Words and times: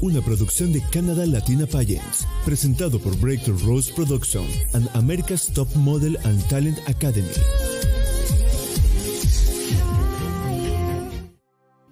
Una 0.00 0.20
producción 0.22 0.72
de 0.72 0.80
Canada 0.92 1.26
Latina 1.26 1.66
Pageants, 1.66 2.24
presentado 2.44 3.00
por 3.00 3.18
Breakthrough 3.18 3.58
Rose 3.66 3.92
Production 3.92 4.44
and 4.72 4.88
America's 4.94 5.52
Top 5.52 5.66
Model 5.74 6.16
and 6.22 6.40
Talent 6.48 6.78
Academy. 6.88 7.26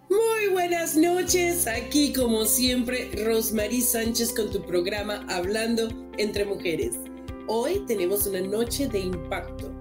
Muy 0.09 0.53
buenas 0.53 0.97
noches, 0.97 1.67
aquí 1.67 2.13
como 2.13 2.45
siempre 2.45 3.11
Rosmarie 3.25 3.83
Sánchez 3.83 4.33
con 4.33 4.53
tu 4.53 4.65
programa 4.65 5.27
Hablando 5.29 5.89
entre 6.17 6.45
Mujeres. 6.45 6.93
Hoy 7.49 7.83
tenemos 7.89 8.25
una 8.29 8.41
noche 8.41 8.87
de 8.87 9.01
impacto. 9.01 9.73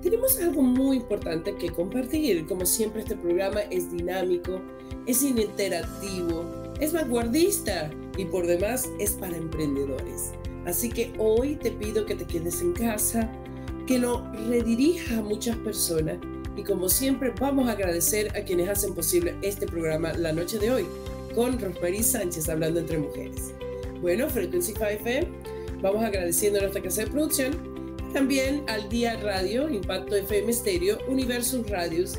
Tenemos 0.00 0.38
algo 0.38 0.62
muy 0.62 0.96
importante 0.96 1.54
que 1.56 1.68
compartir. 1.68 2.46
Como 2.46 2.64
siempre 2.64 3.02
este 3.02 3.16
programa 3.16 3.60
es 3.70 3.92
dinámico, 3.92 4.62
es 5.06 5.22
interactivo, 5.22 6.63
es 6.80 6.92
vanguardista 6.92 7.90
y 8.16 8.24
por 8.24 8.46
demás 8.46 8.88
es 8.98 9.12
para 9.12 9.36
emprendedores. 9.36 10.32
Así 10.66 10.88
que 10.88 11.12
hoy 11.18 11.56
te 11.56 11.70
pido 11.70 12.06
que 12.06 12.14
te 12.14 12.24
quedes 12.24 12.60
en 12.60 12.72
casa, 12.72 13.30
que 13.86 13.98
lo 13.98 14.24
redirija 14.48 15.18
a 15.18 15.22
muchas 15.22 15.56
personas 15.58 16.18
y 16.56 16.62
como 16.62 16.88
siempre 16.88 17.32
vamos 17.38 17.68
a 17.68 17.72
agradecer 17.72 18.36
a 18.36 18.44
quienes 18.44 18.68
hacen 18.68 18.94
posible 18.94 19.34
este 19.42 19.66
programa 19.66 20.12
la 20.12 20.32
noche 20.32 20.58
de 20.58 20.70
hoy 20.70 20.86
con 21.34 21.58
Rosmarie 21.58 22.02
Sánchez 22.02 22.48
hablando 22.48 22.80
entre 22.80 22.98
mujeres. 22.98 23.52
Bueno, 24.00 24.28
Frequency 24.28 24.72
5FM, 24.74 25.26
vamos 25.82 26.04
agradeciendo 26.04 26.58
a 26.58 26.62
nuestra 26.62 26.82
casa 26.82 27.02
de 27.02 27.10
producción 27.10 27.74
también 28.12 28.62
al 28.68 28.88
Día 28.88 29.16
Radio, 29.20 29.68
Impacto 29.68 30.14
FM 30.14 30.52
Stereo, 30.52 30.98
Universo 31.08 31.64
Radios, 31.68 32.16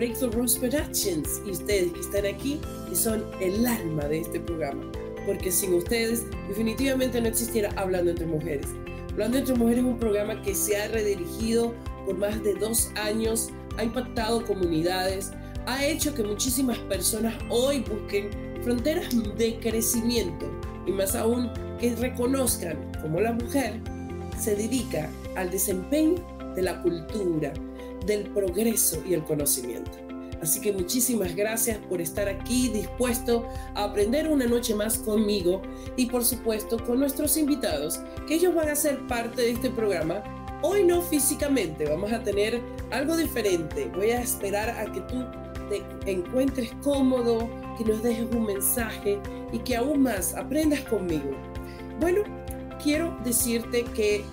Breakthrough 0.00 0.32
Rose 0.32 0.58
Productions 0.58 1.42
y 1.44 1.50
ustedes 1.50 1.92
que 1.92 2.00
están 2.00 2.24
aquí 2.24 2.58
y 2.90 2.96
son 2.96 3.22
el 3.38 3.66
alma 3.66 4.04
de 4.04 4.20
este 4.20 4.40
programa. 4.40 4.80
Porque 5.26 5.52
sin 5.52 5.74
ustedes 5.74 6.24
definitivamente 6.48 7.20
no 7.20 7.28
existiera 7.28 7.70
Hablando 7.76 8.12
entre 8.12 8.24
Mujeres. 8.24 8.66
Hablando 9.10 9.36
entre 9.36 9.54
Mujeres 9.56 9.84
es 9.84 9.90
un 9.90 9.98
programa 9.98 10.40
que 10.40 10.54
se 10.54 10.78
ha 10.78 10.88
redirigido 10.88 11.74
por 12.06 12.16
más 12.16 12.42
de 12.42 12.54
dos 12.54 12.90
años, 12.94 13.50
ha 13.76 13.84
impactado 13.84 14.42
comunidades, 14.46 15.32
ha 15.66 15.84
hecho 15.84 16.14
que 16.14 16.22
muchísimas 16.22 16.78
personas 16.78 17.34
hoy 17.50 17.80
busquen 17.80 18.30
fronteras 18.62 19.14
de 19.36 19.58
crecimiento 19.60 20.50
y 20.86 20.92
más 20.92 21.14
aún 21.14 21.50
que 21.78 21.94
reconozcan 21.94 22.90
como 23.02 23.20
la 23.20 23.32
mujer 23.32 23.78
se 24.38 24.56
dedica 24.56 25.10
al 25.36 25.50
desempeño 25.50 26.24
de 26.56 26.62
la 26.62 26.80
cultura, 26.80 27.52
del 28.06 28.30
progreso 28.30 29.02
y 29.06 29.14
el 29.14 29.24
conocimiento. 29.24 29.90
Así 30.42 30.60
que 30.60 30.72
muchísimas 30.72 31.36
gracias 31.36 31.78
por 31.88 32.00
estar 32.00 32.28
aquí 32.28 32.68
dispuesto 32.68 33.46
a 33.74 33.84
aprender 33.84 34.28
una 34.28 34.46
noche 34.46 34.74
más 34.74 34.98
conmigo 34.98 35.60
y 35.96 36.06
por 36.06 36.24
supuesto 36.24 36.82
con 36.84 36.98
nuestros 36.98 37.36
invitados, 37.36 38.00
que 38.26 38.36
ellos 38.36 38.54
van 38.54 38.70
a 38.70 38.74
ser 38.74 39.06
parte 39.06 39.42
de 39.42 39.50
este 39.50 39.70
programa. 39.70 40.22
Hoy 40.62 40.84
no 40.84 41.02
físicamente, 41.02 41.84
vamos 41.88 42.12
a 42.12 42.22
tener 42.22 42.60
algo 42.90 43.16
diferente. 43.16 43.90
Voy 43.94 44.10
a 44.10 44.22
esperar 44.22 44.70
a 44.70 44.90
que 44.90 45.00
tú 45.02 45.24
te 45.68 46.10
encuentres 46.10 46.72
cómodo, 46.82 47.48
que 47.78 47.84
nos 47.84 48.02
dejes 48.02 48.26
un 48.34 48.44
mensaje 48.46 49.18
y 49.52 49.58
que 49.58 49.76
aún 49.76 50.02
más 50.02 50.34
aprendas 50.34 50.80
conmigo. 50.82 51.30
Bueno, 52.00 52.22
quiero 52.82 53.16
decirte 53.24 53.84
que 53.84 54.24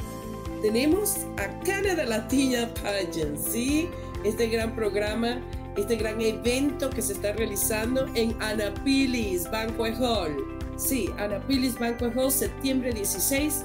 tenemos 0.61 1.25
a 1.37 1.47
Canada 1.63 2.05
Latina 2.05 2.69
Pageant, 2.81 3.37
¿sí? 3.37 3.89
Este 4.23 4.47
gran 4.47 4.75
programa, 4.75 5.41
este 5.77 5.95
gran 5.95 6.19
evento 6.21 6.89
que 6.89 7.01
se 7.01 7.13
está 7.13 7.33
realizando 7.33 8.07
en 8.15 8.35
Anapilis 8.41 9.49
Banquet 9.49 9.95
Hall. 9.99 10.35
Sí, 10.75 11.09
Anapilis 11.17 11.77
Banquet 11.77 12.15
Hall, 12.15 12.31
septiembre 12.31 12.91
16. 12.91 13.63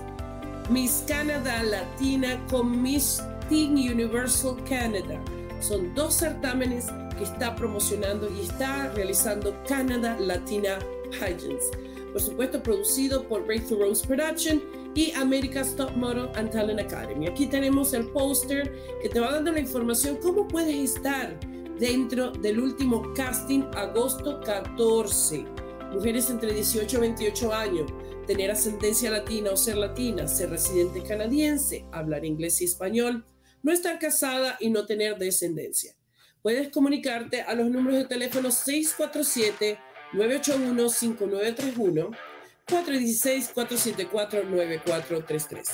Miss 0.70 1.04
Canada 1.08 1.62
Latina 1.62 2.40
con 2.48 2.82
Miss 2.82 3.22
Teen 3.48 3.72
Universal 3.72 4.56
Canada. 4.68 5.20
Son 5.60 5.94
dos 5.94 6.14
certámenes 6.14 6.86
que 7.16 7.24
está 7.24 7.54
promocionando 7.54 8.28
y 8.30 8.42
está 8.42 8.88
realizando 8.94 9.54
Canada 9.66 10.16
Latina 10.18 10.78
Pageants. 11.18 11.70
Por 12.12 12.20
supuesto, 12.20 12.62
producido 12.62 13.26
por 13.26 13.44
Breakthrough 13.46 13.80
Rose 13.80 14.06
Production 14.06 14.62
y 14.94 15.12
America's 15.12 15.74
Top 15.76 15.92
Model 15.96 16.28
and 16.34 16.50
Talent 16.50 16.80
Academy. 16.80 17.26
Aquí 17.26 17.46
tenemos 17.46 17.94
el 17.94 18.08
póster 18.08 18.72
que 19.00 19.08
te 19.08 19.20
va 19.20 19.32
dando 19.32 19.52
la 19.52 19.60
información 19.60 20.18
cómo 20.22 20.46
puedes 20.46 20.96
estar 20.96 21.38
dentro 21.78 22.30
del 22.32 22.60
último 22.60 23.12
casting 23.14 23.62
agosto 23.74 24.40
14. 24.40 25.44
Mujeres 25.92 26.30
entre 26.30 26.54
18 26.54 26.96
y 26.96 27.00
28 27.00 27.52
años, 27.52 27.92
tener 28.26 28.50
ascendencia 28.50 29.10
latina 29.10 29.50
o 29.50 29.56
ser 29.56 29.76
latina, 29.76 30.26
ser 30.26 30.50
residente 30.50 31.02
canadiense, 31.02 31.84
hablar 31.92 32.24
inglés 32.24 32.60
y 32.60 32.64
español, 32.64 33.24
no 33.62 33.72
estar 33.72 33.98
casada 33.98 34.56
y 34.60 34.70
no 34.70 34.86
tener 34.86 35.18
descendencia. 35.18 35.94
Puedes 36.42 36.70
comunicarte 36.70 37.42
a 37.42 37.54
los 37.54 37.70
números 37.70 37.98
de 38.00 38.04
teléfono 38.06 38.50
647 38.50 39.78
981 40.12 40.88
5931 40.88 42.31
416-474-9433. 42.68 45.68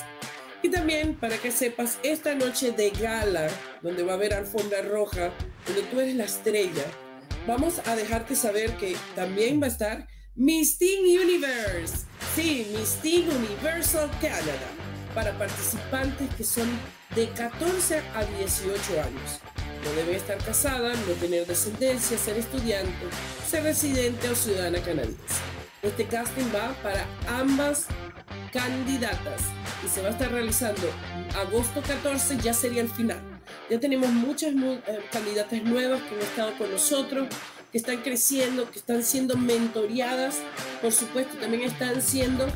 Y 0.62 0.71
también 0.71 1.15
para 1.15 1.37
que 1.38 1.53
sepas, 1.53 1.99
esta 2.03 2.35
noche 2.35 2.73
de 2.73 2.90
gala, 2.90 3.49
donde 3.81 4.02
va 4.02 4.12
a 4.12 4.17
haber 4.17 4.35
alfombra 4.35 4.82
roja, 4.82 5.32
donde 5.67 5.82
tú 5.82 6.00
eres 6.00 6.17
la 6.17 6.25
estrella, 6.25 6.82
vamos 7.46 7.81
a 7.87 7.94
dejarte 7.94 8.35
saber 8.35 8.76
que 8.76 8.96
también 9.14 9.62
va 9.62 9.67
a 9.67 9.70
estar 9.70 10.08
Miss 10.35 10.76
Teen 10.79 11.20
Universe. 11.20 12.06
Sí, 12.35 12.67
Miss 12.76 12.96
Teen 13.02 13.31
Universal 13.31 14.11
Canada, 14.20 14.67
para 15.14 15.38
participantes 15.38 16.29
que 16.37 16.43
son 16.44 16.69
de 17.14 17.29
14 17.31 18.02
a 18.14 18.25
18 18.25 19.00
años. 19.00 19.41
No 19.84 19.93
debe 19.93 20.17
estar 20.17 20.38
casada, 20.38 20.93
no 20.93 21.12
tener 21.14 21.46
descendencia, 21.46 22.19
ser 22.19 22.37
estudiante, 22.37 23.06
ser 23.49 23.62
residente 23.62 24.29
o 24.29 24.34
ciudadana 24.34 24.81
canadiense. 24.81 25.37
Este 25.82 26.06
casting 26.06 26.46
va 26.54 26.75
para 26.82 27.06
ambas 27.28 27.86
candidatas 28.52 29.42
y 29.84 29.88
se 29.88 30.02
va 30.02 30.08
a 30.08 30.10
estar 30.10 30.30
realizando 30.32 30.90
agosto 31.36 31.82
14, 31.82 32.38
ya 32.38 32.52
sería 32.52 32.82
el 32.82 32.88
final. 32.88 33.20
Ya 33.70 33.78
tenemos 33.78 34.10
muchas 34.10 34.54
eh, 34.54 35.00
candidatas 35.12 35.62
nuevas 35.62 36.02
que 36.02 36.16
han 36.16 36.20
estado 36.20 36.58
con 36.58 36.70
nosotros, 36.72 37.28
que 37.70 37.78
están 37.78 37.98
creciendo, 37.98 38.69
que 38.70 38.80
están 38.80 39.04
siendo 39.04 39.36
mentoreadas, 39.36 40.38
por 40.82 40.92
supuesto 40.92 41.36
también 41.36 41.62
están 41.62 42.02
siendo 42.02 42.46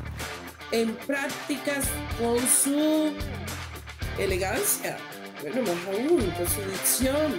en 0.72 0.94
prácticas 0.96 1.84
con 2.18 2.38
su 2.48 3.12
elegancia, 4.18 4.98
bueno, 5.42 5.62
más 5.62 5.86
aún, 5.86 6.30
con 6.30 6.48
su 6.48 6.60
dicción. 6.70 7.38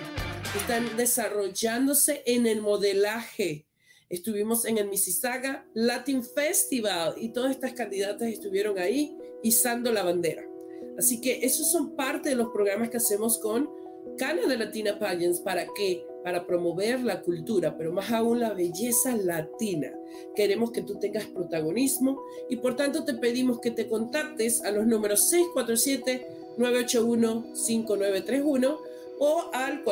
Están 0.55 0.95
desarrollándose 0.95 2.21
en 2.27 2.45
el 2.45 2.61
modelaje. 2.61 3.65
Estuvimos 4.13 4.65
en 4.65 4.77
el 4.77 4.89
Mississauga 4.89 5.65
Latin 5.73 6.23
Festival 6.23 7.15
y 7.17 7.29
todas 7.29 7.49
estas 7.49 7.73
candidatas 7.73 8.27
estuvieron 8.27 8.77
ahí 8.77 9.17
izando 9.41 9.91
la 9.91 10.03
bandera. 10.03 10.47
Así 10.99 11.19
que 11.19 11.43
esos 11.43 11.71
son 11.71 11.95
parte 11.95 12.29
de 12.29 12.35
los 12.35 12.49
programas 12.49 12.91
que 12.91 12.97
hacemos 12.97 13.39
con 13.39 13.67
Canada 14.19 14.55
Latina 14.55 14.99
Pageants 14.99 15.39
para 15.39 15.65
que 15.75 16.05
para 16.23 16.45
promover 16.45 17.01
la 17.01 17.23
cultura, 17.23 17.75
pero 17.75 17.91
más 17.91 18.11
aún 18.11 18.39
la 18.39 18.53
belleza 18.53 19.17
latina. 19.17 19.91
Queremos 20.35 20.71
que 20.71 20.83
tú 20.83 20.99
tengas 20.99 21.25
protagonismo 21.25 22.21
y 22.51 22.57
por 22.57 22.75
tanto 22.75 23.05
te 23.05 23.15
pedimos 23.15 23.61
que 23.61 23.71
te 23.71 23.87
contactes 23.87 24.63
a 24.63 24.69
los 24.69 24.85
números 24.85 25.33
647-981-5931 26.55 28.77
o 29.17 29.49
al 29.53 29.83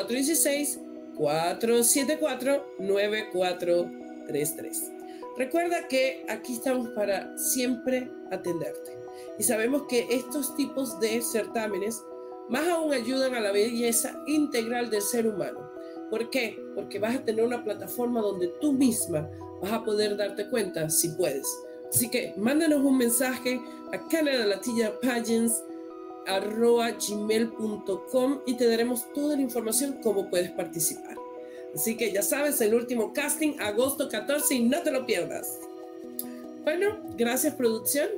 416-474-9433. 4.31 5.01
Recuerda 5.37 5.87
que 5.87 6.25
aquí 6.29 6.53
estamos 6.53 6.89
para 6.89 7.37
siempre 7.37 8.11
atenderte. 8.31 8.97
Y 9.39 9.43
sabemos 9.43 9.83
que 9.87 10.07
estos 10.09 10.55
tipos 10.55 10.99
de 10.99 11.21
certámenes 11.21 12.03
más 12.49 12.67
aún 12.67 12.91
ayudan 12.93 13.33
a 13.33 13.39
la 13.39 13.51
belleza 13.51 14.21
integral 14.27 14.89
del 14.89 15.01
ser 15.01 15.27
humano. 15.27 15.71
¿Por 16.09 16.29
qué? 16.29 16.61
Porque 16.75 16.99
vas 16.99 17.15
a 17.15 17.23
tener 17.23 17.45
una 17.45 17.63
plataforma 17.63 18.19
donde 18.19 18.49
tú 18.59 18.73
misma 18.73 19.29
vas 19.61 19.71
a 19.71 19.83
poder 19.83 20.17
darte 20.17 20.49
cuenta 20.49 20.89
si 20.89 21.09
puedes. 21.09 21.47
Así 21.89 22.09
que 22.09 22.33
mándanos 22.37 22.81
un 22.81 22.97
mensaje 22.97 23.61
a 23.87 23.97
gmail.com 27.09 28.41
y 28.45 28.53
te 28.55 28.67
daremos 28.67 29.11
toda 29.13 29.35
la 29.35 29.41
información 29.41 29.99
cómo 30.03 30.29
puedes 30.29 30.51
participar. 30.51 31.20
Así 31.73 31.95
que 31.95 32.11
ya 32.11 32.21
sabes, 32.21 32.59
el 32.61 32.73
último 32.73 33.13
casting, 33.13 33.53
agosto 33.59 34.09
14, 34.09 34.55
y 34.55 34.63
no 34.63 34.81
te 34.81 34.91
lo 34.91 35.05
pierdas. 35.05 35.59
Bueno, 36.63 36.99
gracias 37.17 37.55
producción. 37.55 38.09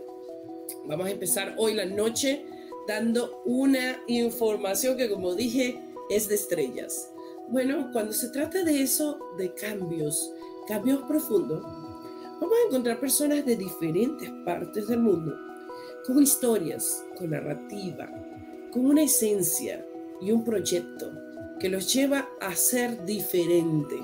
Vamos 0.85 1.07
a 1.07 1.11
empezar 1.11 1.55
hoy 1.57 1.73
la 1.73 1.85
noche 1.85 2.45
dando 2.88 3.41
una 3.45 4.01
información 4.07 4.97
que 4.97 5.09
como 5.09 5.35
dije 5.35 5.79
es 6.09 6.27
de 6.27 6.35
estrellas. 6.35 7.09
Bueno, 7.47 7.89
cuando 7.94 8.11
se 8.11 8.29
trata 8.29 8.63
de 8.63 8.81
eso, 8.81 9.19
de 9.38 9.53
cambios, 9.53 10.33
cambios 10.67 11.01
profundos, 11.03 11.61
vamos 11.61 12.57
a 12.57 12.67
encontrar 12.67 13.00
personas 13.00 13.45
de 13.45 13.55
diferentes 13.55 14.29
partes 14.45 14.88
del 14.88 15.00
mundo, 15.00 15.38
con 16.05 16.21
historias, 16.21 17.03
con 17.17 17.29
narrativa, 17.29 18.09
con 18.71 18.85
una 18.85 19.03
esencia 19.03 19.85
y 20.21 20.31
un 20.31 20.44
proyecto 20.44 21.11
que 21.63 21.69
los 21.69 21.94
lleva 21.94 22.30
a 22.42 22.54
ser 22.57 23.06
diferente. 23.06 23.95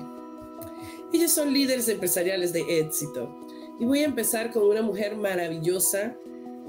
Ellos 1.12 1.30
son 1.30 1.52
líderes 1.52 1.88
empresariales 1.88 2.54
de 2.54 2.80
éxito. 2.80 3.36
Y 3.78 3.84
voy 3.84 3.98
a 3.98 4.06
empezar 4.06 4.50
con 4.50 4.62
una 4.62 4.80
mujer 4.80 5.14
maravillosa 5.14 6.16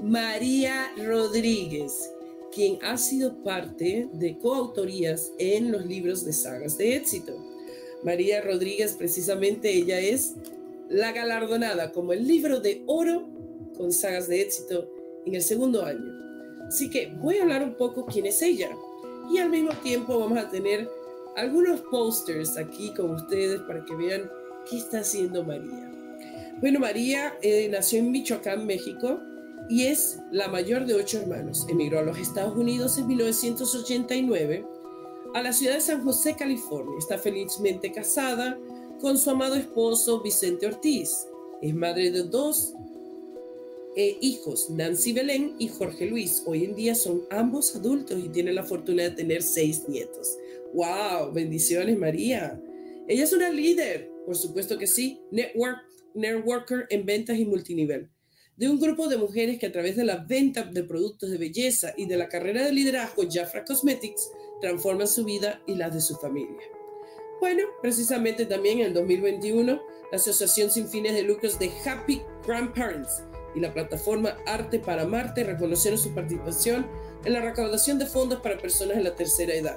María 0.02 0.92
Rodríguez, 1.02 2.12
quien 2.54 2.78
ha 2.82 2.98
sido 2.98 3.42
parte 3.42 4.10
de 4.12 4.36
coautorías 4.36 5.32
en 5.38 5.72
los 5.72 5.86
libros 5.86 6.26
de 6.26 6.34
sagas 6.34 6.76
de 6.76 6.94
éxito. 6.94 7.42
María 8.04 8.42
Rodríguez, 8.42 8.92
precisamente 8.92 9.72
ella 9.72 9.98
es 9.98 10.34
la 10.90 11.12
galardonada 11.12 11.90
como 11.92 12.12
el 12.12 12.28
libro 12.28 12.60
de 12.60 12.82
oro 12.86 13.30
con 13.78 13.92
sagas 13.92 14.28
de 14.28 14.42
éxito 14.42 14.92
en 15.24 15.36
el 15.36 15.42
segundo 15.42 15.86
año. 15.86 16.12
Así 16.68 16.90
que 16.90 17.14
voy 17.18 17.38
a 17.38 17.44
hablar 17.44 17.62
un 17.62 17.78
poco 17.78 18.04
quién 18.04 18.26
es 18.26 18.42
ella 18.42 18.68
y 19.32 19.38
al 19.38 19.50
mismo 19.50 19.72
tiempo 19.82 20.18
vamos 20.18 20.38
a 20.38 20.50
tener 20.50 20.88
algunos 21.36 21.80
posters 21.82 22.58
aquí 22.58 22.92
con 22.92 23.12
ustedes 23.12 23.60
para 23.62 23.84
que 23.84 23.94
vean 23.94 24.30
qué 24.68 24.76
está 24.76 25.00
haciendo 25.00 25.42
María. 25.42 25.90
Bueno, 26.60 26.78
María 26.78 27.34
eh, 27.40 27.68
nació 27.70 28.00
en 28.00 28.10
Michoacán, 28.10 28.66
México 28.66 29.20
y 29.68 29.86
es 29.86 30.18
la 30.30 30.48
mayor 30.48 30.84
de 30.84 30.94
ocho 30.94 31.18
hermanos. 31.18 31.66
Emigró 31.68 32.00
a 32.00 32.02
los 32.02 32.18
Estados 32.18 32.56
Unidos 32.56 32.98
en 32.98 33.06
1989 33.06 34.66
a 35.34 35.42
la 35.42 35.52
ciudad 35.52 35.74
de 35.74 35.80
San 35.80 36.04
José, 36.04 36.36
California. 36.36 36.94
Está 36.98 37.16
felizmente 37.16 37.90
casada 37.90 38.58
con 39.00 39.16
su 39.16 39.30
amado 39.30 39.54
esposo 39.54 40.20
Vicente 40.20 40.66
Ortiz. 40.66 41.26
Es 41.62 41.74
madre 41.74 42.10
de 42.10 42.24
dos 42.24 42.74
eh, 43.94 44.16
hijos, 44.20 44.70
Nancy 44.70 45.12
Belén 45.12 45.54
y 45.58 45.68
Jorge 45.68 46.06
Luis. 46.06 46.42
Hoy 46.46 46.64
en 46.64 46.74
día 46.74 46.94
son 46.94 47.22
ambos 47.30 47.76
adultos 47.76 48.18
y 48.24 48.28
tiene 48.28 48.52
la 48.52 48.64
fortuna 48.64 49.02
de 49.02 49.10
tener 49.10 49.42
seis 49.42 49.88
nietos. 49.88 50.38
¡Wow! 50.72 51.32
Bendiciones, 51.32 51.98
María. 51.98 52.60
Ella 53.06 53.24
es 53.24 53.32
una 53.32 53.50
líder, 53.50 54.10
por 54.24 54.36
supuesto 54.36 54.78
que 54.78 54.86
sí, 54.86 55.20
network, 55.30 55.78
networker 56.14 56.86
en 56.88 57.04
ventas 57.04 57.38
y 57.38 57.44
multinivel 57.44 58.08
de 58.56 58.68
un 58.68 58.78
grupo 58.78 59.08
de 59.08 59.16
mujeres 59.16 59.58
que 59.58 59.66
a 59.66 59.72
través 59.72 59.96
de 59.96 60.04
la 60.04 60.18
venta 60.18 60.62
de 60.62 60.84
productos 60.84 61.30
de 61.30 61.38
belleza 61.38 61.94
y 61.96 62.06
de 62.06 62.16
la 62.16 62.28
carrera 62.28 62.64
de 62.64 62.72
liderazgo 62.72 63.24
Jafra 63.28 63.64
Cosmetics 63.64 64.30
transforman 64.60 65.08
su 65.08 65.24
vida 65.24 65.62
y 65.66 65.74
la 65.74 65.90
de 65.90 66.00
su 66.00 66.14
familia. 66.16 66.60
Bueno, 67.40 67.64
precisamente 67.80 68.46
también 68.46 68.78
en 68.78 68.86
el 68.86 68.94
2021, 68.94 69.72
la 70.12 70.16
Asociación 70.16 70.70
Sin 70.70 70.88
Fines 70.88 71.14
de 71.14 71.22
Lucros 71.22 71.58
de 71.58 71.72
Happy 71.84 72.22
Grandparents 72.46 73.22
y 73.54 73.60
la 73.60 73.72
plataforma 73.72 74.36
Arte 74.46 74.78
para 74.78 75.06
Marte 75.06 75.44
reconocieron 75.44 75.98
su 75.98 76.14
participación 76.14 76.86
en 77.24 77.32
la 77.32 77.40
recaudación 77.40 77.98
de 77.98 78.06
fondos 78.06 78.40
para 78.40 78.58
personas 78.58 78.96
de 78.96 79.04
la 79.04 79.14
tercera 79.14 79.54
edad. 79.54 79.76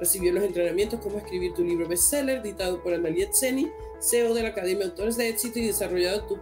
Recibió 0.00 0.32
los 0.32 0.44
entrenamientos 0.44 1.00
como 1.00 1.18
escribir 1.18 1.54
tu 1.54 1.64
libro 1.64 1.88
bestseller, 1.88 2.38
editado 2.38 2.82
por 2.82 2.94
Analiet 2.94 3.32
Seni, 3.32 3.70
CEO 4.00 4.32
de 4.32 4.42
la 4.42 4.50
Academia 4.50 4.84
de 4.84 4.90
Autores 4.90 5.16
de 5.16 5.28
Éxito 5.28 5.58
y 5.58 5.66
desarrollado 5.66 6.22
tu 6.24 6.38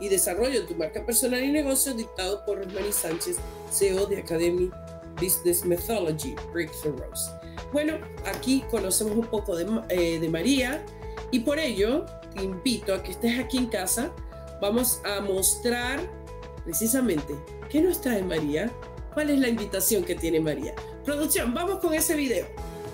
y 0.00 0.08
desarrollo 0.08 0.60
de 0.60 0.66
tu 0.66 0.74
marca 0.74 1.04
personal 1.04 1.42
y 1.42 1.50
negocio 1.50 1.94
dictado 1.94 2.44
por 2.44 2.58
Rosmary 2.58 2.92
Sánchez, 2.92 3.36
CEO 3.70 4.06
de 4.06 4.18
Academy 4.18 4.70
Business 5.20 5.64
Methodology, 5.64 6.34
Breakthroughs. 6.52 7.30
Bueno, 7.72 7.98
aquí 8.26 8.62
conocemos 8.70 9.16
un 9.16 9.26
poco 9.26 9.56
de, 9.56 9.66
eh, 9.88 10.18
de 10.20 10.28
María 10.28 10.84
y 11.30 11.40
por 11.40 11.58
ello 11.58 12.04
te 12.34 12.44
invito 12.44 12.94
a 12.94 13.02
que 13.02 13.12
estés 13.12 13.38
aquí 13.38 13.58
en 13.58 13.66
casa. 13.66 14.12
Vamos 14.60 15.00
a 15.04 15.20
mostrar 15.20 16.00
precisamente 16.64 17.34
qué 17.68 17.80
nos 17.80 18.00
trae 18.00 18.22
María, 18.22 18.72
cuál 19.12 19.30
es 19.30 19.38
la 19.38 19.48
invitación 19.48 20.04
que 20.04 20.14
tiene 20.14 20.40
María. 20.40 20.74
Producción, 21.04 21.54
vamos 21.54 21.78
con 21.80 21.94
ese 21.94 22.16
video. 22.16 22.46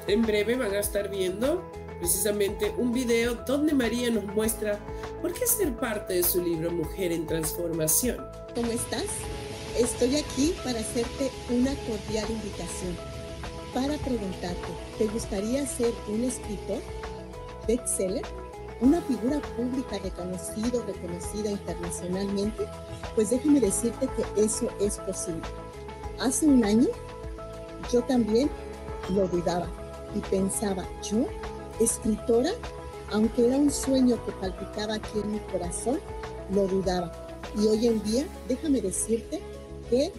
En 0.07 0.23
breve 0.23 0.57
van 0.57 0.75
a 0.75 0.81
estar 0.81 1.09
viendo 1.09 1.63
precisamente 2.01 2.75
un 2.77 2.93
video 2.93 3.37
donde 3.47 3.73
María 3.75 4.11
nos 4.11 4.25
muestra 4.25 4.81
por 5.21 5.33
qué 5.33 5.47
ser 5.47 5.77
parte 5.77 6.15
de 6.15 6.23
su 6.25 6.43
libro 6.43 6.73
Mujer 6.73 7.13
en 7.13 7.27
Transformación. 7.27 8.19
¿Cómo 8.57 8.73
estás? 8.73 9.05
Estoy 9.79 10.17
aquí 10.17 10.53
para 10.65 10.81
hacerte 10.81 11.31
una 11.49 11.73
cordial 11.87 12.29
invitación, 12.29 12.97
para 13.73 13.97
preguntarte, 13.99 14.69
¿te 14.99 15.07
gustaría 15.07 15.65
ser 15.67 15.93
un 16.09 16.25
escritor, 16.25 16.83
bestseller, 17.67 18.27
una 18.83 19.01
figura 19.03 19.41
pública 19.57 19.99
reconocido, 20.03 20.85
reconocida 20.85 21.51
internacionalmente? 21.51 22.67
Pues 23.15 23.31
déjame 23.31 23.61
decirte 23.61 24.09
que 24.09 24.45
eso 24.45 24.69
es 24.81 24.99
posible. 24.99 25.43
Hace 26.21 26.47
un 26.47 26.65
año 26.65 26.89
yo 27.91 28.03
también 28.03 28.51
lo 29.09 29.27
dudaba 29.29 29.69
y 30.15 30.21
pensaba, 30.21 30.85
¿yo 31.03 31.27
escritora, 31.81 32.51
aunque 33.11 33.47
era 33.47 33.57
un 33.57 33.71
sueño 33.71 34.25
que 34.25 34.33
palpitaba 34.33 34.95
aquí 34.95 35.19
en 35.23 35.33
mi 35.33 35.39
corazón, 35.39 36.01
lo 36.53 36.67
dudaba. 36.67 37.13
Y 37.57 37.67
hoy 37.67 37.87
en 37.87 38.03
día, 38.03 38.27
déjame 38.49 38.81
decirte 38.81 39.41
que 39.91 40.13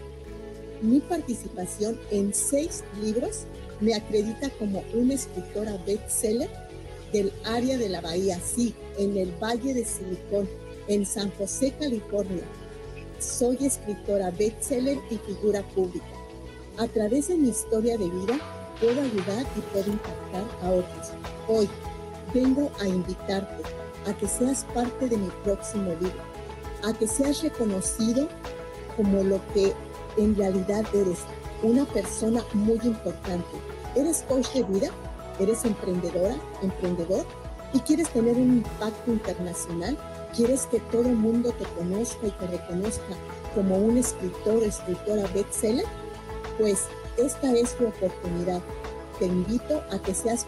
mi 0.81 0.99
participación 0.99 1.99
en 2.11 2.33
seis 2.33 2.83
libros 3.01 3.45
me 3.79 3.95
acredita 3.95 4.49
como 4.51 4.83
una 4.93 5.13
escritora 5.13 5.77
bestseller 5.85 6.49
del 7.13 7.31
área 7.45 7.77
de 7.77 7.87
la 7.87 8.01
Bahía, 8.01 8.39
sí, 8.43 8.75
en 8.97 9.15
el 9.15 9.31
Valle 9.41 9.73
de 9.73 9.85
Silicón, 9.85 10.49
en 10.87 11.05
San 11.05 11.31
José, 11.37 11.73
California. 11.79 12.43
Soy 13.19 13.57
escritora 13.61 14.31
bestseller 14.31 14.97
y 15.09 15.17
figura 15.17 15.61
pública. 15.69 16.05
A 16.77 16.87
través 16.87 17.27
de 17.29 17.37
mi 17.37 17.49
historia 17.49 17.97
de 17.97 18.09
vida, 18.09 18.37
puedo 18.81 18.99
ayudar 18.99 19.45
y 19.55 19.61
puedo 19.71 19.91
impactar 19.91 20.43
a 20.63 20.71
otros. 20.71 21.11
Hoy 21.47 21.69
vengo 22.33 22.71
a 22.81 22.87
invitarte 22.87 23.63
a 24.07 24.17
que 24.17 24.27
seas 24.27 24.65
parte 24.73 25.07
de 25.07 25.15
mi 25.15 25.29
próximo 25.43 25.91
libro, 25.91 26.23
a 26.83 26.91
que 26.93 27.07
seas 27.07 27.43
reconocido 27.43 28.27
como 28.97 29.23
lo 29.23 29.39
que 29.53 29.71
en 30.17 30.35
realidad 30.35 30.83
eres, 30.93 31.19
una 31.61 31.85
persona 31.85 32.43
muy 32.53 32.79
importante. 32.83 33.45
Eres 33.95 34.23
coach 34.27 34.51
de 34.53 34.63
vida, 34.63 34.91
eres 35.39 35.65
emprendedora, 35.65 36.35
emprendedor 36.61 37.25
y 37.73 37.79
quieres 37.79 38.09
tener 38.09 38.35
un 38.35 38.57
impacto 38.57 39.11
internacional, 39.11 39.97
quieres 40.35 40.65
que 40.67 40.79
todo 40.79 41.03
el 41.03 41.15
mundo 41.15 41.51
te 41.53 41.65
conozca 41.75 42.27
y 42.27 42.31
te 42.31 42.47
reconozca 42.47 43.15
como 43.55 43.77
un 43.77 43.97
escritor, 43.97 44.63
escritora 44.63 45.27
bestseller, 45.33 45.85
pues 46.57 46.85
esta 47.17 47.53
es 47.53 47.75
tu 47.75 47.87
oportunidad. 47.87 48.61
Te 49.19 49.25
invito 49.25 49.83
a 49.91 49.99
que 49.99 50.13
seas 50.13 50.45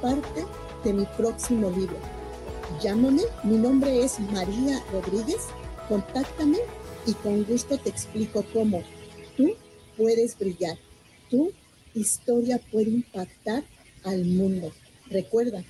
parte 0.00 0.44
de 0.84 0.92
mi 0.92 1.06
próximo 1.16 1.70
libro. 1.70 1.96
Llámame, 2.80 3.22
mi 3.44 3.56
nombre 3.56 4.02
es 4.02 4.18
María 4.20 4.82
Rodríguez, 4.92 5.48
contáctame 5.88 6.58
y 7.06 7.12
con 7.14 7.44
gusto 7.44 7.78
te 7.78 7.90
explico 7.90 8.44
cómo 8.52 8.82
tú 9.36 9.54
puedes 9.96 10.38
brillar. 10.38 10.76
Tu 11.30 11.52
historia 11.94 12.60
puede 12.70 12.90
impactar 12.90 13.64
al 14.04 14.24
mundo. 14.24 14.72
Recuerda, 15.10 15.62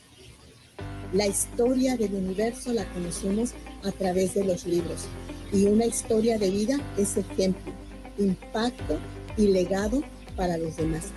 la 1.12 1.27
historia 1.27 1.97
del 1.97 2.15
universo 2.15 2.73
la 2.73 2.85
conocemos 2.93 3.53
a 3.83 3.93
través 3.93 4.35
de 4.35 4.45
los 4.45 4.67
libros 4.67 5.07
y 5.53 5.67
una 5.67 5.85
historia 5.85 6.39
de 6.39 6.51
vida 6.51 6.81
es 6.97 7.17
ejemplo, 7.17 7.73
impacto 8.19 8.99
y 9.37 9.49
legado 9.49 10.03
para 10.37 10.57
los 10.57 10.77
demás. 10.77 11.09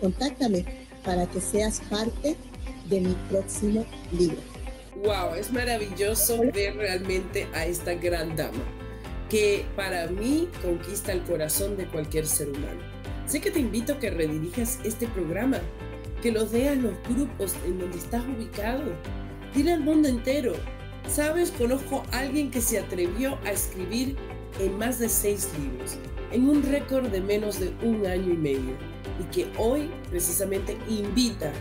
Contáctame 0.00 0.64
para 1.04 1.26
que 1.26 1.40
seas 1.40 1.80
parte 1.88 2.36
de 2.88 3.00
mi 3.00 3.14
próximo 3.30 3.84
libro. 4.12 4.38
Wow, 5.04 5.34
es 5.38 5.52
maravilloso 5.52 6.40
ver 6.52 6.76
realmente 6.76 7.46
a 7.54 7.66
esta 7.66 7.94
gran 7.94 8.34
dama 8.34 8.64
que 9.28 9.66
para 9.76 10.06
mí 10.06 10.48
conquista 10.62 11.12
el 11.12 11.22
corazón 11.22 11.76
de 11.76 11.86
cualquier 11.86 12.26
ser 12.26 12.48
humano. 12.48 12.80
Sé 13.26 13.40
que 13.40 13.50
te 13.50 13.60
invito 13.60 13.92
a 13.92 13.98
que 13.98 14.10
redirijas 14.10 14.78
este 14.84 15.06
programa, 15.06 15.60
que 16.22 16.32
lo 16.32 16.44
dé 16.44 16.68
a 16.68 16.74
los 16.74 16.94
grupos 17.08 17.54
en 17.66 17.78
donde 17.78 17.98
estás 17.98 18.22
ubicado. 18.26 18.82
Dile 19.54 19.72
al 19.72 19.80
mundo 19.80 20.08
entero. 20.08 20.52
Sabes, 21.08 21.50
conozco 21.52 22.02
a 22.12 22.18
alguien 22.20 22.50
que 22.50 22.60
se 22.60 22.78
atrevió 22.78 23.38
a 23.44 23.52
escribir 23.52 24.16
en 24.60 24.76
más 24.78 24.98
de 24.98 25.08
seis 25.08 25.48
libros, 25.58 25.96
en 26.32 26.48
un 26.48 26.62
récord 26.62 27.06
de 27.08 27.20
menos 27.20 27.60
de 27.60 27.72
un 27.82 28.06
año 28.06 28.32
y 28.32 28.36
medio, 28.36 28.76
y 29.20 29.24
que 29.32 29.46
hoy 29.56 29.90
precisamente 30.10 30.76
invita 30.88 31.52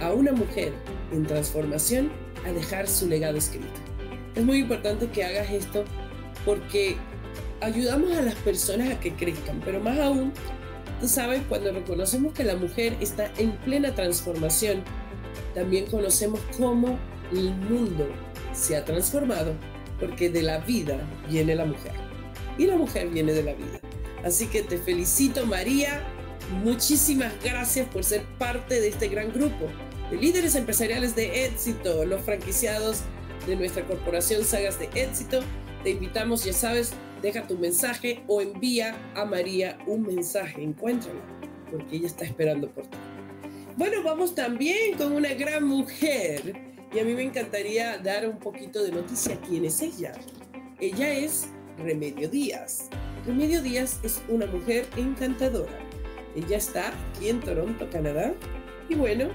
a 0.00 0.12
una 0.12 0.32
mujer 0.32 0.72
en 1.12 1.24
transformación 1.24 2.10
a 2.46 2.52
dejar 2.52 2.88
su 2.88 3.08
legado 3.08 3.36
escrito. 3.36 3.68
Es 4.34 4.44
muy 4.44 4.58
importante 4.58 5.08
que 5.08 5.24
hagas 5.24 5.50
esto 5.50 5.84
porque 6.44 6.96
ayudamos 7.60 8.16
a 8.16 8.22
las 8.22 8.34
personas 8.36 8.88
a 8.90 9.00
que 9.00 9.12
crezcan, 9.12 9.60
pero 9.64 9.80
más 9.80 9.98
aún, 9.98 10.32
tú 11.00 11.08
sabes, 11.08 11.42
cuando 11.48 11.72
reconocemos 11.72 12.32
que 12.32 12.44
la 12.44 12.56
mujer 12.56 12.96
está 13.00 13.32
en 13.38 13.56
plena 13.58 13.94
transformación, 13.94 14.84
también 15.54 15.86
conocemos 15.86 16.40
cómo 16.56 16.98
el 17.32 17.54
mundo 17.54 18.06
se 18.52 18.76
ha 18.76 18.84
transformado, 18.84 19.54
porque 19.98 20.30
de 20.30 20.42
la 20.42 20.58
vida 20.58 20.98
viene 21.28 21.54
la 21.54 21.64
mujer 21.64 21.92
y 22.58 22.66
la 22.66 22.76
mujer 22.76 23.08
viene 23.08 23.32
de 23.32 23.42
la 23.42 23.54
vida. 23.54 23.80
Así 24.24 24.46
que 24.46 24.62
te 24.62 24.78
felicito 24.78 25.46
María, 25.46 26.02
muchísimas 26.62 27.32
gracias 27.42 27.88
por 27.88 28.04
ser 28.04 28.24
parte 28.38 28.80
de 28.80 28.88
este 28.88 29.08
gran 29.08 29.32
grupo 29.32 29.66
de 30.10 30.16
líderes 30.16 30.56
empresariales 30.56 31.14
de 31.14 31.46
éxito, 31.46 32.04
los 32.04 32.20
franquiciados 32.22 33.02
de 33.46 33.56
nuestra 33.56 33.86
corporación 33.86 34.44
Sagas 34.44 34.78
de 34.78 34.90
Éxito. 34.94 35.40
Te 35.82 35.90
invitamos, 35.90 36.44
ya 36.44 36.52
sabes, 36.52 36.92
deja 37.22 37.46
tu 37.46 37.56
mensaje 37.58 38.22
o 38.26 38.40
envía 38.40 38.96
a 39.14 39.24
María 39.24 39.78
un 39.86 40.02
mensaje, 40.02 40.62
encuéntrala, 40.62 41.20
porque 41.70 41.96
ella 41.96 42.06
está 42.06 42.24
esperando 42.24 42.68
por 42.68 42.86
ti. 42.86 42.98
Bueno, 43.76 44.02
vamos 44.02 44.34
también 44.34 44.96
con 44.96 45.12
una 45.12 45.32
gran 45.34 45.64
mujer 45.64 46.54
y 46.92 46.98
a 46.98 47.04
mí 47.04 47.14
me 47.14 47.22
encantaría 47.22 47.98
dar 47.98 48.28
un 48.28 48.38
poquito 48.38 48.82
de 48.82 48.90
noticia. 48.90 49.40
¿Quién 49.40 49.64
es 49.64 49.80
ella? 49.80 50.12
Ella 50.80 51.12
es 51.12 51.48
Remedio 51.78 52.28
Díaz. 52.28 52.88
Remedio 53.26 53.62
Díaz 53.62 54.00
es 54.02 54.20
una 54.28 54.46
mujer 54.46 54.86
encantadora. 54.96 55.78
Ella 56.34 56.56
está 56.56 56.88
aquí 56.88 57.28
en 57.28 57.40
Toronto, 57.40 57.88
Canadá. 57.90 58.34
Y 58.88 58.94
bueno, 58.96 59.28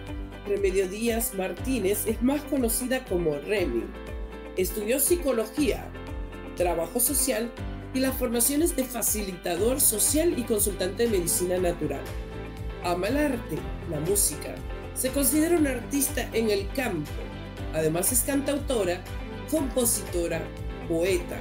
Remedio 0.47 0.87
Díaz 0.87 1.33
Martínez 1.33 2.05
es 2.05 2.21
más 2.21 2.41
conocida 2.43 3.03
como 3.05 3.37
Remy. 3.39 3.83
Estudió 4.57 4.99
psicología, 4.99 5.85
trabajo 6.55 6.99
social 6.99 7.51
y 7.95 7.99
las 7.99 8.15
formaciones 8.15 8.75
de 8.75 8.83
facilitador 8.83 9.79
social 9.79 10.37
y 10.37 10.43
consultante 10.43 11.03
de 11.03 11.17
medicina 11.17 11.57
natural. 11.57 12.01
Ama 12.83 13.07
el 13.07 13.17
arte, 13.17 13.57
la 13.89 14.01
música. 14.01 14.53
Se 14.93 15.09
considera 15.09 15.57
una 15.57 15.71
artista 15.71 16.29
en 16.33 16.49
el 16.51 16.69
campo. 16.73 17.09
Además 17.73 18.11
es 18.11 18.21
cantautora, 18.21 19.01
compositora, 19.49 20.41
poeta. 20.89 21.37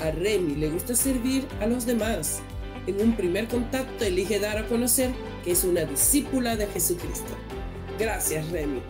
A 0.00 0.10
Remy 0.10 0.56
le 0.56 0.68
gusta 0.68 0.94
servir 0.94 1.46
a 1.60 1.66
los 1.66 1.86
demás. 1.86 2.40
En 2.86 3.00
un 3.00 3.16
primer 3.16 3.48
contacto 3.48 4.04
elige 4.04 4.38
dar 4.38 4.58
a 4.58 4.66
conocer 4.66 5.10
que 5.42 5.52
es 5.52 5.64
una 5.64 5.84
discípula 5.84 6.56
de 6.56 6.66
Jesucristo. 6.66 7.32
Gracias, 7.98 8.48
Remy. 8.50 8.80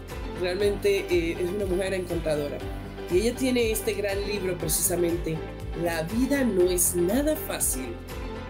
Realmente 0.40 1.06
eh, 1.08 1.36
es 1.40 1.48
una 1.48 1.64
mujer 1.64 1.94
encantadora. 1.94 2.58
Y 3.10 3.20
ella 3.20 3.36
tiene 3.36 3.70
este 3.70 3.94
gran 3.94 4.20
libro 4.26 4.58
precisamente, 4.58 5.38
La 5.82 6.02
vida 6.02 6.42
no 6.42 6.68
es 6.70 6.96
nada 6.96 7.36
fácil, 7.36 7.94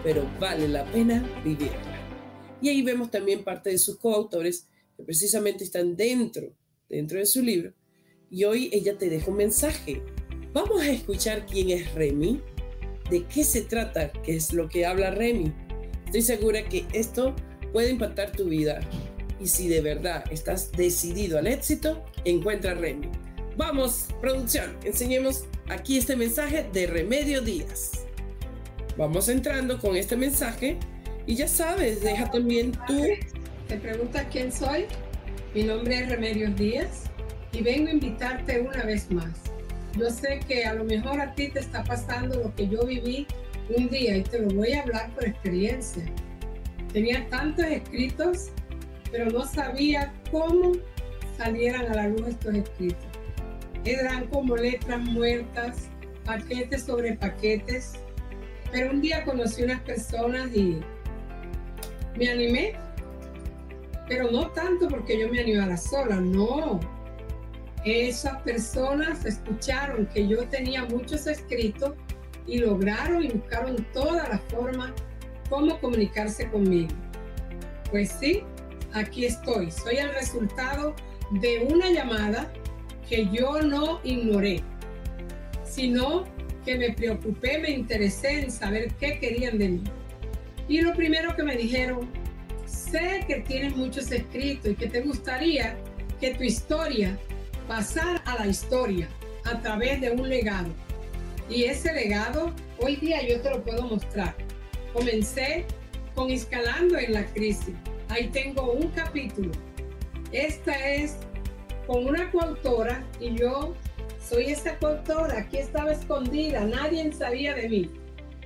pero 0.03 0.27
vale 0.39 0.67
la 0.67 0.83
pena 0.91 1.23
vivirla. 1.43 1.99
Y 2.59 2.69
ahí 2.69 2.81
vemos 2.81 3.11
también 3.11 3.43
parte 3.43 3.69
de 3.69 3.77
sus 3.77 3.97
coautores 3.97 4.65
que 4.97 5.03
precisamente 5.03 5.63
están 5.63 5.95
dentro, 5.95 6.51
dentro 6.89 7.19
de 7.19 7.27
su 7.27 7.43
libro. 7.43 7.71
Y 8.31 8.45
hoy 8.45 8.71
ella 8.73 8.97
te 8.97 9.09
deja 9.09 9.29
un 9.29 9.37
mensaje. 9.37 10.01
Vamos 10.53 10.81
a 10.81 10.89
escuchar 10.89 11.45
quién 11.45 11.69
es 11.69 11.93
Remy, 11.93 12.41
de 13.11 13.23
qué 13.27 13.43
se 13.43 13.61
trata, 13.61 14.11
qué 14.11 14.35
es 14.35 14.51
lo 14.51 14.67
que 14.67 14.87
habla 14.87 15.11
Remy. 15.11 15.53
Estoy 16.05 16.23
segura 16.23 16.67
que 16.67 16.87
esto 16.93 17.35
puede 17.71 17.91
impactar 17.91 18.31
tu 18.31 18.45
vida 18.45 18.79
y 19.39 19.45
si 19.45 19.67
de 19.67 19.81
verdad 19.81 20.23
estás 20.31 20.71
decidido 20.71 21.37
al 21.37 21.45
éxito, 21.45 22.03
encuentra 22.25 22.73
Remy. 22.73 23.09
Vamos, 23.55 24.07
producción, 24.19 24.77
enseñemos 24.83 25.43
aquí 25.69 25.97
este 25.97 26.15
mensaje 26.15 26.67
de 26.73 26.87
Remedio 26.87 27.41
Díaz. 27.41 28.05
Vamos 28.97 29.29
entrando 29.29 29.79
con 29.79 29.95
este 29.95 30.17
mensaje 30.17 30.77
y 31.25 31.35
ya 31.35 31.47
sabes, 31.47 32.01
deja 32.01 32.29
también 32.29 32.71
tú. 32.87 33.05
Te 33.67 33.77
pregunta 33.77 34.27
quién 34.29 34.51
soy. 34.51 34.85
Mi 35.53 35.63
nombre 35.63 35.99
es 35.99 36.09
Remedios 36.09 36.55
Díaz 36.55 37.03
y 37.51 37.61
vengo 37.61 37.89
a 37.89 37.93
invitarte 37.93 38.61
una 38.61 38.83
vez 38.83 39.09
más. 39.11 39.31
Yo 39.97 40.09
sé 40.09 40.39
que 40.47 40.65
a 40.65 40.73
lo 40.73 40.83
mejor 40.83 41.19
a 41.19 41.33
ti 41.33 41.49
te 41.49 41.59
está 41.59 41.83
pasando 41.83 42.43
lo 42.43 42.55
que 42.55 42.67
yo 42.67 42.85
viví 42.85 43.25
un 43.75 43.89
día 43.89 44.17
y 44.17 44.23
te 44.23 44.39
lo 44.39 44.49
voy 44.49 44.73
a 44.73 44.81
hablar 44.81 45.13
por 45.15 45.25
experiencia. 45.25 46.03
Tenía 46.91 47.27
tantos 47.29 47.65
escritos 47.65 48.51
pero 49.11 49.29
no 49.31 49.45
sabía 49.45 50.13
cómo 50.31 50.73
salieran 51.37 51.91
a 51.91 51.95
la 51.95 52.07
luz 52.09 52.27
estos 52.27 52.55
escritos. 52.55 53.08
Eran 53.89 54.27
como 54.27 54.55
letras 54.55 54.99
muertas, 54.99 55.89
paquetes 56.23 56.83
sobre 56.83 57.13
paquetes. 57.13 57.93
Pero 58.71 58.91
un 58.91 59.01
día 59.01 59.25
conocí 59.25 59.63
unas 59.63 59.81
personas 59.81 60.55
y 60.55 60.79
me 62.15 62.29
animé, 62.29 62.75
pero 64.07 64.29
no 64.29 64.51
tanto 64.51 64.87
porque 64.87 65.19
yo 65.19 65.27
me 65.29 65.39
animara 65.39 65.75
sola, 65.75 66.17
no. 66.17 66.79
Esas 67.83 68.39
personas 68.43 69.25
escucharon 69.25 70.05
que 70.05 70.27
yo 70.27 70.47
tenía 70.49 70.85
muchos 70.85 71.25
escritos 71.25 71.93
y 72.45 72.59
lograron 72.59 73.23
y 73.23 73.29
buscaron 73.29 73.83
toda 73.91 74.29
la 74.29 74.37
forma 74.37 74.93
cómo 75.49 75.79
comunicarse 75.79 76.47
conmigo. 76.49 76.93
Pues 77.89 78.11
sí, 78.19 78.43
aquí 78.93 79.25
estoy. 79.25 79.71
Soy 79.71 79.95
el 79.95 80.13
resultado 80.13 80.93
de 81.41 81.67
una 81.71 81.89
llamada 81.89 82.51
que 83.09 83.27
yo 83.31 83.61
no 83.61 83.99
ignoré, 84.03 84.61
sino 85.63 86.25
que 86.63 86.77
me 86.77 86.91
preocupé, 86.91 87.57
me 87.57 87.71
interesé 87.71 88.41
en 88.41 88.51
saber 88.51 88.93
qué 88.99 89.19
querían 89.19 89.57
de 89.57 89.69
mí. 89.69 89.83
Y 90.67 90.81
lo 90.81 90.93
primero 90.93 91.35
que 91.35 91.43
me 91.43 91.55
dijeron, 91.55 92.07
sé 92.65 93.23
que 93.27 93.37
tienes 93.41 93.75
muchos 93.75 94.11
escritos 94.11 94.71
y 94.71 94.75
que 94.75 94.87
te 94.87 95.01
gustaría 95.01 95.75
que 96.19 96.35
tu 96.35 96.43
historia 96.43 97.17
pasara 97.67 98.21
a 98.25 98.35
la 98.43 98.47
historia 98.47 99.07
a 99.45 99.59
través 99.59 99.99
de 100.01 100.11
un 100.11 100.29
legado. 100.29 100.69
Y 101.49 101.63
ese 101.63 101.91
legado 101.93 102.53
hoy 102.79 102.97
día 102.97 103.27
yo 103.27 103.41
te 103.41 103.49
lo 103.49 103.63
puedo 103.63 103.83
mostrar. 103.87 104.35
Comencé 104.93 105.65
con 106.13 106.29
escalando 106.29 106.97
en 106.97 107.13
la 107.13 107.25
crisis 107.25 107.73
Ahí 108.09 108.27
tengo 108.29 108.71
un 108.71 108.87
capítulo. 108.89 109.51
Esta 110.31 110.73
es 110.73 111.17
con 111.89 112.05
una 112.05 112.29
coautora 112.29 113.03
y 113.19 113.33
yo 113.33 113.73
soy 114.21 114.51
esa 114.51 114.77
coautora. 114.77 115.39
Aquí 115.39 115.57
estaba 115.57 115.91
escondida, 115.91 116.63
nadie 116.63 117.11
sabía 117.11 117.55
de 117.55 117.67
mí. 117.67 117.89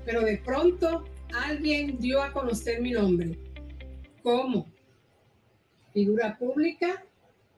Pero 0.05 0.21
de 0.21 0.37
pronto 0.37 1.03
alguien 1.35 1.99
dio 1.99 2.23
a 2.23 2.31
conocer 2.31 2.79
mi 2.79 2.91
nombre. 2.91 3.37
¿Cómo? 4.23 4.71
Figura 5.93 6.37
pública 6.37 7.03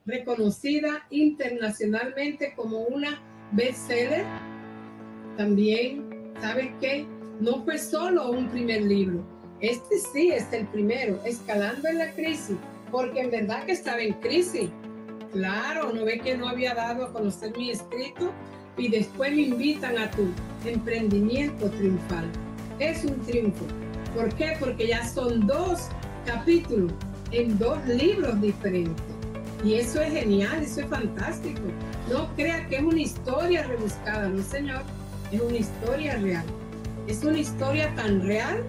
reconocida 0.08 1.06
internacionalmente 1.12 2.56
como 2.56 2.80
una 2.80 3.22
bestseller. 3.52 4.26
También, 5.38 6.34
¿sabes 6.42 6.72
qué? 6.82 7.06
No 7.40 7.64
fue 7.64 7.78
solo 7.78 8.32
un 8.32 8.48
primer 8.50 8.82
libro 8.82 9.24
Este 9.60 10.00
sí 10.00 10.32
es 10.32 10.52
el 10.52 10.66
primero, 10.68 11.22
escalando 11.26 11.88
en 11.90 12.00
la 12.00 12.12
crisis, 12.14 12.58
porque 12.90 13.20
en 13.20 13.30
verdad 13.30 13.66
que 13.66 13.74
estaba 13.74 14.02
en 14.02 14.14
crisis. 14.14 14.72
Claro, 15.36 15.92
no 15.92 16.06
ve 16.06 16.18
que 16.20 16.38
no 16.38 16.48
había 16.48 16.74
dado 16.74 17.08
a 17.08 17.12
conocer 17.12 17.52
mi 17.58 17.70
escrito 17.70 18.32
y 18.78 18.88
después 18.88 19.34
me 19.34 19.42
invitan 19.42 19.98
a 19.98 20.10
tu 20.10 20.30
emprendimiento 20.64 21.70
triunfal. 21.72 22.24
Es 22.80 23.04
un 23.04 23.20
triunfo. 23.26 23.66
¿Por 24.16 24.34
qué? 24.36 24.56
Porque 24.58 24.88
ya 24.88 25.06
son 25.06 25.46
dos 25.46 25.90
capítulos 26.26 26.94
en 27.32 27.60
dos 27.60 27.86
libros 27.86 28.40
diferentes. 28.40 29.04
Y 29.62 29.74
eso 29.74 30.02
es 30.02 30.14
genial, 30.14 30.64
eso 30.64 30.80
es 30.80 30.88
fantástico. 30.88 31.60
No 32.10 32.34
crea 32.36 32.66
que 32.70 32.78
es 32.78 32.84
una 32.84 33.02
historia 33.02 33.64
rebuscada, 33.64 34.30
no 34.30 34.42
señor, 34.42 34.84
es 35.34 35.42
una 35.42 35.58
historia 35.58 36.16
real. 36.16 36.46
Es 37.08 37.26
una 37.26 37.40
historia 37.40 37.94
tan 37.96 38.26
real 38.26 38.64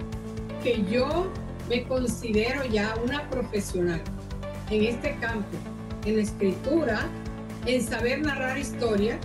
que 0.65 0.85
yo 0.91 1.31
me 1.69 1.85
considero 1.85 2.65
ya 2.65 2.97
una 3.05 3.31
profesional 3.31 4.03
en 4.69 4.83
este 4.83 5.17
campo, 5.21 5.57
en 6.07 6.17
la 6.17 6.23
escritura, 6.23 7.01
en 7.67 7.83
saber 7.83 8.23
narrar 8.23 8.57
historia, 8.57 9.19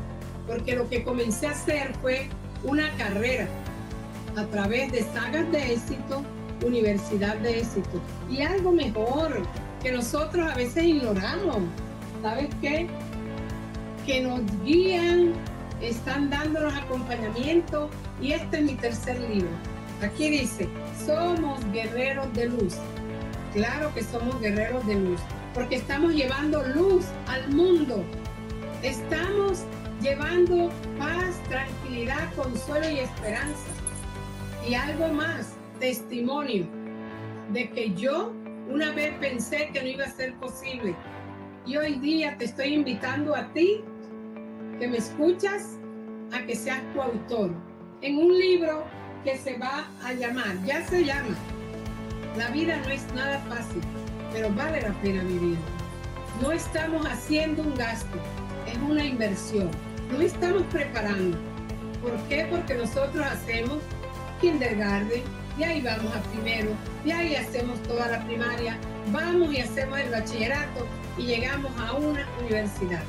porque 0.47 0.75
lo 0.75 0.89
que 0.89 1.03
comencé 1.03 1.47
a 1.47 1.51
hacer 1.51 1.93
fue 2.01 2.27
una 2.63 2.89
carrera 2.97 3.47
a 4.35 4.45
través 4.45 4.91
de 4.91 5.03
sagas 5.13 5.49
de 5.51 5.73
éxito, 5.73 6.23
universidad 6.65 7.37
de 7.37 7.59
éxito. 7.59 8.01
Y 8.29 8.41
algo 8.41 8.71
mejor 8.71 9.43
que 9.81 9.91
nosotros 9.91 10.49
a 10.49 10.55
veces 10.55 10.83
ignoramos. 10.83 11.59
¿Sabes 12.21 12.49
qué? 12.61 12.87
Que 14.05 14.21
nos 14.21 14.41
guían, 14.63 15.33
están 15.81 16.29
dándonos 16.29 16.73
acompañamiento 16.73 17.89
y 18.21 18.33
este 18.33 18.57
es 18.57 18.63
mi 18.63 18.75
tercer 18.75 19.19
libro. 19.21 19.49
Aquí 20.01 20.29
dice, 20.29 20.67
somos 21.05 21.59
guerreros 21.71 22.31
de 22.33 22.49
luz. 22.49 22.75
Claro 23.53 23.93
que 23.93 24.03
somos 24.03 24.39
guerreros 24.39 24.85
de 24.87 24.95
luz, 24.95 25.19
porque 25.53 25.75
estamos 25.75 26.13
llevando 26.13 26.63
luz 26.75 27.05
al 27.27 27.49
mundo. 27.49 28.03
Estamos 28.83 29.63
llevando 30.01 30.71
paz, 30.97 31.41
tranquilidad, 31.49 32.33
consuelo 32.35 32.89
y 32.89 32.99
esperanza. 32.99 33.67
Y 34.67 34.73
algo 34.73 35.09
más, 35.09 35.53
testimonio 35.79 36.65
de 37.51 37.69
que 37.69 37.93
yo 37.93 38.33
una 38.69 38.91
vez 38.91 39.13
pensé 39.19 39.69
que 39.73 39.81
no 39.81 39.87
iba 39.87 40.05
a 40.05 40.11
ser 40.11 40.33
posible. 40.35 40.95
Y 41.65 41.77
hoy 41.77 41.95
día 41.95 42.37
te 42.37 42.45
estoy 42.45 42.73
invitando 42.73 43.35
a 43.35 43.51
ti, 43.53 43.81
que 44.79 44.87
me 44.87 44.97
escuchas, 44.97 45.77
a 46.31 46.41
que 46.45 46.55
seas 46.55 46.81
coautor 46.95 47.51
en 48.01 48.17
un 48.17 48.37
libro 48.37 48.83
que 49.23 49.37
se 49.37 49.57
va 49.57 49.87
a 50.03 50.13
llamar, 50.13 50.63
ya 50.65 50.85
se 50.87 51.03
llama, 51.03 51.35
La 52.37 52.49
vida 52.49 52.77
no 52.77 52.89
es 52.89 53.05
nada 53.13 53.39
fácil, 53.49 53.81
pero 54.31 54.49
vale 54.51 54.81
la 54.81 54.93
pena 55.01 55.23
vivir. 55.23 55.57
No 56.41 56.51
estamos 56.51 57.05
haciendo 57.05 57.63
un 57.63 57.75
gasto, 57.75 58.17
es 58.67 58.77
una 58.77 59.05
inversión. 59.05 59.69
No 60.11 60.21
estamos 60.21 60.63
preparando. 60.71 61.37
¿Por 62.01 62.17
qué? 62.27 62.47
Porque 62.49 62.73
nosotros 62.75 63.25
hacemos 63.25 63.79
kindergarten, 64.39 65.21
y 65.57 65.63
ahí 65.63 65.81
vamos 65.81 66.15
a 66.15 66.21
primero, 66.31 66.71
y 67.05 67.11
ahí 67.11 67.35
hacemos 67.35 67.81
toda 67.83 68.07
la 68.07 68.25
primaria, 68.25 68.77
vamos 69.11 69.53
y 69.53 69.59
hacemos 69.59 69.99
el 69.99 70.09
bachillerato 70.09 70.87
y 71.17 71.23
llegamos 71.23 71.71
a 71.79 71.93
una 71.93 72.27
universidad. 72.39 73.03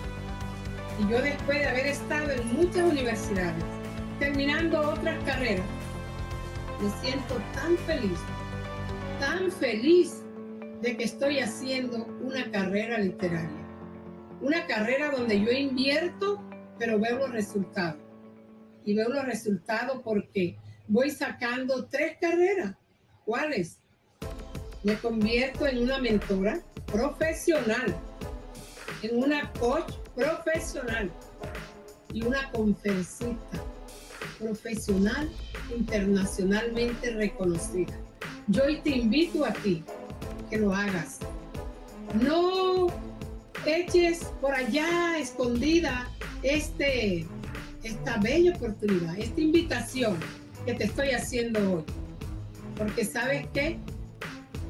Y 1.00 1.10
yo 1.10 1.22
después 1.22 1.58
de 1.58 1.68
haber 1.68 1.86
estado 1.86 2.30
en 2.32 2.54
muchas 2.54 2.82
universidades, 2.82 3.64
terminando 4.18 4.80
otras 4.80 5.22
carreras, 5.24 5.64
me 6.82 6.90
siento 7.00 7.40
tan 7.54 7.78
feliz, 7.78 8.18
tan 9.20 9.50
feliz 9.52 10.21
de 10.82 10.96
que 10.96 11.04
estoy 11.04 11.38
haciendo 11.38 12.04
una 12.20 12.50
carrera 12.50 12.98
literaria. 12.98 13.66
Una 14.40 14.66
carrera 14.66 15.10
donde 15.10 15.40
yo 15.40 15.50
invierto 15.52 16.42
pero 16.78 16.98
veo 16.98 17.16
los 17.18 17.30
resultados. 17.30 18.00
Y 18.84 18.94
veo 18.94 19.08
los 19.08 19.24
resultados 19.24 20.00
porque 20.02 20.58
voy 20.88 21.10
sacando 21.10 21.84
tres 21.86 22.16
carreras. 22.20 22.74
¿Cuáles? 23.24 23.78
Me 24.82 24.96
convierto 24.96 25.64
en 25.68 25.78
una 25.78 25.98
mentora 25.98 26.60
profesional, 26.86 27.94
en 29.02 29.22
una 29.22 29.52
coach 29.52 29.94
profesional 30.16 31.08
y 32.12 32.24
una 32.24 32.50
conferencista 32.50 33.62
profesional 34.40 35.30
internacionalmente 35.76 37.12
reconocida. 37.12 37.96
Yo 38.48 38.64
te 38.82 38.90
invito 38.90 39.44
a 39.44 39.52
ti 39.52 39.84
que 40.52 40.58
lo 40.58 40.74
hagas. 40.74 41.16
No 42.20 42.88
eches 43.64 44.18
por 44.42 44.54
allá 44.54 45.16
escondida 45.18 46.10
este, 46.42 47.26
esta 47.82 48.18
bella 48.18 48.54
oportunidad, 48.54 49.18
esta 49.18 49.40
invitación 49.40 50.18
que 50.66 50.74
te 50.74 50.84
estoy 50.84 51.12
haciendo 51.12 51.58
hoy. 51.72 51.84
Porque 52.76 53.02
sabes 53.06 53.46
que 53.54 53.78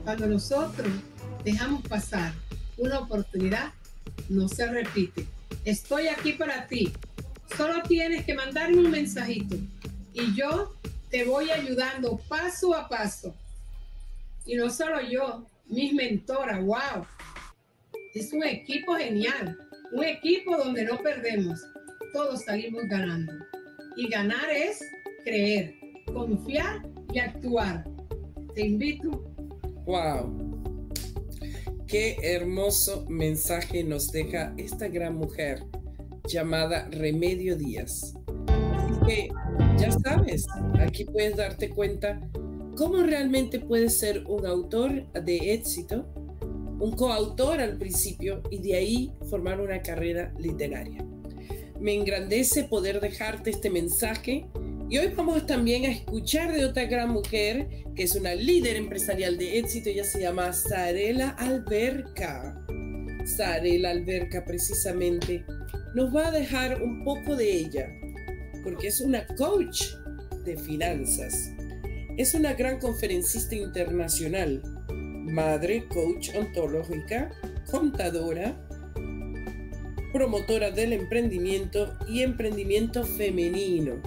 cuando 0.05 0.29
nosotros 0.29 0.87
dejamos 1.45 1.83
pasar 1.88 2.33
una 2.79 3.01
oportunidad, 3.01 3.73
no 4.29 4.47
se 4.47 4.64
repite. 4.68 5.27
Estoy 5.64 6.07
aquí 6.07 6.35
para 6.35 6.68
ti. 6.68 6.92
Solo 7.57 7.83
tienes 7.83 8.25
que 8.25 8.35
mandarme 8.35 8.79
un 8.79 8.90
mensajito 8.92 9.57
y 10.14 10.33
yo 10.37 10.77
te 11.11 11.25
voy 11.25 11.51
ayudando 11.51 12.18
paso 12.29 12.73
a 12.73 12.88
paso. 12.88 13.35
Y 14.47 14.55
no 14.55 14.71
solo 14.71 15.01
yo, 15.01 15.45
mis 15.72 15.92
mentoras, 15.94 16.62
wow. 16.64 17.04
Es 18.14 18.32
un 18.32 18.44
equipo 18.44 18.94
genial. 18.94 19.58
Un 19.92 20.04
equipo 20.04 20.56
donde 20.56 20.85
no 20.85 20.98
perdemos, 20.98 21.61
todos 22.12 22.44
salimos 22.44 22.85
ganando. 22.88 23.32
Y 23.96 24.08
ganar 24.08 24.50
es 24.50 24.82
creer, 25.24 25.74
confiar 26.12 26.82
y 27.12 27.18
actuar. 27.18 27.85
Te 28.54 28.66
invito. 28.66 29.11
¡Wow! 29.85 30.52
Qué 31.87 32.16
hermoso 32.22 33.04
mensaje 33.08 33.85
nos 33.85 34.11
deja 34.12 34.54
esta 34.56 34.88
gran 34.88 35.16
mujer 35.16 35.62
llamada 36.26 36.88
Remedio 36.90 37.56
Díaz. 37.56 38.14
Así 38.46 38.94
que 39.06 39.28
ya 39.78 39.90
sabes, 39.90 40.46
aquí 40.80 41.04
puedes 41.04 41.37
darte 41.37 41.68
cuenta 41.70 42.20
cómo 42.76 42.98
realmente 42.98 43.58
puedes 43.58 43.98
ser 43.98 44.24
un 44.26 44.46
autor 44.46 45.11
de 45.12 45.54
éxito 45.54 46.06
un 46.82 46.96
coautor 46.96 47.61
al 47.61 47.78
principio 47.78 48.42
y 48.50 48.58
de 48.58 48.74
ahí 48.74 49.12
formar 49.30 49.61
una 49.61 49.80
carrera 49.82 50.35
literaria. 50.37 51.06
Me 51.80 51.94
engrandece 51.94 52.64
poder 52.64 53.00
dejarte 53.00 53.50
este 53.50 53.70
mensaje 53.70 54.46
y 54.90 54.98
hoy 54.98 55.12
vamos 55.16 55.46
también 55.46 55.85
a 55.85 55.90
escuchar 55.90 56.52
de 56.52 56.64
otra 56.64 56.87
gran 56.87 57.11
mujer 57.11 57.68
que 57.94 58.02
es 58.02 58.16
una 58.16 58.35
líder 58.35 58.74
empresarial 58.74 59.38
de 59.38 59.61
éxito, 59.61 59.90
ella 59.90 60.02
se 60.02 60.22
llama 60.22 60.52
Sarela 60.52 61.30
Alberca. 61.30 62.61
Sarela 63.24 63.90
Alberca 63.90 64.44
precisamente 64.44 65.44
nos 65.94 66.12
va 66.12 66.26
a 66.26 66.30
dejar 66.32 66.82
un 66.82 67.04
poco 67.04 67.37
de 67.37 67.58
ella, 67.58 67.88
porque 68.64 68.88
es 68.88 69.00
una 69.00 69.24
coach 69.37 69.85
de 70.44 70.56
finanzas. 70.56 71.52
Es 72.18 72.35
una 72.35 72.53
gran 72.53 72.79
conferencista 72.79 73.55
internacional 73.55 74.62
madre, 75.33 75.87
coach 75.88 76.29
ontológica, 76.37 77.31
contadora, 77.70 78.55
promotora 80.12 80.70
del 80.70 80.92
emprendimiento 80.92 81.96
y 82.07 82.20
emprendimiento 82.20 83.03
femenino. 83.05 84.03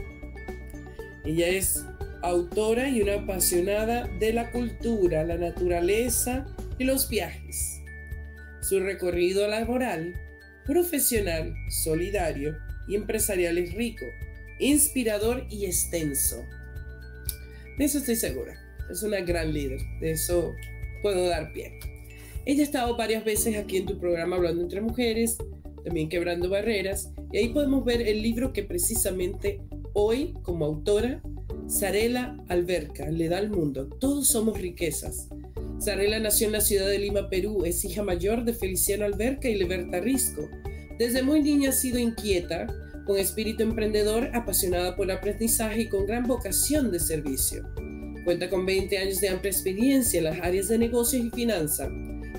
Ella 1.24 1.48
es 1.48 1.84
autora 2.22 2.90
y 2.90 3.02
una 3.02 3.16
apasionada 3.16 4.08
de 4.20 4.34
la 4.34 4.52
cultura, 4.52 5.24
la 5.24 5.38
naturaleza 5.38 6.46
y 6.78 6.84
los 6.84 7.10
viajes. 7.10 7.82
Su 8.62 8.80
recorrido 8.80 9.48
laboral, 9.48 10.14
profesional, 10.66 11.56
solidario 11.70 12.56
y 12.88 12.96
empresarial 12.96 13.58
es 13.58 13.74
rico, 13.74 14.06
inspirador 14.60 15.48
y 15.50 15.66
extenso. 15.66 16.46
De 17.78 17.86
eso 17.86 17.98
estoy 17.98 18.16
segura. 18.16 18.60
Es 18.90 19.04
una 19.04 19.22
gran 19.22 19.54
líder. 19.54 19.80
De 20.00 20.12
eso 20.12 20.54
puedo 21.02 21.28
dar 21.28 21.52
pie. 21.54 21.80
Ella 22.46 22.62
ha 22.62 22.66
estado 22.66 22.96
varias 22.96 23.26
veces 23.26 23.58
aquí 23.58 23.78
en 23.78 23.86
tu 23.86 23.98
programa 24.00 24.36
hablando 24.36 24.62
entre 24.62 24.82
mujeres, 24.82 25.38
también 25.84 26.10
quebrando 26.10 26.50
barreras, 26.50 27.12
y 27.32 27.38
ahí 27.38 27.50
podemos 27.50 27.84
ver 27.84 28.02
el 28.02 28.22
libro 28.22 28.54
que 28.54 28.64
precisamente 28.64 29.62
hoy, 29.94 30.34
como 30.44 30.66
autora, 30.66 31.22
Sarela 31.68 32.38
Alberca 32.48 33.10
le 33.10 33.30
da 33.30 33.40
al 33.40 33.50
mundo. 33.50 33.88
Todos 34.00 34.28
somos 34.28 34.60
riquezas. 34.60 35.30
Sarela 35.80 36.20
nació 36.20 36.48
en 36.48 36.54
la 36.54 36.62
ciudad 36.62 36.88
de 36.88 37.00
Lima, 37.00 37.30
Perú. 37.30 37.66
Es 37.66 37.84
hija 37.84 38.04
mayor 38.04 38.46
de 38.46 38.54
Feliciano 38.54 39.06
Alberca 39.06 39.50
y 39.50 39.56
Leberta 39.56 40.00
Risco. 40.00 40.48
Desde 41.00 41.24
muy 41.24 41.42
niña 41.42 41.70
ha 41.70 41.74
sido 41.74 42.00
inquieta, 42.00 42.68
con 43.06 43.18
espíritu 43.18 43.64
emprendedor, 43.64 44.30
apasionada 44.34 44.96
por 44.96 45.06
el 45.06 45.18
aprendizaje 45.18 45.82
y 45.82 45.90
con 45.90 46.06
gran 46.06 46.24
vocación 46.24 46.92
de 46.92 47.00
servicio. 47.00 47.64
Cuenta 48.24 48.50
con 48.50 48.66
20 48.66 48.98
años 48.98 49.22
de 49.22 49.30
amplia 49.30 49.52
experiencia 49.52 50.18
en 50.18 50.24
las 50.24 50.40
áreas 50.40 50.68
de 50.68 50.80
negocios 50.80 51.24
y 51.24 51.30
finanzas. 51.30 51.90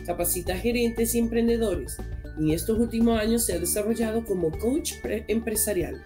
Capacita 0.05 0.57
gerentes 0.57 1.15
y 1.15 1.21
emprendedores. 1.21 1.97
Y 2.39 2.49
en 2.49 2.51
estos 2.51 2.79
últimos 2.79 3.19
años 3.19 3.45
se 3.45 3.53
ha 3.53 3.59
desarrollado 3.59 4.25
como 4.25 4.51
coach 4.51 4.95
empresarial. 5.29 6.03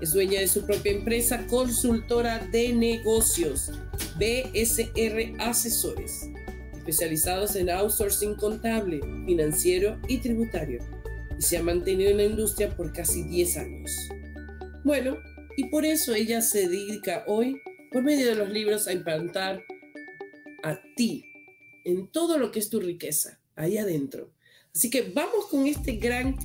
Es 0.00 0.12
dueña 0.12 0.40
de 0.40 0.48
su 0.48 0.66
propia 0.66 0.92
empresa 0.92 1.46
consultora 1.46 2.46
de 2.52 2.74
negocios, 2.74 3.72
BSR 4.18 5.34
Asesores, 5.38 6.28
especializados 6.76 7.56
en 7.56 7.70
outsourcing 7.70 8.34
contable, 8.34 9.00
financiero 9.24 9.98
y 10.06 10.18
tributario. 10.18 10.95
Y 11.38 11.42
se 11.42 11.58
ha 11.58 11.62
mantenido 11.62 12.10
en 12.10 12.16
la 12.16 12.24
industria 12.24 12.74
por 12.74 12.92
casi 12.92 13.22
10 13.24 13.56
años. 13.58 13.90
Bueno, 14.84 15.16
y 15.56 15.64
por 15.70 15.84
eso 15.84 16.14
ella 16.14 16.40
se 16.40 16.68
dedica 16.68 17.24
hoy, 17.26 17.60
por 17.90 18.02
medio 18.02 18.26
de 18.26 18.34
los 18.34 18.50
libros, 18.50 18.86
a 18.86 18.92
implantar 18.92 19.62
a 20.62 20.80
ti 20.96 21.24
en 21.84 22.08
todo 22.08 22.38
lo 22.38 22.50
que 22.50 22.58
es 22.58 22.68
tu 22.68 22.80
riqueza, 22.80 23.40
ahí 23.54 23.78
adentro. 23.78 24.32
Así 24.74 24.90
que 24.90 25.10
vamos 25.14 25.46
con 25.46 25.66
este 25.66 25.92
gran 25.96 26.36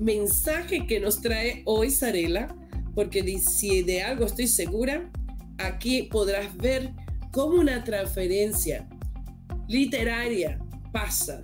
mensaje 0.00 0.86
que 0.86 1.00
nos 1.00 1.20
trae 1.20 1.62
hoy 1.64 1.90
Sarela, 1.90 2.54
porque 2.94 3.22
si 3.38 3.82
de 3.82 4.02
algo 4.02 4.26
estoy 4.26 4.48
segura, 4.48 5.10
aquí 5.58 6.04
podrás 6.04 6.56
ver 6.56 6.90
cómo 7.32 7.60
una 7.60 7.84
transferencia 7.84 8.88
literaria 9.68 10.58
pasa 10.92 11.40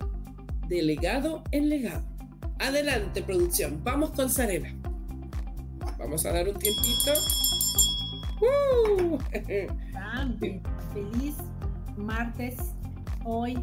de 0.67 0.81
legado 0.81 1.43
en 1.51 1.69
legado. 1.69 2.12
Adelante, 2.63 3.21
producción. 3.21 3.81
Vamos 3.83 4.11
con 4.11 4.29
Sarela. 4.29 4.69
Vamos 5.99 6.25
a 6.25 6.31
dar 6.31 6.47
un 6.47 6.55
tiempito. 6.55 7.11
¡Uh! 8.39 9.17
feliz 10.93 11.35
martes 11.97 12.55
hoy, 13.25 13.57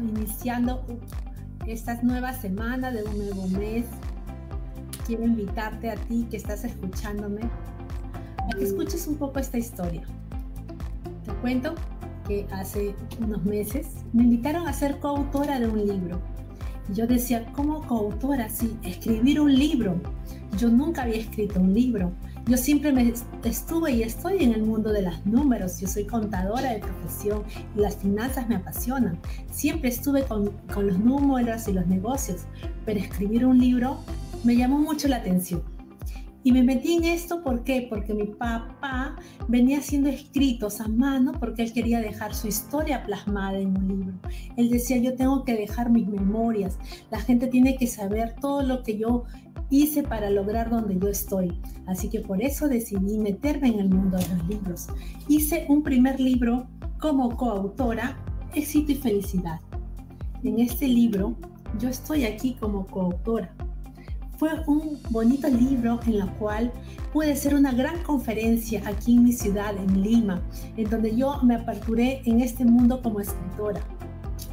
iniciando 0.00 0.84
esta 1.68 1.94
nueva 2.02 2.32
semana 2.32 2.90
de 2.90 3.04
un 3.04 3.16
nuevo 3.16 3.46
mes. 3.46 3.84
Quiero 5.06 5.22
invitarte 5.22 5.92
a 5.92 5.94
ti 5.94 6.26
que 6.28 6.36
estás 6.36 6.64
escuchándome 6.64 7.42
a 7.42 8.56
que 8.58 8.64
escuches 8.64 9.06
un 9.06 9.18
poco 9.18 9.38
esta 9.38 9.56
historia. 9.56 10.02
Te 11.24 11.32
cuento 11.34 11.76
que 12.26 12.44
hace 12.50 12.96
unos 13.20 13.44
meses 13.44 13.86
me 14.12 14.24
invitaron 14.24 14.66
a 14.66 14.72
ser 14.72 14.98
coautora 14.98 15.60
de 15.60 15.68
un 15.68 15.86
libro. 15.86 16.20
Yo 16.94 17.06
decía, 17.06 17.44
¿cómo 17.54 17.82
coautora? 17.86 18.48
Sí, 18.48 18.76
escribir 18.82 19.40
un 19.40 19.54
libro. 19.54 20.00
Yo 20.56 20.68
nunca 20.68 21.02
había 21.02 21.16
escrito 21.16 21.60
un 21.60 21.74
libro. 21.74 22.12
Yo 22.46 22.56
siempre 22.56 22.92
me 22.92 23.12
estuve 23.44 23.92
y 23.92 24.02
estoy 24.02 24.42
en 24.42 24.54
el 24.54 24.62
mundo 24.62 24.90
de 24.90 25.02
los 25.02 25.26
números. 25.26 25.78
Yo 25.80 25.86
soy 25.86 26.04
contadora 26.04 26.72
de 26.72 26.78
profesión 26.78 27.42
y 27.76 27.80
las 27.80 27.96
finanzas 27.96 28.48
me 28.48 28.56
apasionan. 28.56 29.18
Siempre 29.50 29.90
estuve 29.90 30.22
con, 30.22 30.50
con 30.72 30.86
los 30.86 30.98
números 30.98 31.68
y 31.68 31.74
los 31.74 31.86
negocios, 31.86 32.46
pero 32.86 33.00
escribir 33.00 33.44
un 33.44 33.58
libro 33.58 33.98
me 34.44 34.56
llamó 34.56 34.78
mucho 34.78 35.08
la 35.08 35.16
atención. 35.16 35.62
Y 36.48 36.52
me 36.52 36.62
metí 36.62 36.94
en 36.94 37.04
esto, 37.04 37.42
¿por 37.42 37.62
qué? 37.62 37.86
Porque 37.90 38.14
mi 38.14 38.24
papá 38.24 39.16
venía 39.48 39.80
haciendo 39.80 40.08
escritos 40.08 40.80
a 40.80 40.88
mano 40.88 41.32
porque 41.38 41.62
él 41.62 41.74
quería 41.74 42.00
dejar 42.00 42.34
su 42.34 42.48
historia 42.48 43.04
plasmada 43.04 43.58
en 43.58 43.76
un 43.76 43.86
libro. 43.86 44.14
Él 44.56 44.70
decía, 44.70 44.96
yo 44.96 45.14
tengo 45.14 45.44
que 45.44 45.54
dejar 45.54 45.90
mis 45.90 46.08
memorias, 46.08 46.78
la 47.10 47.20
gente 47.20 47.48
tiene 47.48 47.76
que 47.76 47.86
saber 47.86 48.34
todo 48.40 48.62
lo 48.62 48.82
que 48.82 48.96
yo 48.96 49.24
hice 49.68 50.02
para 50.02 50.30
lograr 50.30 50.70
donde 50.70 50.98
yo 50.98 51.08
estoy. 51.08 51.60
Así 51.86 52.08
que 52.08 52.20
por 52.20 52.40
eso 52.40 52.66
decidí 52.66 53.18
meterme 53.18 53.68
en 53.68 53.80
el 53.80 53.90
mundo 53.90 54.16
de 54.16 54.28
los 54.28 54.48
libros. 54.48 54.86
Hice 55.28 55.66
un 55.68 55.82
primer 55.82 56.18
libro 56.18 56.66
como 56.98 57.36
coautora, 57.36 58.16
Éxito 58.54 58.92
y 58.92 58.94
Felicidad. 58.94 59.60
En 60.42 60.60
este 60.60 60.88
libro 60.88 61.36
yo 61.78 61.90
estoy 61.90 62.24
aquí 62.24 62.56
como 62.58 62.86
coautora. 62.86 63.54
Fue 64.38 64.50
un 64.66 65.00
bonito 65.10 65.48
libro 65.48 66.00
en 66.06 66.14
el 66.14 66.30
cual 66.34 66.72
pude 67.12 67.32
hacer 67.32 67.54
una 67.54 67.72
gran 67.72 68.02
conferencia 68.04 68.82
aquí 68.86 69.16
en 69.16 69.24
mi 69.24 69.32
ciudad, 69.32 69.76
en 69.76 70.00
Lima, 70.00 70.40
en 70.76 70.88
donde 70.88 71.14
yo 71.14 71.40
me 71.42 71.56
aperturé 71.56 72.22
en 72.24 72.40
este 72.40 72.64
mundo 72.64 73.02
como 73.02 73.20
escritora 73.20 73.80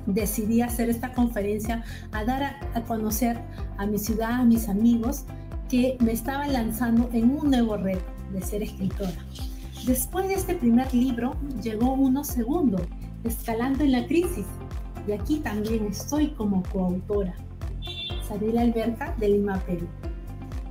decidí 0.06 0.62
hacer 0.62 0.90
esta 0.90 1.14
conferencia 1.14 1.84
a 2.12 2.24
dar 2.24 2.44
a, 2.74 2.82
conocer 2.84 3.40
a 3.78 3.86
mi 3.86 3.98
ciudad, 3.98 4.42
a 4.42 4.44
mis 4.44 4.70
amigos, 4.70 5.26
que 5.70 5.98
me 6.00 6.12
estaban 6.12 6.54
lanzando 6.54 7.10
en 7.14 7.32
un 7.32 7.50
nuevo 7.50 7.78
reto 7.78 8.06
de 8.32 8.42
ser 8.42 8.64
escritora. 8.64 9.26
Después 9.86 10.28
de 10.28 10.36
este 10.36 10.56
primer 10.56 10.94
libro 10.94 11.36
llegó 11.62 11.94
uno 11.94 12.24
segundo, 12.24 12.82
Escalando 13.24 13.84
en 13.84 13.92
la 13.92 14.06
Crisis, 14.06 14.46
y 15.08 15.12
aquí 15.12 15.40
también 15.40 15.88
estoy 15.88 16.30
como 16.30 16.64
coautora. 16.72 17.36
La 18.54 18.62
Alberca 18.62 19.16
de 19.20 19.30
Lima, 19.30 19.60
Perú 19.66 19.88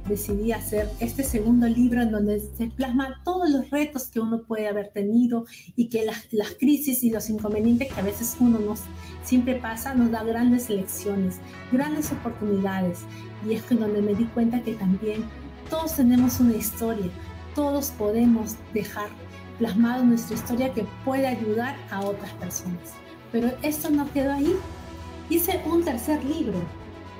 decidí 0.07 0.53
hacer 0.53 0.90
este 1.01 1.23
segundo 1.23 1.67
libro 1.67 2.03
en 2.03 2.11
donde 2.11 2.40
se 2.40 2.67
plasma 2.67 3.21
todos 3.25 3.49
los 3.49 3.71
retos 3.71 4.09
que 4.09 4.21
uno 4.21 4.43
puede 4.43 4.69
haber 4.69 4.88
tenido 4.88 5.47
y 5.77 5.88
que 5.88 6.05
las, 6.05 6.31
las 6.33 6.53
crisis 6.53 7.03
y 7.03 7.11
los 7.11 7.31
inconvenientes 7.31 7.93
que 7.93 8.01
a 8.01 8.05
veces 8.05 8.37
uno 8.38 8.59
nos 8.59 8.81
siempre 9.23 9.55
pasa 9.57 9.95
nos 9.95 10.11
da 10.11 10.23
grandes 10.23 10.69
lecciones, 10.69 11.38
grandes 11.73 12.12
oportunidades. 12.12 13.01
Y 13.49 13.55
es 13.55 13.62
que 13.62 13.75
donde 13.75 14.03
me 14.03 14.14
di 14.14 14.25
cuenta 14.27 14.62
que 14.62 14.75
también 14.75 15.25
todos 15.71 15.97
tenemos 15.97 16.40
una 16.40 16.55
historia, 16.55 17.11
todos 17.55 17.90
podemos 17.93 18.57
dejar 18.73 19.09
plasmado 19.59 20.05
nuestra 20.05 20.37
historia 20.37 20.75
que 20.75 20.85
puede 21.05 21.27
ayudar 21.27 21.77
a 21.90 22.01
otras 22.01 22.33
personas. 22.35 22.93
Pero 23.33 23.51
esto 23.62 23.90
no 23.90 24.11
quedó 24.12 24.33
ahí. 24.33 24.55
Hice 25.31 25.61
un 25.64 25.83
tercer 25.83 26.23
libro, 26.25 26.61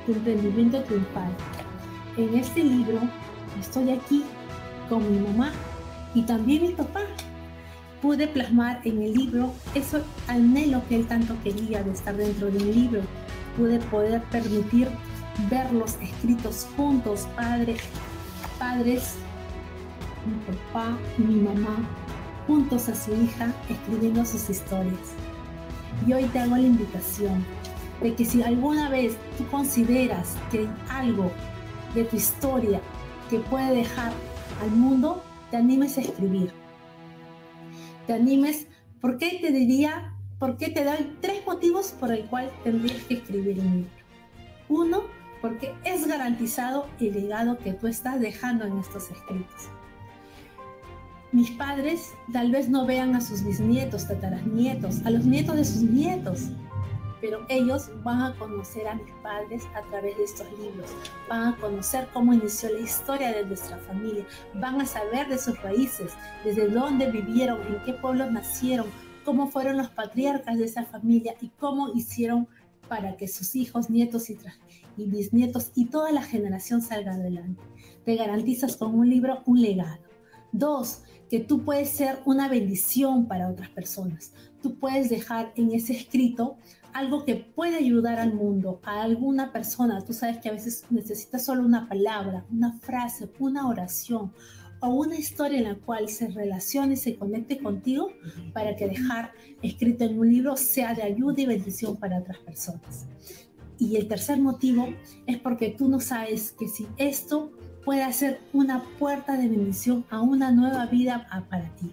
Tu 0.07 0.13
emprendimiento 0.13 0.83
triunfal 0.83 1.31
en 2.17 2.35
este 2.35 2.63
libro 2.63 3.01
estoy 3.59 3.91
aquí 3.91 4.25
con 4.89 5.11
mi 5.11 5.19
mamá 5.19 5.51
y 6.15 6.23
también 6.23 6.63
mi 6.63 6.73
papá. 6.73 7.01
Pude 8.03 8.29
plasmar 8.29 8.81
en 8.85 9.01
el 9.01 9.15
libro 9.15 9.55
eso 9.75 10.03
anhelo 10.29 10.83
que 10.89 10.97
él 10.97 11.07
tanto 11.07 11.35
quería 11.43 11.83
de 11.83 11.93
estar 11.93 12.15
dentro 12.17 12.51
de 12.51 12.59
un 12.59 12.73
libro. 12.73 13.01
Pude 13.57 13.79
poder 13.79 14.23
permitir 14.25 14.89
verlos 15.51 15.97
escritos 16.03 16.69
juntos, 16.77 17.27
padres, 17.35 17.81
padres, 18.59 19.15
mi 20.27 20.55
papá 20.55 20.99
y 21.19 21.23
mi 21.23 21.41
mamá, 21.41 21.77
juntos 22.47 22.89
a 22.91 22.95
su 22.95 23.13
hija, 23.15 23.53
escribiendo 23.71 24.25
sus 24.27 24.51
historias. 24.51 25.15
Y 26.07 26.13
hoy 26.13 26.25
te 26.25 26.41
hago 26.41 26.57
la 26.57 26.63
invitación 26.63 27.45
de 28.03 28.15
que 28.15 28.25
si 28.25 28.43
alguna 28.43 28.89
vez 28.89 29.17
tú 29.39 29.47
consideras 29.49 30.37
que 30.51 30.61
hay 30.61 30.71
algo 30.91 31.31
de 31.95 32.05
tu 32.05 32.17
historia 32.17 32.81
que 33.31 33.39
puede 33.39 33.75
dejar 33.75 34.13
al 34.61 34.71
mundo, 34.71 35.23
te 35.51 35.57
animes 35.57 35.97
a 35.99 36.03
escribir. 36.03 36.53
Te 38.07 38.13
animes, 38.13 38.67
¿por 39.01 39.19
qué 39.19 39.39
te 39.41 39.51
diría, 39.51 40.15
por 40.39 40.57
qué 40.57 40.69
te 40.69 40.85
doy 40.85 41.17
tres 41.21 41.47
motivos 41.47 41.93
por 41.93 42.13
el 42.13 42.25
cual 42.27 42.51
tendrías 42.63 43.03
que 43.05 43.15
escribir 43.15 43.61
un 43.61 43.77
libro? 43.77 43.91
Uno, 44.69 45.03
porque 45.41 45.75
es 45.85 46.07
garantizado 46.07 46.87
el 47.01 47.13
legado 47.15 47.59
que 47.59 47.73
tú 47.73 47.87
estás 47.87 48.21
dejando 48.21 48.65
en 48.65 48.79
estos 48.79 49.11
escritos. 49.11 49.69
Mis 51.33 51.51
padres 51.51 52.13
tal 52.33 52.53
vez 52.53 52.69
no 52.69 52.87
vean 52.87 53.15
a 53.17 53.21
sus 53.21 53.43
bisnietos, 53.43 54.07
tataranietos, 54.07 55.05
a 55.05 55.11
los 55.11 55.25
nietos 55.25 55.57
de 55.57 55.65
sus 55.65 55.83
nietos, 55.83 56.51
pero 57.25 57.41
ellos 57.49 57.89
van 58.03 58.21
a 58.21 58.37
conocer 58.37 58.87
a 58.87 58.97
mis 58.97 59.11
padres 59.23 59.63
a 59.75 59.81
través 59.89 60.15
de 60.19 60.25
estos 60.25 60.47
libros, 60.59 60.91
van 61.27 61.55
a 61.55 61.57
conocer 61.57 62.07
cómo 62.13 62.35
inició 62.35 62.69
la 62.71 62.81
historia 62.81 63.33
de 63.33 63.47
nuestra 63.47 63.79
familia, 63.79 64.27
van 64.53 64.79
a 64.79 64.85
saber 64.85 65.27
de 65.31 65.39
sus 65.39 65.59
raíces, 65.63 66.13
desde 66.45 66.69
dónde 66.69 67.11
vivieron, 67.11 67.63
en 67.67 67.83
qué 67.87 67.95
pueblos 67.95 68.31
nacieron, 68.31 68.89
cómo 69.25 69.47
fueron 69.47 69.79
los 69.79 69.89
patriarcas 69.89 70.59
de 70.59 70.67
esa 70.67 70.85
familia 70.85 71.35
y 71.41 71.49
cómo 71.49 71.95
hicieron 71.95 72.47
para 72.91 73.17
que 73.17 73.27
sus 73.27 73.57
hijos, 73.57 73.89
nietos 73.89 74.29
y, 74.29 74.37
y 74.99 75.07
bisnietos 75.07 75.71
y 75.75 75.87
toda 75.87 76.13
la 76.13 76.23
generación 76.23 76.83
salga 76.83 77.15
adelante. 77.15 77.63
Te 78.05 78.17
garantizas 78.17 78.77
con 78.77 78.95
un 78.95 79.09
libro 79.09 79.43
un 79.47 79.63
legado. 79.63 79.97
Dos, 80.53 81.05
que 81.31 81.41
tú 81.41 81.65
puedes 81.65 81.89
ser 81.89 82.19
una 82.27 82.49
bendición 82.49 83.27
para 83.27 83.49
otras 83.49 83.71
personas. 83.71 84.35
Tú 84.63 84.79
puedes 84.79 85.09
dejar 85.09 85.55
en 85.57 85.73
ese 85.73 85.95
escrito 85.95 86.59
algo 86.95 87.25
que 87.25 87.35
puede 87.35 87.77
ayudar 87.77 88.19
al 88.19 88.33
mundo, 88.33 88.81
a 88.85 89.03
alguna 89.03 89.53
persona. 89.53 90.01
Tú 90.01 90.13
sabes 90.13 90.39
que 90.39 90.49
a 90.49 90.53
veces 90.53 90.85
necesitas 90.91 91.45
solo 91.45 91.65
una 91.65 91.89
palabra, 91.89 92.47
una 92.51 92.73
frase, 92.73 93.29
una 93.39 93.69
oración 93.69 94.33
o 94.81 94.89
una 94.89 95.17
historia 95.17 95.59
en 95.59 95.65
la 95.65 95.75
cual 95.75 96.09
se 96.09 96.29
relacione 96.29 96.95
y 96.95 96.97
se 96.97 97.17
conecte 97.17 97.59
contigo 97.59 98.11
para 98.53 98.77
que 98.77 98.87
dejar 98.87 99.33
escrito 99.61 100.05
en 100.05 100.19
un 100.19 100.29
libro 100.29 100.57
sea 100.57 100.95
de 100.95 101.03
ayuda 101.03 101.43
y 101.43 101.47
bendición 101.47 101.97
para 101.97 102.19
otras 102.19 102.39
personas. 102.39 103.07
Y 103.79 103.97
el 103.97 104.07
tercer 104.07 104.39
motivo 104.39 104.89
es 105.27 105.39
porque 105.39 105.71
tú 105.71 105.89
no 105.89 105.99
sabes 106.01 106.53
que 106.53 106.69
si 106.69 106.87
esto 106.97 107.51
puede 107.85 108.11
ser 108.13 108.41
una 108.53 108.85
puerta 108.99 109.37
de 109.37 109.49
bendición 109.49 110.05
a 110.11 110.21
una 110.21 110.53
nueva 110.53 110.87
vida 110.87 111.27
para 111.51 111.75
ti. 111.75 111.93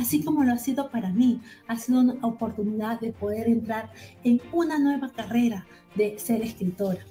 Así 0.00 0.22
como 0.22 0.44
lo 0.44 0.52
ha 0.52 0.58
sido 0.58 0.90
para 0.90 1.10
mí. 1.10 1.40
Ha 1.68 1.76
sido 1.76 2.00
una 2.00 2.14
oportunidad 2.26 3.00
de 3.00 3.12
poder 3.12 3.48
entrar 3.48 3.90
en 4.24 4.40
una 4.52 4.78
nueva 4.78 5.12
carrera 5.12 5.66
de 5.94 6.18
ser 6.18 6.42
escritora. 6.42 7.04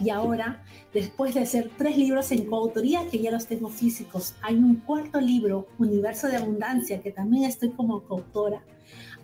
Y 0.00 0.10
ahora, 0.10 0.62
después 0.92 1.34
de 1.34 1.40
hacer 1.40 1.70
tres 1.76 1.96
libros 1.96 2.30
en 2.30 2.46
coautoría, 2.46 3.06
que 3.10 3.20
ya 3.20 3.30
los 3.30 3.46
tengo 3.46 3.68
físicos, 3.68 4.34
hay 4.42 4.56
un 4.56 4.76
cuarto 4.76 5.20
libro, 5.20 5.66
Universo 5.78 6.28
de 6.28 6.36
Abundancia, 6.36 7.02
que 7.02 7.10
también 7.10 7.44
estoy 7.44 7.70
como 7.70 8.02
coautora. 8.02 8.62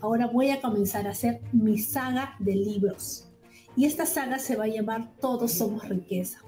Ahora 0.01 0.27
voy 0.27 0.51
a 0.51 0.61
comenzar 0.61 1.07
a 1.07 1.11
hacer 1.11 1.41
mi 1.53 1.79
saga 1.79 2.35
de 2.39 2.55
libros. 2.55 3.29
Y 3.77 3.87
esta 3.87 4.07
saga 4.07 4.39
se 4.39 4.57
va 4.57 4.65
a 4.65 4.69
llamar 4.69 5.13
Todos 5.21 5.53
Somos 5.53 5.89
Riqueza 5.89 6.44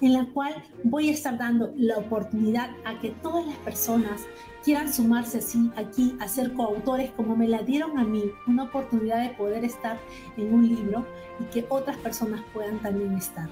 en 0.00 0.12
la 0.12 0.26
cual 0.26 0.54
voy 0.84 1.08
a 1.08 1.12
estar 1.12 1.38
dando 1.38 1.72
la 1.76 1.98
oportunidad 1.98 2.70
a 2.84 2.98
que 3.00 3.10
todas 3.10 3.46
las 3.46 3.56
personas 3.58 4.26
quieran 4.64 4.92
sumarse 4.92 5.38
así 5.38 5.70
aquí 5.76 6.14
a 6.20 6.28
ser 6.28 6.52
coautores 6.52 7.10
como 7.12 7.36
me 7.36 7.48
la 7.48 7.62
dieron 7.62 7.98
a 7.98 8.04
mí, 8.04 8.24
una 8.46 8.64
oportunidad 8.64 9.22
de 9.22 9.34
poder 9.34 9.64
estar 9.64 9.98
en 10.36 10.52
un 10.52 10.68
libro 10.68 11.06
y 11.40 11.44
que 11.44 11.66
otras 11.68 11.96
personas 11.98 12.42
puedan 12.52 12.78
también 12.80 13.16
estar. 13.16 13.48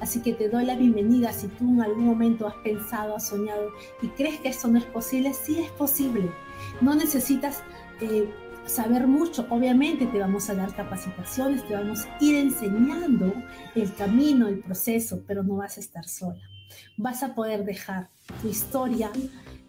Así 0.00 0.20
que 0.20 0.34
te 0.34 0.48
doy 0.48 0.66
la 0.66 0.76
bienvenida 0.76 1.32
si 1.32 1.48
tú 1.48 1.64
en 1.64 1.82
algún 1.82 2.04
momento 2.04 2.46
has 2.46 2.54
pensado, 2.56 3.16
has 3.16 3.28
soñado 3.28 3.70
y 4.02 4.08
crees 4.08 4.40
que 4.40 4.48
esto 4.48 4.68
no 4.68 4.78
es 4.78 4.84
posible, 4.84 5.32
sí 5.34 5.60
es 5.60 5.70
posible. 5.72 6.30
No 6.80 6.94
necesitas... 6.94 7.62
Eh, 8.00 8.28
saber 8.70 9.06
mucho. 9.06 9.46
Obviamente 9.50 10.06
te 10.06 10.18
vamos 10.18 10.48
a 10.48 10.54
dar 10.54 10.74
capacitaciones, 10.74 11.66
te 11.66 11.74
vamos 11.74 12.06
a 12.06 12.24
ir 12.24 12.36
enseñando 12.36 13.32
el 13.74 13.92
camino, 13.94 14.48
el 14.48 14.60
proceso, 14.60 15.22
pero 15.26 15.42
no 15.42 15.56
vas 15.56 15.76
a 15.76 15.80
estar 15.80 16.08
sola. 16.08 16.40
Vas 16.96 17.22
a 17.22 17.34
poder 17.34 17.64
dejar 17.64 18.08
tu 18.40 18.48
historia 18.48 19.10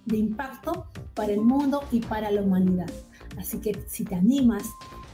de 0.06 0.18
impacto 0.18 0.88
para 1.14 1.34
el 1.34 1.42
mundo 1.42 1.84
y 1.92 2.02
para 2.02 2.32
la 2.32 2.42
humanidad. 2.42 2.90
Así 3.38 3.60
que 3.60 3.84
si 3.88 4.04
te 4.04 4.16
animas, 4.16 4.64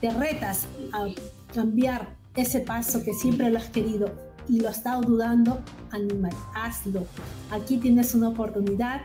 te 0.02 0.10
retas 0.10 0.68
a 0.92 1.08
cambiar 1.54 2.16
ese 2.36 2.60
paso 2.60 3.04
que 3.04 3.14
siempre 3.14 3.50
lo 3.50 3.58
has 3.58 3.70
querido 3.70 4.12
y 4.50 4.60
lo 4.60 4.70
has 4.70 4.78
estado 4.78 5.02
dudando, 5.02 5.62
animal, 5.92 6.34
hazlo. 6.54 7.06
Aquí 7.52 7.78
tienes 7.78 8.14
una 8.16 8.30
oportunidad 8.30 9.02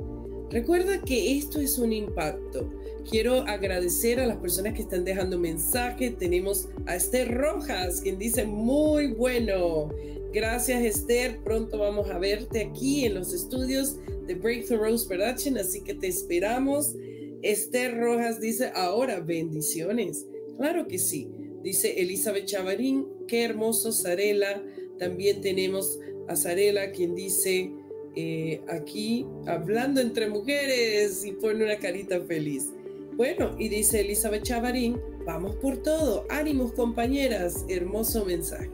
Recuerda 0.51 1.01
que 1.01 1.37
esto 1.39 1.61
es 1.61 1.79
un 1.79 1.93
impacto. 1.93 2.71
Quiero 3.09 3.41
agradecer 3.43 4.21
a 4.21 4.27
las 4.27 4.39
personas 4.39 4.75
que 4.75 4.83
están 4.83 5.05
dejando 5.05 5.39
mensaje. 5.39 6.11
Tenemos 6.11 6.69
a 6.87 6.97
Esther 6.97 7.33
Rojas, 7.35 8.01
quien 8.01 8.19
dice 8.19 8.45
muy 8.45 9.09
bueno. 9.09 9.91
Gracias 10.33 10.83
Esther, 10.83 11.39
pronto 11.45 11.79
vamos 11.79 12.11
a 12.11 12.19
verte 12.19 12.63
aquí 12.63 13.05
en 13.05 13.15
los 13.15 13.33
estudios 13.33 13.99
de 14.27 14.35
Breakthrough 14.35 14.81
Rose 14.81 15.07
Production, 15.07 15.57
así 15.59 15.81
que 15.81 15.95
te 15.95 16.09
esperamos. 16.09 16.97
Esther 17.43 17.97
Rojas 17.97 18.41
dice, 18.41 18.73
ahora 18.75 19.21
bendiciones. 19.21 20.27
Claro 20.57 20.89
que 20.89 20.99
sí. 20.99 21.29
Dice 21.63 22.01
Elizabeth 22.01 22.47
Chavarín, 22.47 23.07
qué 23.29 23.45
hermoso 23.45 23.93
Sarela. 23.93 24.61
También 24.99 25.41
tenemos 25.41 26.01
a 26.27 26.35
Sarela 26.35 26.91
quien 26.91 27.15
dice, 27.15 27.71
eh, 28.17 28.61
aquí 28.69 29.27
hablando 29.47 30.01
entre 30.01 30.29
mujeres 30.29 31.25
y 31.25 31.33
pone 31.33 31.65
una 31.65 31.79
carita 31.79 32.21
feliz. 32.21 32.71
Bueno, 33.17 33.55
y 33.59 33.69
dice 33.69 34.01
Elizabeth 34.01 34.43
Chavarín, 34.43 35.01
vamos 35.25 35.57
por 35.57 35.77
todo, 35.79 36.27
ánimos 36.29 36.73
compañeras, 36.73 37.65
hermoso 37.69 38.25
mensaje. 38.25 38.71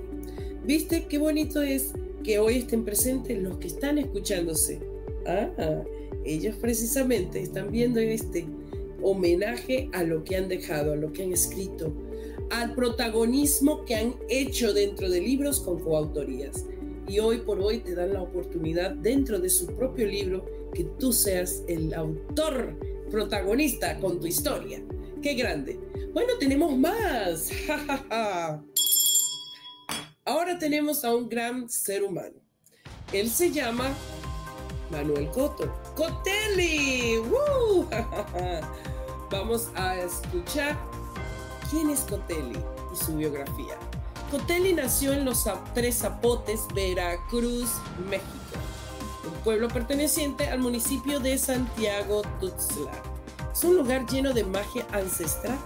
¿Viste 0.64 1.06
qué 1.06 1.18
bonito 1.18 1.62
es 1.62 1.92
que 2.24 2.38
hoy 2.38 2.58
estén 2.58 2.84
presentes 2.84 3.38
los 3.38 3.58
que 3.58 3.66
están 3.68 3.98
escuchándose? 3.98 4.80
Ah, 5.26 5.82
ellos 6.24 6.56
precisamente 6.56 7.40
están 7.40 7.70
viendo 7.70 8.00
este 8.00 8.46
homenaje 9.02 9.88
a 9.92 10.02
lo 10.02 10.24
que 10.24 10.36
han 10.36 10.48
dejado, 10.48 10.92
a 10.92 10.96
lo 10.96 11.12
que 11.12 11.24
han 11.24 11.32
escrito, 11.32 11.92
al 12.50 12.74
protagonismo 12.74 13.84
que 13.84 13.94
han 13.94 14.14
hecho 14.28 14.72
dentro 14.72 15.08
de 15.08 15.20
libros 15.20 15.60
con 15.60 15.80
coautorías. 15.80 16.66
Y 17.10 17.18
hoy 17.18 17.38
por 17.38 17.60
hoy 17.60 17.80
te 17.80 17.96
dan 17.96 18.12
la 18.12 18.22
oportunidad 18.22 18.92
dentro 18.92 19.40
de 19.40 19.50
su 19.50 19.66
propio 19.66 20.06
libro 20.06 20.46
que 20.72 20.84
tú 20.84 21.12
seas 21.12 21.64
el 21.66 21.92
autor 21.92 22.78
protagonista 23.10 23.98
con 23.98 24.20
tu 24.20 24.28
historia. 24.28 24.80
¡Qué 25.20 25.34
grande! 25.34 25.80
Bueno, 26.12 26.34
tenemos 26.38 26.78
más. 26.78 27.50
Ahora 30.24 30.56
tenemos 30.56 31.04
a 31.04 31.12
un 31.12 31.28
gran 31.28 31.68
ser 31.68 32.04
humano. 32.04 32.36
Él 33.12 33.28
se 33.28 33.50
llama 33.50 33.92
Manuel 34.92 35.30
Coto. 35.30 35.74
¡Cotelli! 35.96 37.16
Vamos 39.32 39.68
a 39.74 39.98
escuchar 39.98 40.78
quién 41.72 41.90
es 41.90 42.02
Cotelli 42.02 42.60
y 42.92 42.96
su 43.04 43.16
biografía. 43.16 43.89
Cotelli 44.30 44.72
nació 44.72 45.12
en 45.12 45.24
los 45.24 45.44
Tres 45.74 45.98
Zapotes, 45.98 46.60
Veracruz, 46.74 47.70
México, 48.08 48.28
un 49.24 49.42
pueblo 49.42 49.68
perteneciente 49.68 50.48
al 50.48 50.60
municipio 50.60 51.20
de 51.20 51.36
Santiago 51.36 52.22
Tuxtla. 52.40 52.92
Es 53.52 53.64
un 53.64 53.76
lugar 53.76 54.06
lleno 54.06 54.32
de 54.32 54.44
magia 54.44 54.86
ancestral 54.92 55.58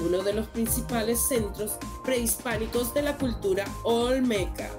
uno 0.00 0.22
de 0.22 0.32
los 0.32 0.46
principales 0.48 1.20
centros 1.20 1.72
prehispánicos 2.04 2.94
de 2.94 3.02
la 3.02 3.16
cultura 3.16 3.64
olmeca. 3.82 4.70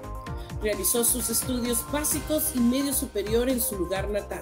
Realizó 0.62 1.04
sus 1.04 1.30
estudios 1.30 1.84
básicos 1.90 2.52
y 2.54 2.60
medio 2.60 2.92
superior 2.92 3.48
en 3.48 3.60
su 3.60 3.76
lugar 3.76 4.08
natal. 4.10 4.40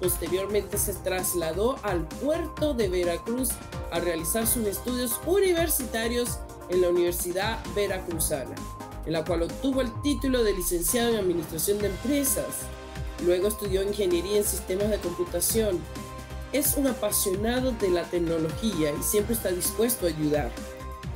Posteriormente 0.00 0.78
se 0.78 0.94
trasladó 0.94 1.78
al 1.82 2.06
puerto 2.06 2.74
de 2.74 2.88
Veracruz 2.88 3.50
a 3.92 4.00
realizar 4.00 4.46
sus 4.46 4.66
estudios 4.66 5.20
universitarios 5.26 6.38
en 6.68 6.80
la 6.80 6.88
Universidad 6.88 7.58
Veracruzana, 7.74 8.54
en 9.06 9.12
la 9.12 9.24
cual 9.24 9.42
obtuvo 9.42 9.80
el 9.80 9.90
título 10.02 10.42
de 10.44 10.54
licenciado 10.54 11.10
en 11.10 11.18
Administración 11.18 11.78
de 11.78 11.88
Empresas. 11.88 12.46
Luego 13.24 13.48
estudió 13.48 13.82
Ingeniería 13.82 14.38
en 14.38 14.44
Sistemas 14.44 14.90
de 14.90 14.98
Computación 14.98 15.80
es 16.52 16.76
un 16.76 16.86
apasionado 16.86 17.72
de 17.72 17.88
la 17.90 18.04
tecnología 18.04 18.92
y 18.98 19.02
siempre 19.02 19.34
está 19.34 19.50
dispuesto 19.50 20.06
a 20.06 20.10
ayudar. 20.10 20.50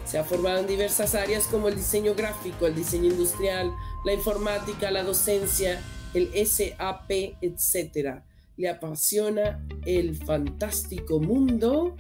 Se 0.07 0.19
ha 0.19 0.25
formado 0.25 0.61
en 0.61 0.67
diversas 0.67 1.15
áreas 1.15 1.45
como 1.45 1.69
el 1.69 1.77
diseño 1.77 2.15
gráfico, 2.15 2.67
el 2.67 2.75
diseño 2.75 3.11
industrial, 3.11 3.73
la 4.05 4.13
informática, 4.15 4.91
la 4.91 5.03
docencia, 5.03 5.83
el 6.15 6.31
SAP, 6.47 7.11
etc. 7.43 8.23
Le 8.57 8.69
apasiona 8.69 9.67
el 9.85 10.17
fantástico 10.17 11.19
mundo 11.19 11.97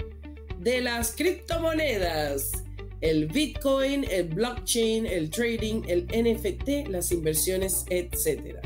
de 0.59 0.80
las 0.80 1.12
criptomonedas, 1.12 2.52
el 3.00 3.26
Bitcoin, 3.26 4.04
el 4.11 4.28
blockchain, 4.28 5.06
el 5.06 5.30
trading, 5.30 5.82
el 5.87 6.06
NFT, 6.06 6.88
las 6.88 7.12
inversiones, 7.12 7.85
etc. 7.90 8.59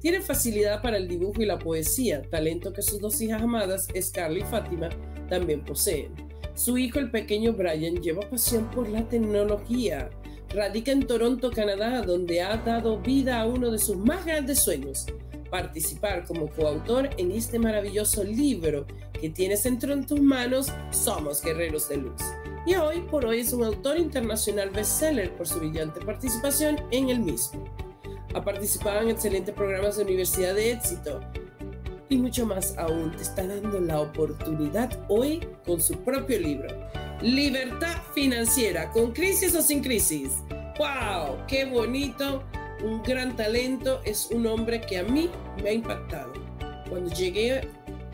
Tiene 0.00 0.20
facilidad 0.20 0.82
para 0.82 0.98
el 0.98 1.08
dibujo 1.08 1.40
y 1.40 1.46
la 1.46 1.58
poesía, 1.58 2.22
talento 2.22 2.72
que 2.72 2.82
sus 2.82 3.00
dos 3.00 3.20
hijas 3.22 3.42
amadas, 3.42 3.88
Scarlett 3.98 4.44
y 4.44 4.50
Fátima, 4.50 4.90
también 5.28 5.64
poseen. 5.64 6.12
Su 6.54 6.76
hijo, 6.78 6.98
el 6.98 7.10
pequeño 7.10 7.54
Brian, 7.54 8.02
lleva 8.02 8.28
pasión 8.28 8.70
por 8.70 8.88
la 8.88 9.08
tecnología. 9.08 10.10
Radica 10.50 10.92
en 10.92 11.06
Toronto, 11.06 11.50
Canadá, 11.50 12.02
donde 12.02 12.42
ha 12.42 12.58
dado 12.58 13.00
vida 13.00 13.40
a 13.40 13.46
uno 13.46 13.70
de 13.70 13.78
sus 13.78 13.96
más 13.96 14.24
grandes 14.24 14.60
sueños, 14.60 15.06
participar 15.50 16.24
como 16.26 16.48
coautor 16.50 17.10
en 17.16 17.32
este 17.32 17.58
maravilloso 17.58 18.22
libro 18.22 18.86
que 19.18 19.30
tienes 19.30 19.64
entre 19.66 19.96
tus 20.02 20.20
manos, 20.20 20.70
Somos 20.90 21.42
Guerreros 21.42 21.88
de 21.88 21.96
Luz. 21.96 22.22
Y 22.66 22.74
hoy 22.76 23.00
por 23.02 23.26
hoy 23.26 23.40
es 23.40 23.52
un 23.52 23.62
autor 23.62 23.98
internacional 23.98 24.70
bestseller 24.70 25.36
por 25.36 25.46
su 25.46 25.58
brillante 25.58 26.00
participación 26.00 26.76
en 26.90 27.10
el 27.10 27.20
mismo. 27.20 27.64
Ha 28.34 28.42
participado 28.42 29.02
en 29.02 29.10
excelentes 29.10 29.54
programas 29.54 29.96
de 29.96 30.04
Universidad 30.04 30.54
de 30.54 30.72
Éxito, 30.72 31.20
y 32.08 32.16
mucho 32.16 32.46
más 32.46 32.76
aún 32.78 33.12
te 33.12 33.22
está 33.22 33.46
dando 33.46 33.80
la 33.80 34.00
oportunidad 34.00 35.04
hoy 35.08 35.46
con 35.66 35.80
su 35.80 35.94
propio 36.04 36.38
libro. 36.38 36.68
Libertad 37.22 37.96
financiera, 38.14 38.90
con 38.92 39.12
crisis 39.12 39.54
o 39.54 39.62
sin 39.62 39.82
crisis. 39.82 40.32
¡Wow! 40.78 41.38
¡Qué 41.46 41.64
bonito! 41.64 42.42
Un 42.82 43.02
gran 43.02 43.36
talento. 43.36 44.00
Es 44.04 44.28
un 44.30 44.46
hombre 44.46 44.80
que 44.80 44.98
a 44.98 45.02
mí 45.02 45.30
me 45.62 45.70
ha 45.70 45.72
impactado. 45.72 46.32
Cuando 46.88 47.14
llegué 47.14 47.68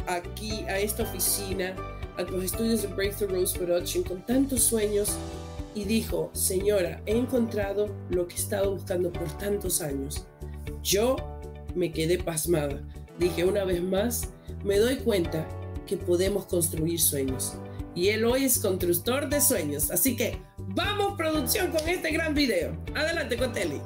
aquí 0.07 0.65
a 0.69 0.79
esta 0.79 1.03
oficina, 1.03 1.75
a 2.21 2.31
los 2.31 2.45
estudios 2.45 2.83
de 2.83 2.89
Breakthrough 2.89 3.31
Rose 3.31 3.59
Production, 3.59 4.05
con 4.05 4.25
tantos 4.25 4.63
sueños, 4.63 5.17
y 5.75 5.85
dijo, 5.85 6.31
señora, 6.33 7.01
he 7.07 7.17
encontrado 7.17 7.89
lo 8.11 8.27
que 8.27 8.35
he 8.35 8.39
estado 8.39 8.73
buscando 8.73 9.13
por 9.13 9.29
tantos 9.39 9.81
años. 9.81 10.27
Yo 10.83 11.17
me 11.75 11.93
quedé 11.93 12.19
pasmada 12.19 12.83
dije 13.21 13.45
una 13.45 13.65
vez 13.65 13.83
más, 13.83 14.31
me 14.65 14.79
doy 14.79 14.97
cuenta 14.97 15.47
que 15.87 15.97
podemos 15.97 16.47
construir 16.47 16.99
sueños. 17.01 17.55
Y 17.95 18.09
él 18.09 18.25
hoy 18.25 18.45
es 18.45 18.59
constructor 18.59 19.29
de 19.29 19.41
sueños. 19.41 19.91
Así 19.91 20.17
que 20.17 20.39
vamos 20.59 21.15
producción 21.17 21.71
con 21.71 21.87
este 21.89 22.11
gran 22.13 22.35
video. 22.35 22.77
Adelante, 22.95 23.37
Cotelli. 23.37 23.81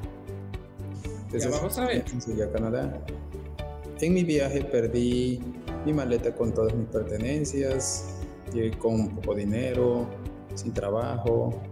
Ya 1.33 1.49
vamos 1.49 1.77
a 1.79 1.87
ver. 1.87 2.05
a 2.05 2.53
Canadá. 2.53 3.05
En 4.01 4.15
mi 4.15 4.23
viaje 4.23 4.63
perdí 4.63 5.41
mi 5.85 5.93
maleta 5.93 6.35
con 6.35 6.53
todas 6.53 6.75
mis 6.75 6.87
pertenencias, 6.89 8.21
llegué 8.53 8.77
con 8.79 9.09
poco 9.17 9.35
dinero, 9.35 10.07
sin 10.55 10.73
trabajo, 10.73 11.63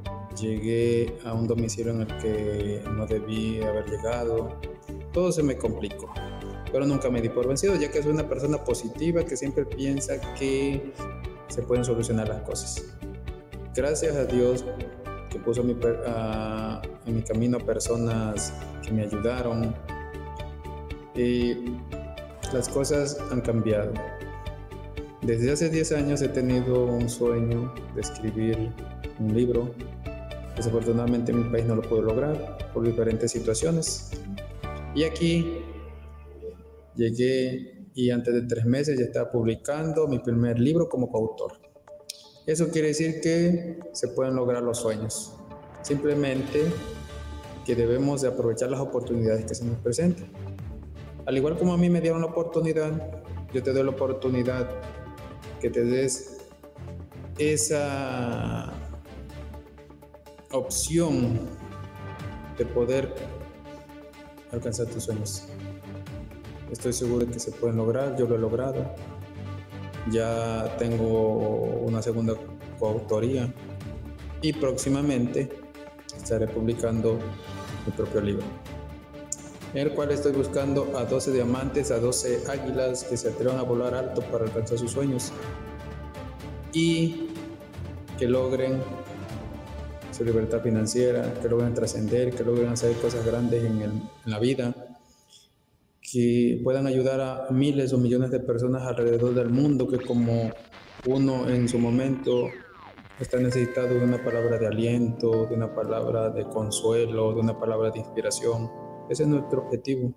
llegué 0.40 1.18
a 1.24 1.35
un 1.35 1.46
domicilio 1.46 1.92
en 1.92 2.02
el 2.02 2.16
que 2.18 2.82
no 2.90 3.06
debí 3.06 3.62
haber 3.62 3.88
llegado, 3.88 4.58
todo 5.12 5.30
se 5.30 5.42
me 5.42 5.56
complicó 5.56 6.12
pero 6.72 6.87
nunca 6.87 7.11
me 7.11 7.20
di 7.20 7.28
por 7.28 7.46
vencido, 7.46 7.76
ya 7.76 7.90
que 7.90 8.02
soy 8.02 8.12
una 8.12 8.26
persona 8.26 8.56
positiva 8.64 9.22
que 9.24 9.37
siempre 9.37 9.66
piensa 9.66 10.18
que 10.35 10.92
se 11.48 11.62
pueden 11.62 11.85
solucionar 11.85 12.28
las 12.28 12.40
cosas. 12.42 12.82
Gracias 13.74 14.16
a 14.16 14.24
Dios 14.24 14.64
que 15.30 15.38
puso 15.38 15.61
en 15.61 17.14
mi 17.14 17.22
camino 17.22 17.58
personas 17.58 18.54
que 18.82 18.90
me 18.90 19.02
ayudaron 19.02 19.74
y 21.14 21.76
las 22.54 22.68
cosas 22.70 23.18
han 23.30 23.42
cambiado. 23.42 23.92
Desde 25.22 25.52
hace 25.52 25.70
10 25.70 25.92
años 25.92 26.22
he 26.22 26.28
tenido 26.28 26.85
un 26.85 27.08
sueño 27.08 27.72
de 27.94 28.00
escribir 28.00 28.70
un 29.18 29.35
libro. 29.35 29.74
Desafortunadamente 30.56 31.32
en 31.32 31.44
mi 31.44 31.50
país 31.50 31.64
no 31.64 31.76
lo 31.76 31.82
puedo 31.82 32.02
lograr 32.02 32.70
por 32.74 32.85
diferentes 32.85 33.30
situaciones. 33.30 34.11
Y 34.94 35.04
aquí 35.04 35.62
Llegué 36.94 37.88
y 37.94 38.11
antes 38.11 38.35
de 38.35 38.42
tres 38.42 38.66
meses 38.66 38.98
ya 38.98 39.06
estaba 39.06 39.30
publicando 39.30 40.06
mi 40.08 40.18
primer 40.18 40.58
libro 40.58 40.88
como 40.90 41.11
coautor. 41.11 41.52
Eso 42.46 42.68
quiere 42.68 42.88
decir 42.88 43.20
que 43.22 43.78
se 43.92 44.08
pueden 44.08 44.35
lograr 44.35 44.62
los 44.62 44.78
sueños. 44.78 45.35
Simplemente 45.80 46.64
que 47.64 47.74
debemos 47.74 48.20
de 48.20 48.28
aprovechar 48.28 48.70
las 48.70 48.80
oportunidades 48.80 49.46
que 49.46 49.54
se 49.54 49.64
nos 49.64 49.78
presentan. 49.78 50.30
Al 51.24 51.37
igual 51.37 51.56
como 51.56 51.72
a 51.72 51.78
mí 51.78 51.88
me 51.88 52.00
dieron 52.00 52.20
la 52.20 52.26
oportunidad, 52.26 53.22
yo 53.54 53.62
te 53.62 53.72
doy 53.72 53.85
la 53.85 53.90
oportunidad 53.90 54.68
que 55.62 55.70
te 55.70 55.85
des 55.85 56.38
esa 57.38 58.72
opción 60.51 61.38
de 62.59 62.66
poder 62.66 63.14
alcanzar 64.51 64.87
tus 64.88 65.05
sueños. 65.05 65.44
Estoy 66.72 66.92
seguro 66.92 67.25
de 67.25 67.33
que 67.33 67.38
se 67.38 67.53
pueden 67.53 67.77
lograr, 67.77 68.16
yo 68.16 68.27
lo 68.27 68.35
he 68.35 68.38
logrado. 68.38 68.92
Ya 70.11 70.77
tengo 70.79 71.59
una 71.87 72.03
segunda 72.03 72.35
coautoría 72.81 73.48
y 74.40 74.53
próximamente 74.53 75.48
estaré 76.16 76.48
publicando 76.48 77.20
mi 77.87 77.92
propio 77.92 78.20
libro, 78.20 78.44
en 79.72 79.78
el 79.78 79.92
cual 79.92 80.11
estoy 80.11 80.32
buscando 80.32 80.96
a 80.96 81.04
12 81.04 81.32
diamantes, 81.32 81.90
a 81.90 81.98
12 81.98 82.44
águilas 82.48 83.04
que 83.04 83.16
se 83.16 83.28
atrevan 83.28 83.58
a 83.58 83.62
volar 83.62 83.94
alto 83.94 84.20
para 84.22 84.44
alcanzar 84.44 84.78
sus 84.78 84.90
sueños 84.90 85.32
y 86.72 87.28
que 88.18 88.26
logren 88.26 88.82
su 90.11 90.24
libertad 90.24 90.62
financiera, 90.62 91.35
que 91.40 91.48
logren 91.48 91.72
trascender, 91.74 92.35
que 92.35 92.44
logren 92.44 92.68
hacer 92.68 92.94
cosas 92.96 93.24
grandes 93.24 93.64
en, 93.64 93.82
en 93.82 94.11
la 94.26 94.38
vida 94.38 94.74
que 96.12 96.61
puedan 96.62 96.87
ayudar 96.87 97.20
a 97.22 97.50
miles 97.50 97.94
o 97.94 97.98
millones 97.98 98.30
de 98.30 98.40
personas 98.40 98.82
alrededor 98.82 99.32
del 99.35 99.48
mundo 99.48 99.88
que 99.88 99.98
como 99.98 100.50
uno 101.06 101.48
en 101.48 101.68
su 101.70 101.78
momento 101.78 102.50
está 103.18 103.38
necesitado 103.38 103.94
de 103.94 104.04
una 104.04 104.22
palabra 104.22 104.58
de 104.58 104.66
aliento, 104.66 105.46
de 105.46 105.54
una 105.54 105.74
palabra 105.74 106.28
de 106.28 106.44
consuelo, 106.44 107.32
de 107.32 107.40
una 107.40 107.58
palabra 107.58 107.90
de 107.90 108.00
inspiración. 108.00 108.82
Ese 109.12 109.25
es 109.25 109.29
nuestro 109.29 109.66
objetivo 109.66 110.14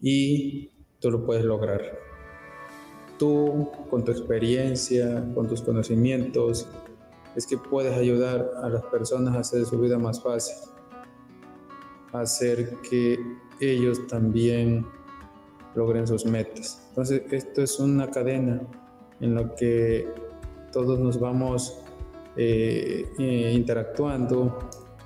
y 0.00 0.70
tú 0.98 1.10
lo 1.10 1.26
puedes 1.26 1.44
lograr. 1.44 1.82
Tú, 3.18 3.68
con 3.90 4.02
tu 4.02 4.12
experiencia, 4.12 5.22
con 5.34 5.46
tus 5.46 5.60
conocimientos, 5.60 6.66
es 7.36 7.46
que 7.46 7.58
puedes 7.58 7.92
ayudar 7.92 8.50
a 8.62 8.70
las 8.70 8.82
personas 8.84 9.36
a 9.36 9.40
hacer 9.40 9.66
su 9.66 9.78
vida 9.78 9.98
más 9.98 10.22
fácil, 10.22 10.56
hacer 12.14 12.78
que 12.88 13.18
ellos 13.60 14.06
también 14.06 14.86
logren 15.74 16.06
sus 16.06 16.24
metas. 16.24 16.86
Entonces, 16.88 17.24
esto 17.30 17.60
es 17.60 17.78
una 17.78 18.10
cadena 18.10 18.62
en 19.20 19.34
la 19.34 19.54
que 19.54 20.08
todos 20.72 20.98
nos 20.98 21.20
vamos 21.20 21.78
eh, 22.36 23.04
eh, 23.18 23.52
interactuando 23.54 24.60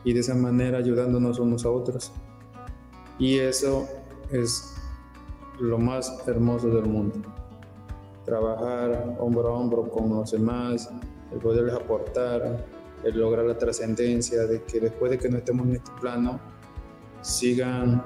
y 0.04 0.12
de 0.12 0.20
esa 0.20 0.36
manera 0.36 0.78
ayudándonos 0.78 1.40
unos 1.40 1.64
a 1.64 1.70
otros. 1.70 2.12
Y 3.18 3.38
eso 3.38 3.88
es 4.30 4.74
lo 5.58 5.78
más 5.78 6.12
hermoso 6.26 6.68
del 6.68 6.86
mundo. 6.86 7.22
Trabajar 8.24 9.16
hombro 9.18 9.48
a 9.48 9.52
hombro 9.52 9.88
con 9.88 10.10
los 10.10 10.32
demás, 10.32 10.90
el 11.32 11.38
poderles 11.38 11.74
aportar, 11.74 12.64
el 13.04 13.18
lograr 13.18 13.46
la 13.46 13.56
trascendencia 13.56 14.42
de 14.46 14.62
que 14.62 14.80
después 14.80 15.10
de 15.10 15.18
que 15.18 15.28
no 15.28 15.38
estemos 15.38 15.66
en 15.66 15.76
este 15.76 15.90
plano, 16.00 16.40
sigan 17.22 18.02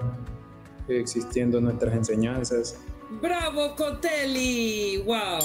existiendo 0.88 1.60
nuestras 1.60 1.94
enseñanzas. 1.94 2.78
¡Bravo, 3.20 3.74
Cotelli! 3.76 5.02
¡Wow! 5.04 5.40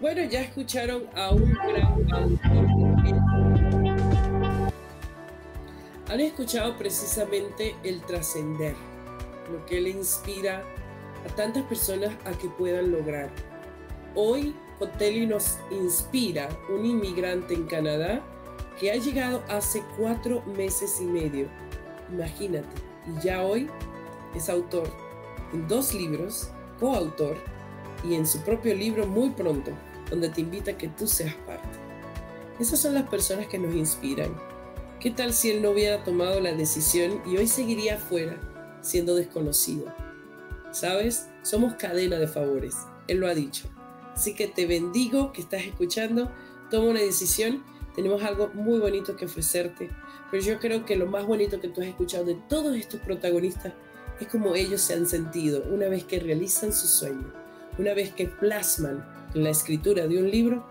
Bueno, 0.00 0.22
ya 0.28 0.42
escucharon 0.42 1.04
a 1.14 1.30
un 1.30 1.52
gran. 1.52 2.65
Han 6.08 6.20
escuchado 6.20 6.76
precisamente 6.76 7.74
el 7.82 8.00
trascender, 8.02 8.76
lo 9.50 9.66
que 9.66 9.80
le 9.80 9.90
inspira 9.90 10.62
a 11.24 11.34
tantas 11.34 11.64
personas 11.64 12.14
a 12.24 12.30
que 12.30 12.48
puedan 12.48 12.92
lograr. 12.92 13.28
Hoy 14.14 14.54
Cotelli 14.78 15.26
nos 15.26 15.58
inspira 15.70 16.48
un 16.68 16.86
inmigrante 16.86 17.54
en 17.54 17.66
Canadá 17.66 18.22
que 18.78 18.92
ha 18.92 18.94
llegado 18.94 19.42
hace 19.48 19.82
cuatro 19.98 20.44
meses 20.56 21.00
y 21.00 21.06
medio. 21.06 21.48
Imagínate, 22.12 22.68
y 23.08 23.24
ya 23.24 23.42
hoy 23.42 23.68
es 24.32 24.48
autor 24.48 24.88
en 25.52 25.66
dos 25.66 25.92
libros, 25.92 26.50
coautor 26.78 27.36
y 28.04 28.14
en 28.14 28.28
su 28.28 28.40
propio 28.42 28.74
libro 28.74 29.08
muy 29.08 29.30
pronto, 29.30 29.72
donde 30.08 30.28
te 30.28 30.42
invita 30.42 30.70
a 30.70 30.78
que 30.78 30.86
tú 30.88 31.08
seas 31.08 31.34
parte. 31.46 31.78
Esas 32.60 32.78
son 32.78 32.94
las 32.94 33.08
personas 33.08 33.48
que 33.48 33.58
nos 33.58 33.74
inspiran. 33.74 34.55
¿Qué 35.00 35.10
tal 35.10 35.32
si 35.32 35.50
él 35.50 35.62
no 35.62 35.70
hubiera 35.70 36.04
tomado 36.04 36.40
la 36.40 36.52
decisión 36.52 37.20
y 37.26 37.36
hoy 37.36 37.46
seguiría 37.46 37.96
afuera 37.96 38.38
siendo 38.80 39.14
desconocido? 39.14 39.86
¿Sabes? 40.72 41.28
Somos 41.42 41.74
cadena 41.74 42.18
de 42.18 42.28
favores. 42.28 42.74
Él 43.08 43.18
lo 43.18 43.28
ha 43.28 43.34
dicho. 43.34 43.68
Así 44.14 44.34
que 44.34 44.46
te 44.46 44.66
bendigo 44.66 45.32
que 45.32 45.42
estás 45.42 45.64
escuchando. 45.64 46.30
Toma 46.70 46.90
una 46.90 47.00
decisión. 47.00 47.62
Tenemos 47.94 48.22
algo 48.22 48.50
muy 48.54 48.78
bonito 48.78 49.16
que 49.16 49.26
ofrecerte 49.26 49.90
pero 50.30 50.42
yo 50.42 50.58
creo 50.58 50.84
que 50.84 50.96
lo 50.96 51.06
más 51.06 51.26
bonito 51.26 51.60
que 51.60 51.68
tú 51.68 51.80
has 51.80 51.88
escuchado 51.88 52.24
de 52.24 52.36
todos 52.48 52.76
estos 52.76 53.00
protagonistas 53.00 53.72
es 54.20 54.28
como 54.28 54.54
ellos 54.54 54.80
se 54.80 54.94
han 54.94 55.06
sentido 55.06 55.62
una 55.70 55.88
vez 55.88 56.04
que 56.04 56.18
realizan 56.18 56.72
su 56.72 56.86
sueño, 56.86 57.32
una 57.78 57.94
vez 57.94 58.12
que 58.12 58.26
plasman 58.26 59.06
en 59.34 59.44
la 59.44 59.50
escritura 59.50 60.06
de 60.06 60.18
un 60.18 60.30
libro 60.30 60.66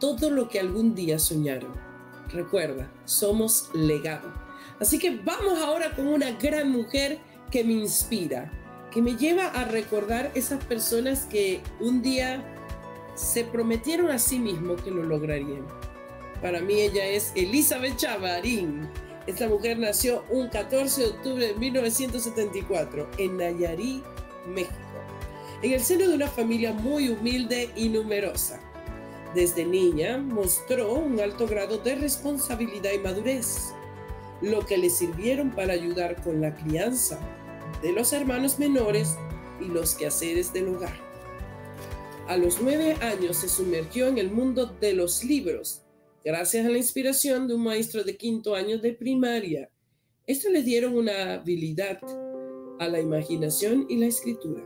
todo 0.00 0.30
lo 0.30 0.48
que 0.48 0.60
algún 0.60 0.94
día 0.94 1.18
soñaron. 1.18 1.85
Recuerda, 2.32 2.90
somos 3.04 3.70
legado. 3.72 4.32
Así 4.80 4.98
que 4.98 5.16
vamos 5.24 5.58
ahora 5.58 5.94
con 5.94 6.06
una 6.08 6.32
gran 6.32 6.70
mujer 6.70 7.18
que 7.50 7.64
me 7.64 7.74
inspira, 7.74 8.52
que 8.90 9.00
me 9.00 9.16
lleva 9.16 9.46
a 9.46 9.64
recordar 9.64 10.32
esas 10.34 10.62
personas 10.64 11.26
que 11.26 11.60
un 11.80 12.02
día 12.02 12.44
se 13.14 13.44
prometieron 13.44 14.10
a 14.10 14.18
sí 14.18 14.38
mismos 14.38 14.82
que 14.82 14.90
lo 14.90 15.02
lograrían. 15.02 15.66
Para 16.42 16.60
mí 16.60 16.74
ella 16.74 17.06
es 17.06 17.32
Elizabeth 17.34 17.96
Chavarín. 17.96 18.88
Esta 19.26 19.48
mujer 19.48 19.78
nació 19.78 20.24
un 20.30 20.48
14 20.48 21.00
de 21.00 21.06
octubre 21.08 21.46
de 21.48 21.54
1974 21.54 23.08
en 23.18 23.36
Nayarit, 23.38 24.04
México, 24.46 24.74
en 25.62 25.72
el 25.72 25.80
seno 25.80 26.06
de 26.08 26.14
una 26.14 26.28
familia 26.28 26.72
muy 26.72 27.08
humilde 27.08 27.70
y 27.74 27.88
numerosa. 27.88 28.60
Desde 29.36 29.66
niña 29.66 30.16
mostró 30.16 30.94
un 30.94 31.20
alto 31.20 31.46
grado 31.46 31.76
de 31.76 31.94
responsabilidad 31.94 32.92
y 32.94 32.98
madurez, 32.98 33.74
lo 34.40 34.64
que 34.64 34.78
le 34.78 34.88
sirvieron 34.88 35.50
para 35.50 35.74
ayudar 35.74 36.22
con 36.22 36.40
la 36.40 36.54
crianza 36.54 37.20
de 37.82 37.92
los 37.92 38.14
hermanos 38.14 38.58
menores 38.58 39.14
y 39.60 39.66
los 39.66 39.94
quehaceres 39.94 40.54
del 40.54 40.68
hogar. 40.68 40.98
A 42.28 42.38
los 42.38 42.62
nueve 42.62 42.94
años 43.02 43.36
se 43.36 43.50
sumergió 43.50 44.06
en 44.06 44.16
el 44.16 44.30
mundo 44.30 44.74
de 44.80 44.94
los 44.94 45.22
libros 45.22 45.82
gracias 46.24 46.64
a 46.64 46.70
la 46.70 46.78
inspiración 46.78 47.46
de 47.46 47.56
un 47.56 47.64
maestro 47.64 48.04
de 48.04 48.16
quinto 48.16 48.54
año 48.54 48.78
de 48.78 48.94
primaria. 48.94 49.70
Esto 50.26 50.48
le 50.48 50.62
dieron 50.62 50.96
una 50.96 51.34
habilidad 51.34 52.00
a 52.78 52.88
la 52.88 53.00
imaginación 53.00 53.84
y 53.90 53.98
la 53.98 54.06
escritura, 54.06 54.64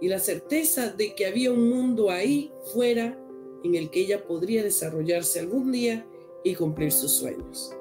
y 0.00 0.08
la 0.08 0.18
certeza 0.18 0.90
de 0.90 1.14
que 1.14 1.26
había 1.26 1.52
un 1.52 1.68
mundo 1.68 2.10
ahí 2.10 2.50
fuera 2.72 3.19
en 3.64 3.74
el 3.74 3.90
que 3.90 4.00
ella 4.00 4.24
podría 4.26 4.62
desarrollarse 4.62 5.40
algún 5.40 5.72
día 5.72 6.06
y 6.44 6.54
cumplir 6.54 6.92
sus 6.92 7.12
sueños. 7.12 7.74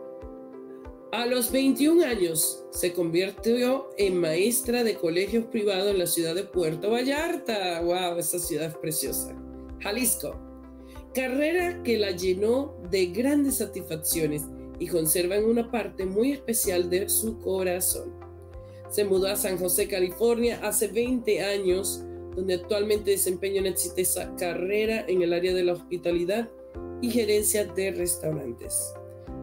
A 1.11 1.25
los 1.25 1.51
21 1.51 2.05
años 2.05 2.63
se 2.71 2.93
convirtió 2.93 3.89
en 3.97 4.17
maestra 4.17 4.83
de 4.83 4.95
colegios 4.95 5.45
privados 5.45 5.91
en 5.91 5.99
la 5.99 6.07
ciudad 6.07 6.35
de 6.35 6.43
Puerto 6.43 6.91
Vallarta. 6.91 7.81
¡Wow! 7.81 8.19
Esa 8.19 8.37
ciudad 8.37 8.67
es 8.67 8.77
preciosa. 8.77 9.35
Jalisco 9.79 10.49
carrera 11.13 11.81
que 11.83 11.97
la 11.97 12.11
llenó 12.11 12.75
de 12.89 13.07
grandes 13.07 13.57
satisfacciones 13.57 14.43
y 14.79 14.87
conserva 14.87 15.35
en 15.35 15.45
una 15.45 15.69
parte 15.71 16.05
muy 16.05 16.31
especial 16.31 16.89
de 16.89 17.09
su 17.09 17.39
corazón. 17.39 18.13
Se 18.89 19.03
mudó 19.03 19.27
a 19.27 19.35
San 19.35 19.57
José, 19.57 19.87
California 19.87 20.59
hace 20.63 20.87
20 20.87 21.41
años, 21.43 22.03
donde 22.39 22.53
actualmente 22.53 23.11
desempeña 23.11 23.59
una 23.59 23.71
exitosa 23.71 24.33
carrera 24.37 25.03
en 25.09 25.21
el 25.21 25.33
área 25.33 25.53
de 25.53 25.61
la 25.61 25.73
hospitalidad 25.73 26.49
y 27.01 27.09
gerencia 27.09 27.65
de 27.65 27.91
restaurantes. 27.91 28.93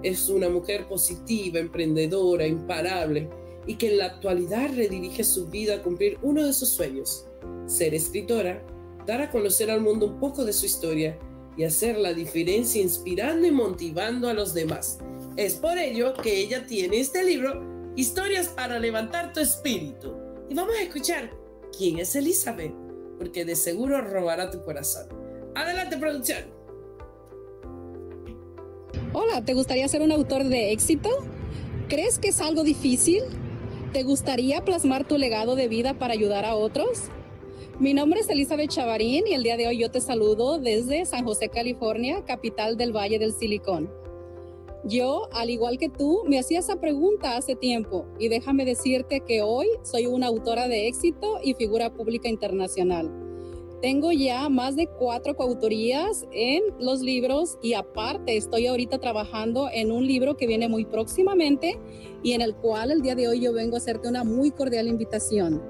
Es 0.02 0.30
una 0.30 0.48
mujer 0.48 0.88
positiva, 0.88 1.58
emprendedora, 1.58 2.46
imparable 2.46 3.28
y 3.66 3.74
que 3.74 3.90
en 3.90 3.98
la 3.98 4.06
actualidad 4.06 4.70
redirige 4.74 5.24
su 5.24 5.48
vida 5.48 5.74
a 5.74 5.82
cumplir 5.82 6.18
uno 6.22 6.46
de 6.46 6.54
sus 6.54 6.70
sueños, 6.70 7.26
ser 7.66 7.92
escritora, 7.92 8.64
dar 9.06 9.20
a 9.20 9.30
conocer 9.30 9.70
al 9.70 9.82
mundo 9.82 10.06
un 10.06 10.18
poco 10.18 10.46
de 10.46 10.54
su 10.54 10.64
historia 10.64 11.18
y 11.54 11.64
hacer 11.64 11.98
la 11.98 12.14
diferencia 12.14 12.80
inspirando 12.80 13.46
y 13.46 13.50
motivando 13.50 14.30
a 14.30 14.32
los 14.32 14.54
demás. 14.54 15.00
Es 15.36 15.56
por 15.56 15.76
ello 15.76 16.14
que 16.14 16.38
ella 16.38 16.66
tiene 16.66 16.98
este 17.00 17.22
libro, 17.22 17.62
Historias 17.94 18.48
para 18.48 18.78
levantar 18.78 19.34
tu 19.34 19.40
espíritu. 19.40 20.14
Y 20.48 20.54
vamos 20.54 20.76
a 20.76 20.82
escuchar 20.82 21.30
quién 21.76 21.98
es 21.98 22.14
Elizabeth, 22.14 22.85
porque 23.18 23.44
de 23.44 23.56
seguro 23.56 24.00
robará 24.00 24.50
tu 24.50 24.62
corazón. 24.62 25.08
Adelante, 25.54 25.96
producción. 25.96 26.44
Hola, 29.12 29.44
¿te 29.44 29.54
gustaría 29.54 29.88
ser 29.88 30.02
un 30.02 30.12
autor 30.12 30.44
de 30.44 30.72
éxito? 30.72 31.08
¿Crees 31.88 32.18
que 32.18 32.28
es 32.28 32.40
algo 32.40 32.64
difícil? 32.64 33.22
¿Te 33.92 34.02
gustaría 34.02 34.64
plasmar 34.64 35.06
tu 35.06 35.16
legado 35.16 35.56
de 35.56 35.68
vida 35.68 35.94
para 35.94 36.12
ayudar 36.12 36.44
a 36.44 36.54
otros? 36.54 37.04
Mi 37.78 37.94
nombre 37.94 38.20
es 38.20 38.28
Elizabeth 38.28 38.70
Chavarín 38.70 39.26
y 39.26 39.34
el 39.34 39.42
día 39.42 39.56
de 39.56 39.68
hoy 39.68 39.78
yo 39.78 39.90
te 39.90 40.00
saludo 40.00 40.58
desde 40.58 41.04
San 41.06 41.24
José, 41.24 41.48
California, 41.48 42.24
capital 42.24 42.76
del 42.76 42.94
Valle 42.94 43.18
del 43.18 43.32
Silicón. 43.32 43.90
Yo, 44.88 45.28
al 45.32 45.50
igual 45.50 45.78
que 45.78 45.88
tú, 45.88 46.22
me 46.28 46.38
hacía 46.38 46.60
esa 46.60 46.76
pregunta 46.76 47.36
hace 47.36 47.56
tiempo 47.56 48.06
y 48.20 48.28
déjame 48.28 48.64
decirte 48.64 49.18
que 49.18 49.42
hoy 49.42 49.66
soy 49.82 50.06
una 50.06 50.28
autora 50.28 50.68
de 50.68 50.86
éxito 50.86 51.40
y 51.42 51.54
figura 51.54 51.92
pública 51.92 52.28
internacional. 52.28 53.10
Tengo 53.82 54.12
ya 54.12 54.48
más 54.48 54.76
de 54.76 54.86
cuatro 54.86 55.34
coautorías 55.34 56.24
en 56.30 56.62
los 56.78 57.00
libros 57.00 57.58
y 57.62 57.74
aparte 57.74 58.36
estoy 58.36 58.68
ahorita 58.68 58.98
trabajando 58.98 59.68
en 59.72 59.90
un 59.90 60.06
libro 60.06 60.36
que 60.36 60.46
viene 60.46 60.68
muy 60.68 60.84
próximamente 60.84 61.80
y 62.22 62.32
en 62.32 62.40
el 62.40 62.54
cual 62.54 62.92
el 62.92 63.02
día 63.02 63.16
de 63.16 63.26
hoy 63.26 63.40
yo 63.40 63.52
vengo 63.52 63.74
a 63.74 63.78
hacerte 63.78 64.08
una 64.08 64.22
muy 64.22 64.52
cordial 64.52 64.86
invitación. 64.86 65.62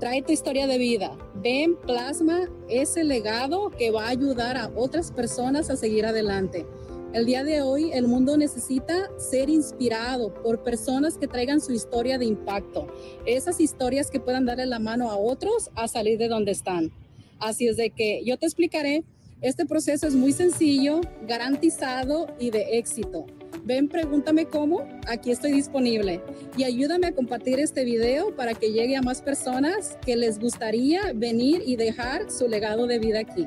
Trae 0.00 0.22
tu 0.22 0.32
historia 0.32 0.66
de 0.66 0.78
vida. 0.78 1.18
Ven, 1.34 1.76
plasma 1.76 2.48
ese 2.68 3.04
legado 3.04 3.70
que 3.70 3.90
va 3.90 4.06
a 4.06 4.10
ayudar 4.10 4.56
a 4.56 4.72
otras 4.74 5.12
personas 5.12 5.68
a 5.68 5.76
seguir 5.76 6.06
adelante. 6.06 6.66
El 7.14 7.26
día 7.26 7.44
de 7.44 7.62
hoy 7.62 7.92
el 7.92 8.08
mundo 8.08 8.36
necesita 8.36 9.08
ser 9.18 9.48
inspirado 9.48 10.34
por 10.34 10.64
personas 10.64 11.16
que 11.16 11.28
traigan 11.28 11.60
su 11.60 11.72
historia 11.72 12.18
de 12.18 12.24
impacto, 12.24 12.88
esas 13.24 13.60
historias 13.60 14.10
que 14.10 14.18
puedan 14.18 14.46
darle 14.46 14.66
la 14.66 14.80
mano 14.80 15.08
a 15.12 15.16
otros 15.16 15.70
a 15.76 15.86
salir 15.86 16.18
de 16.18 16.26
donde 16.26 16.50
están. 16.50 16.90
Así 17.38 17.68
es 17.68 17.76
de 17.76 17.90
que 17.90 18.24
yo 18.24 18.36
te 18.36 18.46
explicaré, 18.46 19.04
este 19.42 19.64
proceso 19.64 20.08
es 20.08 20.16
muy 20.16 20.32
sencillo, 20.32 21.02
garantizado 21.24 22.26
y 22.40 22.50
de 22.50 22.78
éxito. 22.78 23.26
Ven, 23.62 23.88
pregúntame 23.88 24.46
cómo, 24.46 24.84
aquí 25.06 25.30
estoy 25.30 25.52
disponible. 25.52 26.20
Y 26.58 26.64
ayúdame 26.64 27.06
a 27.06 27.14
compartir 27.14 27.60
este 27.60 27.84
video 27.84 28.34
para 28.34 28.54
que 28.54 28.72
llegue 28.72 28.96
a 28.96 29.02
más 29.02 29.22
personas 29.22 29.96
que 30.04 30.16
les 30.16 30.40
gustaría 30.40 31.12
venir 31.14 31.62
y 31.64 31.76
dejar 31.76 32.28
su 32.28 32.48
legado 32.48 32.88
de 32.88 32.98
vida 32.98 33.20
aquí. 33.20 33.46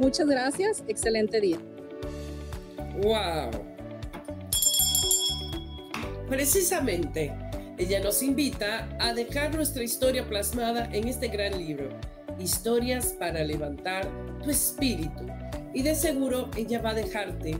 Muchas 0.00 0.26
gracias, 0.26 0.82
excelente 0.88 1.40
día. 1.40 1.60
¡Wow! 3.02 3.50
Precisamente, 6.28 7.32
ella 7.76 8.00
nos 8.00 8.22
invita 8.22 8.88
a 9.00 9.12
dejar 9.12 9.54
nuestra 9.54 9.82
historia 9.82 10.26
plasmada 10.26 10.88
en 10.92 11.08
este 11.08 11.28
gran 11.28 11.58
libro, 11.58 11.88
Historias 12.38 13.14
para 13.18 13.44
levantar 13.44 14.08
tu 14.42 14.50
espíritu. 14.50 15.26
Y 15.72 15.82
de 15.82 15.94
seguro 15.94 16.50
ella 16.56 16.80
va 16.80 16.90
a 16.90 16.94
dejarte 16.94 17.56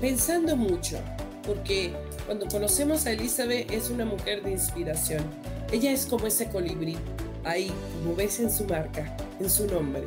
pensando 0.00 0.56
mucho, 0.56 0.98
porque 1.46 1.92
cuando 2.26 2.46
conocemos 2.46 3.06
a 3.06 3.12
Elizabeth 3.12 3.70
es 3.70 3.90
una 3.90 4.04
mujer 4.04 4.42
de 4.42 4.52
inspiración. 4.52 5.22
Ella 5.72 5.92
es 5.92 6.06
como 6.06 6.26
ese 6.26 6.48
colibrí, 6.48 6.96
ahí, 7.44 7.70
como 7.98 8.16
ves 8.16 8.40
en 8.40 8.50
su 8.50 8.64
marca, 8.64 9.16
en 9.38 9.50
su 9.50 9.66
nombre. 9.66 10.02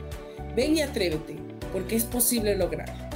Ven 0.55 0.77
y 0.77 0.81
atrévete, 0.81 1.37
porque 1.71 1.95
es 1.95 2.03
posible 2.03 2.55
lograr. 2.55 3.12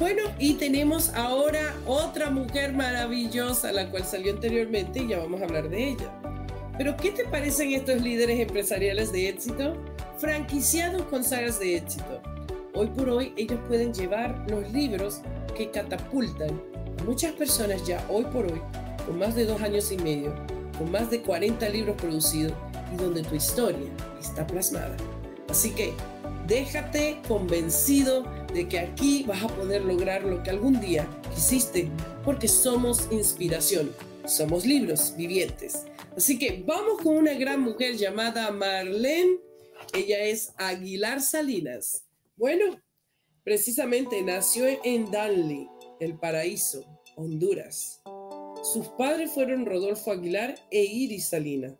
Bueno, 0.00 0.22
y 0.38 0.54
tenemos 0.54 1.10
ahora 1.10 1.76
otra 1.86 2.30
mujer 2.30 2.72
maravillosa, 2.72 3.70
la 3.70 3.90
cual 3.90 4.02
salió 4.06 4.32
anteriormente 4.32 5.00
y 5.00 5.08
ya 5.08 5.18
vamos 5.18 5.42
a 5.42 5.44
hablar 5.44 5.68
de 5.68 5.90
ella. 5.90 6.10
Pero, 6.78 6.96
¿qué 6.96 7.10
te 7.10 7.26
parecen 7.26 7.72
estos 7.72 8.00
líderes 8.00 8.40
empresariales 8.40 9.12
de 9.12 9.28
éxito? 9.28 9.74
Franquiciados 10.16 11.02
con 11.02 11.22
sagas 11.22 11.60
de 11.60 11.76
éxito. 11.76 12.22
Hoy 12.72 12.86
por 12.86 13.10
hoy 13.10 13.34
ellos 13.36 13.60
pueden 13.68 13.92
llevar 13.92 14.42
los 14.48 14.72
libros 14.72 15.20
que 15.54 15.70
catapultan 15.70 16.62
a 16.98 17.04
muchas 17.04 17.32
personas 17.32 17.86
ya 17.86 18.02
hoy 18.08 18.24
por 18.24 18.46
hoy, 18.46 18.62
con 19.04 19.18
más 19.18 19.34
de 19.34 19.44
dos 19.44 19.60
años 19.60 19.92
y 19.92 19.98
medio, 19.98 20.34
con 20.78 20.90
más 20.90 21.10
de 21.10 21.20
40 21.20 21.68
libros 21.68 21.96
producidos 21.96 22.54
y 22.90 22.96
donde 22.96 23.20
tu 23.20 23.34
historia 23.34 23.90
está 24.18 24.46
plasmada. 24.46 24.96
Así 25.50 25.72
que 25.72 25.92
déjate 26.50 27.22
convencido 27.26 28.24
de 28.52 28.68
que 28.68 28.78
aquí 28.78 29.24
vas 29.26 29.42
a 29.42 29.48
poder 29.48 29.82
lograr 29.82 30.24
lo 30.24 30.42
que 30.42 30.50
algún 30.50 30.78
día 30.78 31.08
quisiste, 31.34 31.88
porque 32.22 32.48
somos 32.48 33.08
inspiración, 33.10 33.90
somos 34.26 34.66
libros 34.66 35.14
vivientes. 35.16 35.86
Así 36.14 36.38
que 36.38 36.62
vamos 36.66 37.00
con 37.02 37.16
una 37.16 37.32
gran 37.32 37.62
mujer 37.62 37.96
llamada 37.96 38.50
Marlene. 38.50 39.38
Ella 39.94 40.24
es 40.24 40.52
Aguilar 40.58 41.22
Salinas. 41.22 42.04
Bueno, 42.36 42.78
Precisamente 43.42 44.22
nació 44.22 44.66
en 44.84 45.10
Danley, 45.10 45.66
El 45.98 46.18
Paraíso, 46.18 46.84
Honduras. 47.16 48.02
Sus 48.62 48.86
padres 48.98 49.32
fueron 49.32 49.64
Rodolfo 49.64 50.12
Aguilar 50.12 50.54
e 50.70 50.84
Iris 50.84 51.30
Salina. 51.30 51.74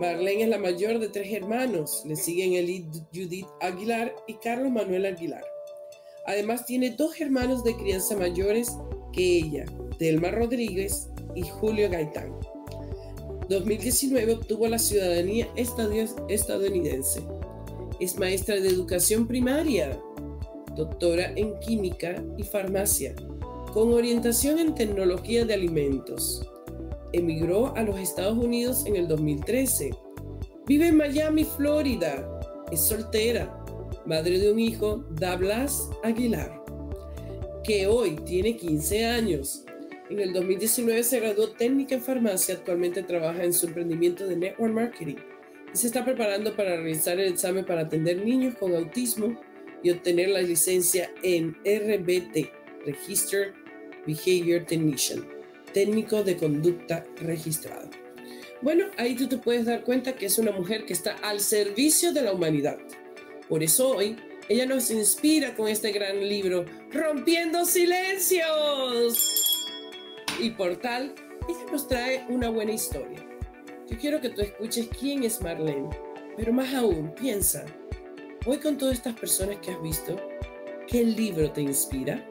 Marlene 0.00 0.44
es 0.44 0.48
la 0.48 0.58
mayor 0.58 0.98
de 0.98 1.08
tres 1.08 1.32
hermanos. 1.32 2.02
Le 2.04 2.16
siguen 2.16 2.52
Elid 2.52 2.84
Judith 3.14 3.46
Aguilar 3.60 4.14
y 4.26 4.34
Carlos 4.34 4.70
Manuel 4.70 5.06
Aguilar. 5.06 5.44
Además 6.26 6.66
tiene 6.66 6.90
dos 6.90 7.20
hermanos 7.20 7.64
de 7.64 7.76
crianza 7.76 8.16
mayores 8.16 8.76
que 9.12 9.38
ella, 9.38 9.64
Delma 9.98 10.30
Rodríguez 10.30 11.08
y 11.34 11.42
Julio 11.42 11.88
Gaitán. 11.88 12.34
2019 13.48 14.34
obtuvo 14.34 14.66
la 14.66 14.78
ciudadanía 14.78 15.48
estadounidense. 15.56 17.22
Es 18.00 18.18
maestra 18.18 18.56
de 18.56 18.68
educación 18.68 19.26
primaria, 19.26 19.98
doctora 20.74 21.32
en 21.36 21.58
química 21.60 22.22
y 22.36 22.42
farmacia, 22.42 23.14
con 23.72 23.94
orientación 23.94 24.58
en 24.58 24.74
tecnología 24.74 25.44
de 25.44 25.54
alimentos. 25.54 26.46
Emigró 27.12 27.74
a 27.76 27.82
los 27.82 27.98
Estados 27.98 28.38
Unidos 28.38 28.84
en 28.86 28.96
el 28.96 29.08
2013. 29.08 29.90
Vive 30.66 30.88
en 30.88 30.96
Miami, 30.96 31.44
Florida. 31.44 32.28
Es 32.72 32.80
soltera, 32.80 33.64
madre 34.06 34.38
de 34.38 34.50
un 34.50 34.58
hijo, 34.58 35.04
Douglas 35.10 35.90
Aguilar, 36.02 36.62
que 37.62 37.86
hoy 37.86 38.16
tiene 38.24 38.56
15 38.56 39.06
años. 39.06 39.64
En 40.10 40.20
el 40.20 40.32
2019 40.32 41.02
se 41.02 41.20
graduó 41.20 41.50
técnica 41.50 41.96
en 41.96 42.02
farmacia, 42.02 42.54
actualmente 42.54 43.02
trabaja 43.02 43.42
en 43.42 43.52
su 43.52 43.66
emprendimiento 43.66 44.26
de 44.26 44.36
network 44.36 44.72
marketing 44.72 45.16
y 45.72 45.76
se 45.76 45.88
está 45.88 46.04
preparando 46.04 46.54
para 46.54 46.76
realizar 46.76 47.18
el 47.18 47.32
examen 47.32 47.64
para 47.64 47.82
atender 47.82 48.24
niños 48.24 48.54
con 48.54 48.74
autismo 48.74 49.38
y 49.82 49.90
obtener 49.90 50.30
la 50.30 50.42
licencia 50.42 51.10
en 51.22 51.56
RBT, 51.64 52.50
Registered 52.86 53.52
Behavior 54.06 54.64
Technician, 54.64 55.26
técnico 55.76 56.24
de 56.24 56.38
conducta 56.38 57.04
registrado. 57.16 57.90
Bueno, 58.62 58.86
ahí 58.96 59.14
tú 59.14 59.28
te 59.28 59.36
puedes 59.36 59.66
dar 59.66 59.84
cuenta 59.84 60.14
que 60.14 60.24
es 60.24 60.38
una 60.38 60.50
mujer 60.50 60.86
que 60.86 60.94
está 60.94 61.16
al 61.22 61.40
servicio 61.40 62.14
de 62.14 62.22
la 62.22 62.32
humanidad. 62.32 62.78
Por 63.46 63.62
eso 63.62 63.90
hoy 63.90 64.16
ella 64.48 64.64
nos 64.64 64.90
inspira 64.90 65.54
con 65.54 65.68
este 65.68 65.92
gran 65.92 66.26
libro, 66.26 66.64
Rompiendo 66.90 67.66
Silencios. 67.66 69.18
Y 70.40 70.48
por 70.48 70.76
tal, 70.76 71.14
ella 71.46 71.70
nos 71.70 71.86
trae 71.86 72.24
una 72.30 72.48
buena 72.48 72.72
historia. 72.72 73.22
Yo 73.90 73.98
quiero 73.98 74.18
que 74.22 74.30
tú 74.30 74.40
escuches 74.40 74.88
quién 74.98 75.24
es 75.24 75.42
Marlene, 75.42 75.90
pero 76.38 76.54
más 76.54 76.72
aún, 76.72 77.14
piensa, 77.14 77.66
Hoy 78.46 78.58
con 78.58 78.78
todas 78.78 78.94
estas 78.94 79.18
personas 79.18 79.58
que 79.58 79.72
has 79.72 79.82
visto, 79.82 80.16
¿qué 80.86 81.04
libro 81.04 81.50
te 81.50 81.60
inspira? 81.60 82.26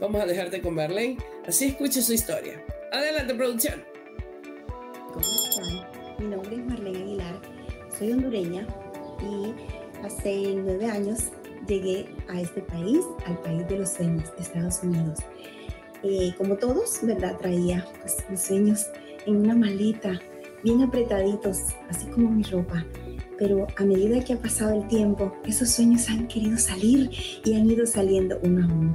Vamos 0.00 0.20
a 0.20 0.26
dejarte 0.26 0.60
con 0.62 0.74
Marlene, 0.74 1.18
así 1.46 1.66
escuche 1.66 2.02
su 2.02 2.14
historia. 2.14 2.64
Adelante, 2.92 3.34
producción. 3.34 3.84
¿Cómo 5.12 5.20
están? 5.20 6.16
Mi 6.18 6.26
nombre 6.26 6.56
es 6.56 6.66
Marlene 6.66 6.98
Aguilar, 6.98 7.40
soy 7.98 8.12
hondureña 8.12 8.66
y 9.20 9.54
hace 10.04 10.54
nueve 10.56 10.86
años 10.86 11.24
llegué 11.66 12.08
a 12.28 12.40
este 12.40 12.62
país, 12.62 13.00
al 13.26 13.38
país 13.42 13.68
de 13.68 13.78
los 13.78 13.90
sueños, 13.90 14.32
Estados 14.38 14.82
Unidos. 14.82 15.18
Eh, 16.02 16.32
como 16.38 16.56
todos, 16.56 17.00
¿verdad? 17.02 17.36
Traía 17.38 17.86
pues, 18.00 18.16
mis 18.30 18.40
sueños 18.40 18.86
en 19.26 19.36
una 19.36 19.54
maleta, 19.54 20.20
bien 20.62 20.82
apretaditos, 20.82 21.58
así 21.88 22.06
como 22.06 22.30
mi 22.30 22.42
ropa 22.44 22.84
pero 23.38 23.68
a 23.76 23.84
medida 23.84 24.22
que 24.22 24.32
ha 24.32 24.38
pasado 24.38 24.74
el 24.74 24.88
tiempo, 24.88 25.32
esos 25.46 25.70
sueños 25.70 26.08
han 26.08 26.26
querido 26.26 26.58
salir 26.58 27.10
y 27.44 27.54
han 27.54 27.70
ido 27.70 27.86
saliendo 27.86 28.38
uno 28.42 28.64
a 28.64 28.74
uno. 28.74 28.92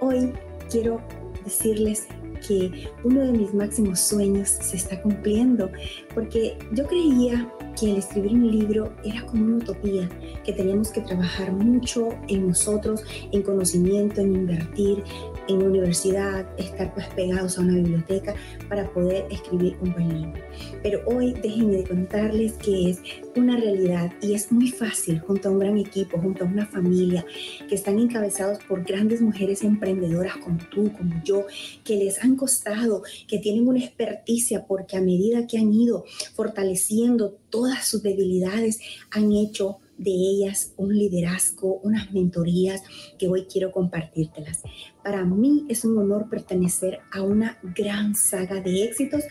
Hoy 0.00 0.32
quiero 0.68 1.00
decirles 1.44 2.08
que 2.46 2.88
uno 3.04 3.20
de 3.20 3.32
mis 3.32 3.54
máximos 3.54 4.00
sueños 4.00 4.48
se 4.48 4.76
está 4.76 5.00
cumpliendo, 5.02 5.70
porque 6.14 6.56
yo 6.72 6.86
creía 6.86 7.50
que 7.78 7.90
el 7.90 7.98
escribir 7.98 8.32
un 8.32 8.50
libro 8.50 8.92
era 9.04 9.24
como 9.26 9.44
una 9.44 9.56
utopía, 9.56 10.08
que 10.44 10.52
teníamos 10.52 10.90
que 10.90 11.00
trabajar 11.00 11.52
mucho 11.52 12.10
en 12.28 12.48
nosotros, 12.48 13.02
en 13.32 13.42
conocimiento, 13.42 14.20
en 14.20 14.34
invertir, 14.34 15.02
en 15.48 15.56
una 15.56 15.66
universidad, 15.66 16.46
estar 16.58 16.92
pues 16.94 17.06
pegados 17.08 17.58
a 17.58 17.62
una 17.62 17.74
biblioteca 17.74 18.34
para 18.68 18.90
poder 18.90 19.26
escribir 19.30 19.76
un 19.80 19.92
buen 19.92 20.22
libro. 20.22 20.42
Pero 20.82 21.02
hoy 21.06 21.32
déjenme 21.32 21.84
contarles 21.84 22.54
que 22.54 22.90
es 22.90 23.00
una 23.36 23.56
realidad 23.56 24.12
y 24.22 24.34
es 24.34 24.50
muy 24.52 24.70
fácil 24.70 25.20
junto 25.20 25.48
a 25.48 25.52
un 25.52 25.58
gran 25.58 25.78
equipo, 25.78 26.18
junto 26.18 26.44
a 26.44 26.46
una 26.46 26.66
familia 26.66 27.24
que 27.68 27.74
están 27.74 27.98
encabezados 27.98 28.58
por 28.64 28.84
grandes 28.84 29.20
mujeres 29.20 29.62
emprendedoras 29.62 30.36
como 30.38 30.58
tú, 30.70 30.92
como 30.92 31.22
yo, 31.24 31.46
que 31.84 31.96
les 31.96 32.22
han 32.22 32.36
costado, 32.36 33.02
que 33.26 33.38
tienen 33.38 33.68
una 33.68 33.80
experticia 33.80 34.66
porque 34.66 34.96
a 34.96 35.00
medida 35.00 35.46
que 35.46 35.58
han 35.58 35.72
ido 35.72 36.04
fortaleciendo 36.34 37.38
todas 37.54 37.86
sus 37.86 38.02
debilidades, 38.02 38.80
han 39.12 39.30
hecho 39.30 39.78
de 39.96 40.10
ellas 40.10 40.72
un 40.76 40.92
liderazgo, 40.92 41.78
unas 41.84 42.12
mentorías 42.12 42.82
que 43.16 43.28
hoy 43.28 43.46
quiero 43.46 43.70
compartírtelas. 43.70 44.62
Para 45.04 45.24
mí 45.24 45.64
es 45.68 45.84
un 45.84 45.96
honor 45.96 46.28
pertenecer 46.28 46.98
a 47.12 47.22
una 47.22 47.56
gran 47.76 48.16
saga 48.16 48.60
de 48.60 48.82
éxitos 48.82 49.22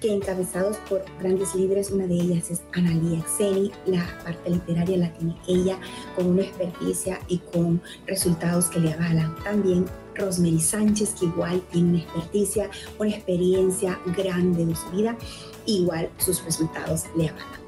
que 0.00 0.10
encabezados 0.10 0.78
por 0.88 1.04
grandes 1.20 1.54
líderes, 1.54 1.90
una 1.90 2.06
de 2.06 2.14
ellas 2.14 2.50
es 2.50 2.62
Analia 2.72 3.22
Xeni, 3.36 3.70
la 3.84 4.06
parte 4.24 4.48
literaria 4.48 4.96
la 4.96 5.12
tiene 5.12 5.36
ella 5.46 5.78
con 6.14 6.28
una 6.28 6.44
experticia 6.44 7.20
y 7.28 7.40
con 7.52 7.82
resultados 8.06 8.68
que 8.68 8.80
le 8.80 8.94
avalan. 8.94 9.36
También 9.44 9.84
Rosemary 10.14 10.60
Sánchez, 10.60 11.16
que 11.20 11.26
igual 11.26 11.60
tiene 11.70 11.90
una 11.90 11.98
experticia, 11.98 12.70
una 12.98 13.10
experiencia 13.10 14.00
grande 14.16 14.64
de 14.64 14.74
su 14.74 14.88
vida, 14.92 15.18
igual 15.66 16.08
sus 16.16 16.42
resultados 16.42 17.04
le 17.18 17.28
avalan. 17.28 17.65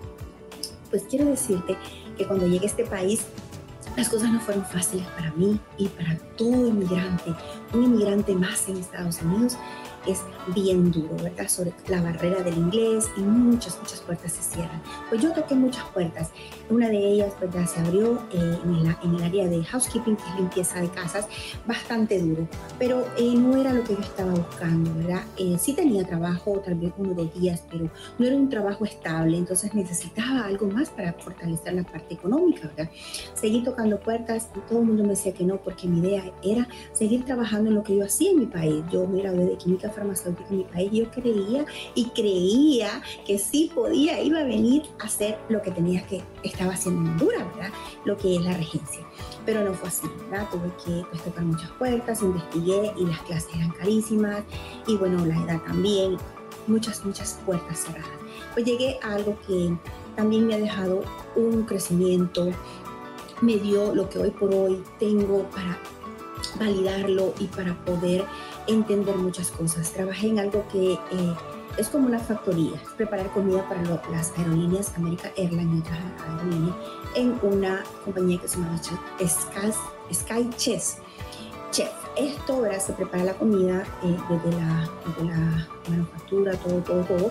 Pues 0.91 1.05
quiero 1.09 1.27
decirte 1.27 1.77
que 2.17 2.27
cuando 2.27 2.47
llegué 2.47 2.67
a 2.67 2.69
este 2.71 2.85
país 2.85 3.27
las 3.97 4.09
cosas 4.09 4.31
no 4.31 4.41
fueron 4.41 4.65
fáciles 4.65 5.07
para 5.09 5.33
mí 5.33 5.59
y 5.77 5.89
para 5.89 6.17
todo 6.37 6.69
inmigrante, 6.69 7.35
un 7.75 7.85
inmigrante 7.85 8.35
más 8.35 8.69
en 8.69 8.77
Estados 8.77 9.21
Unidos 9.23 9.57
es 10.07 10.23
bien 10.55 10.93
duro, 10.93 11.17
¿verdad? 11.23 11.49
Sobre 11.49 11.73
la 11.89 12.01
barrera 12.01 12.43
del 12.43 12.57
inglés 12.57 13.11
y 13.17 13.21
muchas, 13.21 13.77
muchas 13.79 14.01
puertas 14.01 14.33
se 14.33 14.43
cierran. 14.43 14.81
Pues 15.09 15.21
yo 15.21 15.33
toqué 15.33 15.55
muchas 15.55 15.85
puertas. 15.89 16.31
Una 16.71 16.89
de 16.89 16.99
ellas, 16.99 17.33
¿verdad? 17.41 17.67
Se 17.67 17.81
abrió 17.81 18.15
eh, 18.33 18.59
en, 18.65 18.87
en, 19.03 19.15
el, 19.15 19.23
área 19.23 19.49
de 19.49 19.65
housekeeping, 19.65 20.17
que 20.17 20.23
es 20.23 20.37
limpieza 20.37 20.81
de 20.81 20.89
casas, 20.89 21.27
bastante 21.67 22.21
duro, 22.21 22.47
pero 22.79 23.07
eh, 23.17 23.35
no 23.35 23.57
era 23.57 23.73
lo 23.73 23.83
que 23.85 23.95
yo 23.95 24.01
estaba 24.01 24.33
buscando, 24.33 24.93
¿verdad? 24.95 25.23
Eh, 25.37 25.57
sí 25.59 25.73
tenía 25.73 26.05
trabajo, 26.05 26.61
tal 26.65 26.75
vez 26.75 26.93
uno 26.99 27.15
de 27.15 27.27
días, 27.39 27.65
pero 27.71 27.91
no 28.19 28.27
era 28.27 28.37
un 28.37 28.49
trabajo 28.49 28.85
estable, 28.85 29.39
entonces 29.39 29.75
necesitaba 29.75 30.45
algo 30.45 30.67
más 30.67 30.91
para 30.91 31.13
fortalecer 31.15 31.75
la 31.75 31.85
parte 31.85 32.15
económica, 32.15 32.69
¿verdad? 32.69 32.91
Seguí 33.35 33.63
tocando 33.63 33.99
puertas 33.99 34.49
y 34.57 34.61
todo 34.69 34.81
el 34.81 34.87
mundo 34.87 35.03
me 35.05 35.11
decía 35.11 35.33
que 35.33 35.45
no, 35.45 35.57
porque 35.57 35.87
mi 35.87 36.01
idea 36.01 36.25
era 36.43 36.69
seguir 36.93 37.25
trabajando 37.25 37.71
en 37.71 37.77
lo 37.77 37.83
que 37.83 37.97
yo 37.97 38.05
hacía 38.05 38.31
en 38.31 38.41
mi 38.41 38.47
país. 38.47 38.85
Yo 38.91 39.07
me 39.07 39.23
gradué 39.23 39.47
de 39.47 39.57
química 39.57 39.91
farmacéutica 39.91 40.49
en 40.51 40.59
mi 40.59 40.65
país, 40.65 40.91
yo 40.93 41.11
creía 41.11 41.65
y 41.95 42.07
creía 42.11 43.03
que 43.27 43.39
sí 43.39 43.71
podía, 43.75 44.21
iba 44.21 44.41
a 44.41 44.45
venir 44.45 44.83
a 44.99 45.07
hacer 45.07 45.39
lo 45.49 45.63
que 45.63 45.71
tenía 45.71 46.07
que, 46.07 46.23
estaba 46.59 46.75
haciendo 46.75 47.03
en 47.03 47.09
Honduras, 47.13 47.45
¿verdad? 47.55 47.71
Lo 48.05 48.17
que 48.17 48.35
es 48.35 48.43
la 48.43 48.53
regencia. 48.53 49.01
Pero 49.47 49.65
no 49.65 49.73
fue 49.75 49.89
así, 49.89 50.09
¿verdad? 50.29 50.49
Tuve 50.51 50.73
que 50.85 51.07
pues, 51.09 51.23
tocar 51.23 51.45
muchas 51.45 51.71
puertas, 51.73 52.21
investigué 52.21 52.93
y 52.97 53.07
las 53.07 53.21
clases 53.23 53.55
eran 53.55 53.71
carísimas 53.71 54.43
y 54.89 54.97
bueno, 54.97 55.25
la 55.25 55.37
edad 55.37 55.61
también, 55.63 56.17
muchas, 56.67 57.05
muchas 57.05 57.39
puertas 57.47 57.79
cerradas. 57.79 58.11
Pues 58.55 58.67
llegué 58.67 58.99
a 59.05 59.15
algo 59.15 59.39
que 59.47 59.73
también 60.17 60.49
me 60.49 60.55
ha 60.55 60.59
dejado 60.59 61.03
un 61.37 61.63
crecimiento, 61.63 62.51
me 63.41 63.57
dio 63.57 63.95
lo 63.95 64.09
que 64.09 64.19
hoy 64.19 64.31
por 64.31 64.53
hoy 64.53 64.83
tengo 64.99 65.45
para 65.51 65.79
validarlo 66.59 67.35
y 67.39 67.45
para 67.47 67.73
poder 67.85 68.25
entender 68.67 69.15
muchas 69.15 69.53
cosas. 69.53 69.93
Trabajé 69.93 70.27
en 70.27 70.41
algo 70.41 70.67
que 70.73 70.95
eh, 70.95 71.35
es 71.79 71.89
como 71.89 72.09
una 72.09 72.19
factoría, 72.19 72.73
preparar 72.97 73.31
comida 73.31 73.67
para 73.69 73.83
las 74.11 74.37
aerolíneas 74.37 74.93
American 74.97 75.31
Airlines 75.37 75.85
en 77.15 77.39
una 77.43 77.85
compañía 78.05 78.41
que 78.41 78.49
se 78.49 78.59
llama 78.59 78.79
Sky, 78.79 79.73
Sky. 80.13 80.51
Chef. 81.71 81.93
Esto 82.17 82.63
¿verdad? 82.63 82.81
se 82.81 82.93
prepara 82.95 83.25
la 83.25 83.35
comida 83.35 83.85
eh, 84.03 84.17
desde, 84.29 84.59
la, 84.59 84.91
desde, 85.07 85.25
la, 85.31 85.69
manufactura, 85.89 86.53
todo, 86.57 86.79
todo, 86.81 87.05
todo, 87.05 87.31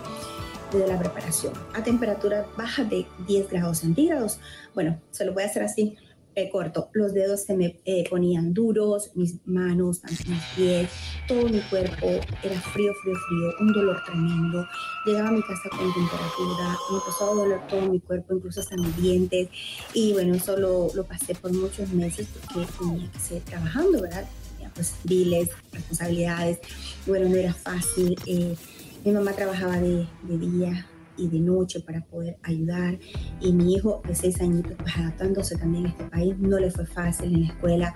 desde 0.72 0.88
la 0.88 0.98
preparación 0.98 1.54
a 1.74 1.84
temperatura 1.84 2.46
baja 2.56 2.84
de 2.84 3.06
10 3.28 3.50
grados 3.50 3.80
centígrados. 3.80 4.40
Bueno, 4.74 5.02
se 5.12 5.26
lo 5.26 5.34
voy 5.34 5.44
a 5.44 5.48
hacer 5.48 5.64
así 5.64 5.98
eh, 6.38 6.50
corto. 6.52 6.90
Los 6.94 7.16
dedos 7.16 7.42
se 7.42 7.58
me 7.58 7.82
eh, 7.84 8.08
ponían 8.08 8.54
duros, 8.54 9.10
mis 9.16 9.40
manos, 9.48 10.02
mis 10.04 10.44
pies, 10.56 10.88
todo 11.28 11.50
mi 11.50 11.60
cuerpo 11.62 12.06
era 12.44 12.62
frío, 12.62 12.94
frío, 13.02 13.16
frío, 13.28 13.54
un 13.60 13.74
dolor 13.74 14.04
tremendo. 14.06 14.64
Llegaba 15.08 15.30
a 15.30 15.32
mi 15.32 15.42
casa 15.42 15.68
con 15.70 15.92
temperatura, 15.92 16.78
me 16.92 16.98
empezó 16.98 17.32
a 17.32 17.34
doler 17.34 17.68
todo 17.68 17.82
mi 17.90 18.00
cuerpo, 18.00 18.36
incluso 18.36 18.60
hasta 18.60 18.76
mis 18.76 18.96
dientes. 18.98 19.50
Y 19.96 20.14
bueno, 20.14 20.36
eso 20.36 20.56
lo, 20.58 21.04
pasé 21.06 21.34
por 21.34 21.52
muchos 21.54 21.90
meses 21.90 22.28
porque 22.54 22.72
tenía 22.78 23.12
que 23.12 23.20
seguir 23.20 23.44
trabajando, 23.44 24.00
¿verdad? 24.00 24.30
Tenía 24.54 24.72
pues 24.76 24.94
biles, 25.06 25.50
responsabilidades. 25.72 26.60
Bueno, 27.08 27.30
no 27.30 27.36
era 27.36 27.54
fácil. 27.54 28.16
Eh, 28.28 28.56
mi 29.04 29.12
mamá 29.12 29.34
trabajaba 29.34 29.78
de 29.78 30.08
día, 30.24 30.86
y 31.18 31.28
de 31.28 31.40
noche 31.40 31.80
para 31.80 32.02
poder 32.06 32.38
ayudar. 32.44 32.98
Y 33.42 33.54
mi 33.54 33.74
hijo 33.74 34.02
de 34.08 34.16
seis 34.16 34.40
añitos, 34.42 34.74
pues 34.78 34.96
adaptándose 34.98 35.58
también 35.58 35.88
a 35.88 35.90
este 35.90 36.06
país, 36.06 36.36
no 36.38 36.60
le 36.60 36.72
fue 36.72 36.86
fácil 36.86 37.34
en 37.34 37.42
la 37.42 37.48
escuela, 37.48 37.94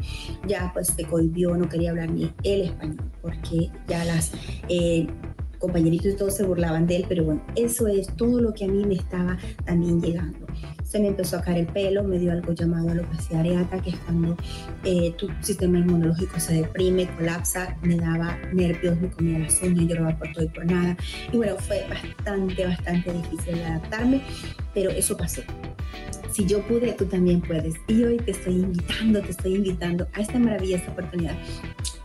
ya 0.48 0.72
pues 0.74 0.88
se 0.88 1.04
cohibió, 1.06 1.56
no 1.56 1.70
quería 1.70 1.92
hablar 1.92 2.10
ni 2.12 2.34
el 2.44 2.62
español, 2.62 3.12
porque 3.22 3.70
ya 3.88 4.06
las... 4.06 4.32
Eh, 4.70 5.08
compañeritos 5.62 6.14
y 6.14 6.16
todos 6.16 6.36
se 6.36 6.44
burlaban 6.44 6.88
de 6.88 6.98
él, 6.98 7.06
pero 7.08 7.24
bueno, 7.24 7.46
eso 7.56 7.88
es 7.88 8.08
todo 8.18 8.42
lo 8.42 8.52
que 8.52 8.66
a 8.66 8.68
mí 8.68 8.84
me 8.84 8.96
estaba 8.96 9.38
también 9.64 10.02
llegando. 10.02 10.48
Se 10.92 11.00
me 11.00 11.08
empezó 11.08 11.38
a 11.38 11.42
caer 11.42 11.60
el 11.60 11.68
pelo, 11.68 12.04
me 12.04 12.20
dio 12.20 12.34
algo 12.34 12.52
llamado 12.52 12.90
alopecia 12.90 13.40
areata, 13.40 13.82
que 13.82 13.92
es 13.92 13.96
cuando 14.00 14.36
eh, 14.84 15.14
tu 15.18 15.30
sistema 15.40 15.80
inmunológico 15.80 16.38
se 16.38 16.56
deprime, 16.56 17.08
colapsa, 17.16 17.78
me 17.82 17.96
daba 17.96 18.38
nervios, 18.52 19.00
me 19.00 19.10
comía 19.10 19.40
las 19.40 19.62
uñas, 19.62 19.88
lloraba 19.88 20.18
por 20.18 20.34
todo 20.34 20.44
y 20.44 20.50
por 20.50 20.66
nada. 20.66 20.98
Y 21.32 21.38
bueno, 21.38 21.56
fue 21.60 21.86
bastante, 21.88 22.66
bastante 22.66 23.14
difícil 23.14 23.64
adaptarme, 23.64 24.22
pero 24.74 24.90
eso 24.90 25.16
pasó 25.16 25.42
si 26.32 26.46
yo 26.46 26.62
pude, 26.66 26.94
tú 26.94 27.06
también 27.06 27.42
puedes. 27.42 27.76
Y 27.88 28.04
hoy 28.04 28.18
te 28.18 28.32
estoy 28.32 28.54
invitando, 28.54 29.22
te 29.22 29.32
estoy 29.32 29.56
invitando 29.56 30.08
a 30.14 30.22
esta 30.22 30.40
maravillosa 30.40 30.90
oportunidad 30.92 31.36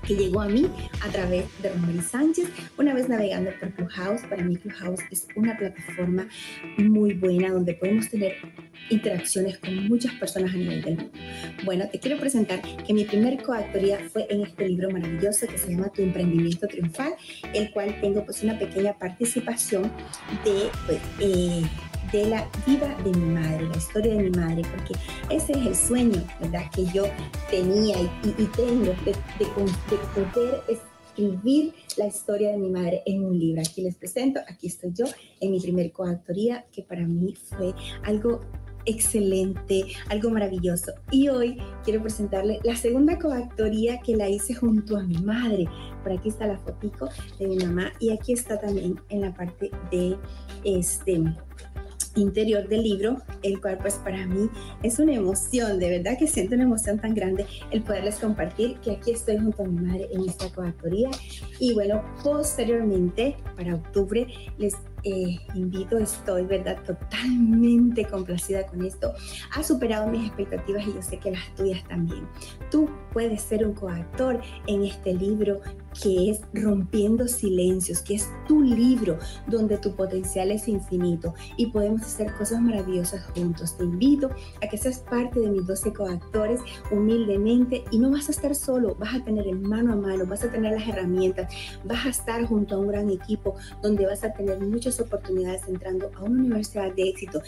que 0.06 0.14
llegó 0.14 0.40
a 0.40 0.48
mí 0.48 0.66
a 1.00 1.08
través 1.08 1.44
de 1.60 1.70
Romery 1.70 2.00
Sánchez, 2.00 2.48
una 2.78 2.94
vez 2.94 3.08
navegando 3.08 3.50
por 3.58 3.70
Clubhouse. 3.72 4.22
Para 4.22 4.42
mí 4.44 4.56
Clubhouse 4.56 5.00
es 5.10 5.26
una 5.34 5.56
plataforma 5.56 6.28
muy 6.78 7.14
buena 7.14 7.50
donde 7.50 7.74
podemos 7.74 8.08
tener 8.08 8.36
interacciones 8.90 9.58
con 9.58 9.88
muchas 9.88 10.14
personas 10.14 10.54
a 10.54 10.56
nivel 10.56 10.82
del 10.82 10.96
mundo. 10.96 11.12
Bueno, 11.64 11.88
te 11.90 11.98
quiero 11.98 12.18
presentar 12.18 12.62
que 12.62 12.94
mi 12.94 13.04
primer 13.04 13.42
coautoría 13.42 13.98
fue 14.12 14.26
en 14.30 14.42
este 14.42 14.68
libro 14.68 14.90
maravilloso 14.90 15.46
que 15.46 15.58
se 15.58 15.70
llama 15.70 15.88
Tu 15.88 16.02
emprendimiento 16.02 16.66
triunfal, 16.66 17.14
el 17.52 17.70
cual 17.72 18.00
tengo 18.00 18.24
pues 18.24 18.42
una 18.42 18.58
pequeña 18.58 18.94
participación 18.98 19.90
de 20.44 20.70
pues, 20.86 21.00
eh, 21.20 21.62
de 22.16 22.30
la 22.30 22.48
vida 22.66 22.96
de 23.04 23.10
mi 23.10 23.34
madre, 23.34 23.68
la 23.68 23.76
historia 23.76 24.14
de 24.14 24.22
mi 24.22 24.30
madre, 24.30 24.62
porque 24.74 24.94
ese 25.28 25.52
es 25.52 25.66
el 25.66 25.76
sueño, 25.76 26.26
¿verdad? 26.40 26.62
Que 26.74 26.86
yo 26.86 27.04
tenía 27.50 27.96
y, 28.24 28.44
tengo 28.56 28.94
de, 29.04 29.14
poder 30.14 30.62
escribir 30.66 31.74
la 31.98 32.06
historia 32.06 32.52
de 32.52 32.56
mi 32.56 32.70
madre 32.70 33.02
en 33.04 33.22
un 33.22 33.38
libro. 33.38 33.60
Aquí 33.60 33.82
les 33.82 33.96
presento, 33.96 34.40
aquí 34.48 34.68
estoy 34.68 34.92
yo 34.94 35.04
en 35.40 35.50
mi 35.50 35.60
primer 35.60 35.92
coautoría, 35.92 36.64
que 36.72 36.82
para 36.82 37.06
mí 37.06 37.34
fue 37.34 37.74
algo 38.04 38.40
excelente, 38.86 39.84
algo 40.08 40.30
maravilloso. 40.30 40.92
Y 41.10 41.28
hoy 41.28 41.58
quiero 41.84 42.00
presentarle 42.00 42.60
la 42.64 42.76
segunda 42.76 43.18
coautoría 43.18 44.00
que 44.00 44.16
la 44.16 44.28
hice 44.30 44.54
junto 44.54 44.96
a 44.96 45.02
mi 45.02 45.18
madre. 45.18 45.66
Por 46.02 46.12
aquí 46.12 46.30
está 46.30 46.46
la 46.46 46.56
fotico 46.56 47.10
de 47.38 47.46
mi 47.46 47.56
mamá 47.58 47.92
y 48.00 48.10
aquí 48.10 48.32
está 48.32 48.58
también 48.58 48.98
en 49.10 49.20
la 49.20 49.34
parte 49.34 49.70
de 49.90 50.16
este 50.64 51.20
interior 52.16 52.68
del 52.68 52.82
libro, 52.82 53.18
el 53.42 53.60
cual 53.60 53.78
pues 53.78 53.94
para 53.94 54.26
mí 54.26 54.48
es 54.82 54.98
una 54.98 55.14
emoción, 55.14 55.78
de 55.78 55.90
verdad 55.90 56.18
que 56.18 56.26
siento 56.26 56.54
una 56.54 56.64
emoción 56.64 56.98
tan 56.98 57.14
grande 57.14 57.46
el 57.70 57.82
poderles 57.82 58.16
compartir 58.16 58.78
que 58.80 58.92
aquí 58.92 59.12
estoy 59.12 59.38
junto 59.38 59.62
a 59.62 59.66
mi 59.66 59.80
madre 59.80 60.08
en 60.10 60.28
esta 60.28 60.50
coautoría 60.50 61.10
y 61.60 61.74
bueno, 61.74 62.02
posteriormente 62.22 63.36
para 63.56 63.76
octubre 63.76 64.26
les 64.58 64.74
eh, 65.08 65.38
invito, 65.54 65.98
estoy, 65.98 66.46
¿verdad? 66.46 66.78
Totalmente 66.84 68.04
complacida 68.06 68.66
con 68.66 68.84
esto. 68.84 69.12
Ha 69.54 69.62
superado 69.62 70.08
mis 70.08 70.26
expectativas 70.26 70.84
y 70.84 70.94
yo 70.94 71.02
sé 71.02 71.18
que 71.18 71.30
las 71.30 71.54
tuyas 71.54 71.86
también. 71.86 72.26
Tú 72.72 72.90
puedes 73.12 73.40
ser 73.40 73.64
un 73.64 73.74
coautor 73.74 74.40
en 74.66 74.84
este 74.84 75.14
libro 75.14 75.60
que 76.02 76.30
es 76.30 76.40
Rompiendo 76.52 77.28
Silencios, 77.28 78.02
que 78.02 78.14
es 78.14 78.28
tu 78.46 78.62
libro 78.62 79.18
donde 79.46 79.78
tu 79.78 79.94
potencial 79.94 80.50
es 80.50 80.68
infinito 80.68 81.34
y 81.56 81.66
podemos 81.66 82.02
hacer 82.02 82.32
cosas 82.34 82.60
maravillosas 82.60 83.24
juntos. 83.34 83.76
Te 83.76 83.84
invito 83.84 84.30
a 84.62 84.68
que 84.68 84.76
seas 84.78 85.00
parte 85.00 85.40
de 85.40 85.50
mis 85.50 85.66
12 85.66 85.92
coactores 85.92 86.60
humildemente 86.90 87.84
y 87.90 87.98
no 87.98 88.10
vas 88.10 88.28
a 88.28 88.32
estar 88.32 88.54
solo, 88.54 88.94
vas 88.96 89.14
a 89.14 89.24
tener 89.24 89.46
el 89.46 89.60
mano 89.60 89.92
a 89.92 89.96
mano, 89.96 90.26
vas 90.26 90.44
a 90.44 90.50
tener 90.50 90.72
las 90.72 90.88
herramientas, 90.88 91.52
vas 91.84 92.06
a 92.06 92.10
estar 92.10 92.44
junto 92.46 92.74
a 92.74 92.78
un 92.78 92.88
gran 92.88 93.10
equipo 93.10 93.56
donde 93.82 94.06
vas 94.06 94.24
a 94.24 94.32
tener 94.32 94.60
muchas 94.60 95.00
oportunidades 95.00 95.62
entrando 95.68 96.10
a 96.16 96.22
una 96.22 96.42
universidad 96.42 96.92
de 96.94 97.08
éxito, 97.08 97.42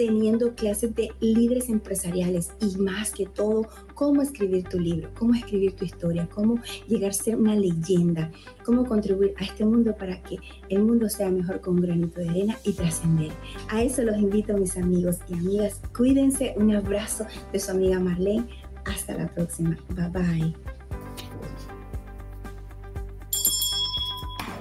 teniendo 0.00 0.54
clases 0.54 0.94
de 0.94 1.12
líderes 1.20 1.68
empresariales 1.68 2.52
y 2.58 2.74
más 2.78 3.10
que 3.10 3.26
todo, 3.26 3.68
cómo 3.92 4.22
escribir 4.22 4.66
tu 4.66 4.80
libro, 4.80 5.10
cómo 5.18 5.34
escribir 5.34 5.76
tu 5.76 5.84
historia, 5.84 6.26
cómo 6.34 6.58
llegar 6.88 7.10
a 7.10 7.12
ser 7.12 7.36
una 7.36 7.54
leyenda, 7.54 8.30
cómo 8.64 8.86
contribuir 8.86 9.34
a 9.36 9.44
este 9.44 9.62
mundo 9.62 9.94
para 9.94 10.22
que 10.22 10.38
el 10.70 10.84
mundo 10.84 11.10
sea 11.10 11.28
mejor 11.30 11.60
con 11.60 11.74
un 11.74 11.82
granito 11.82 12.18
de 12.18 12.30
arena 12.30 12.56
y 12.64 12.72
trascender. 12.72 13.30
A 13.68 13.82
eso 13.82 14.00
los 14.00 14.16
invito 14.16 14.56
mis 14.56 14.78
amigos 14.78 15.18
y 15.28 15.34
amigas. 15.34 15.82
Cuídense, 15.94 16.54
un 16.56 16.74
abrazo 16.74 17.26
de 17.52 17.60
su 17.60 17.70
amiga 17.70 18.00
Marlene. 18.00 18.46
Hasta 18.86 19.14
la 19.18 19.28
próxima. 19.28 19.76
Bye 19.90 20.08
bye. 20.08 20.54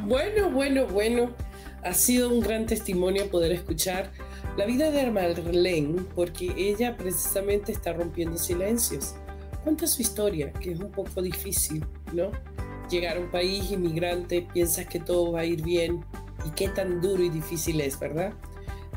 Bueno, 0.06 0.50
bueno, 0.50 0.86
bueno. 0.88 1.30
Ha 1.82 1.94
sido 1.94 2.28
un 2.28 2.42
gran 2.42 2.66
testimonio 2.66 3.30
poder 3.32 3.54
escuchar 3.54 4.12
la 4.58 4.66
vida 4.66 4.92
de 4.92 5.10
Marlene 5.12 6.02
porque 6.16 6.54
ella 6.58 6.98
precisamente 6.98 7.72
está 7.72 7.94
rompiendo 7.94 8.38
silencios. 8.38 9.16
Cuenta 9.64 9.88
su 9.88 10.02
historia, 10.02 10.52
que 10.54 10.72
es 10.72 10.80
un 10.80 10.92
poco 10.92 11.22
difícil, 11.22 11.86
¿no? 12.14 12.32
Llegar 12.90 13.18
a 13.18 13.20
un 13.20 13.30
país 13.30 13.72
inmigrante, 13.72 14.48
piensas 14.54 14.88
que 14.88 15.00
todo 15.00 15.34
va 15.34 15.42
a 15.42 15.46
ir 15.46 15.62
bien 15.62 16.04
y 16.46 16.50
qué 16.52 16.70
tan 16.70 17.02
duro 17.02 17.24
y 17.24 17.30
difícil 17.30 17.82
es, 17.82 18.00
¿verdad? 18.00 18.34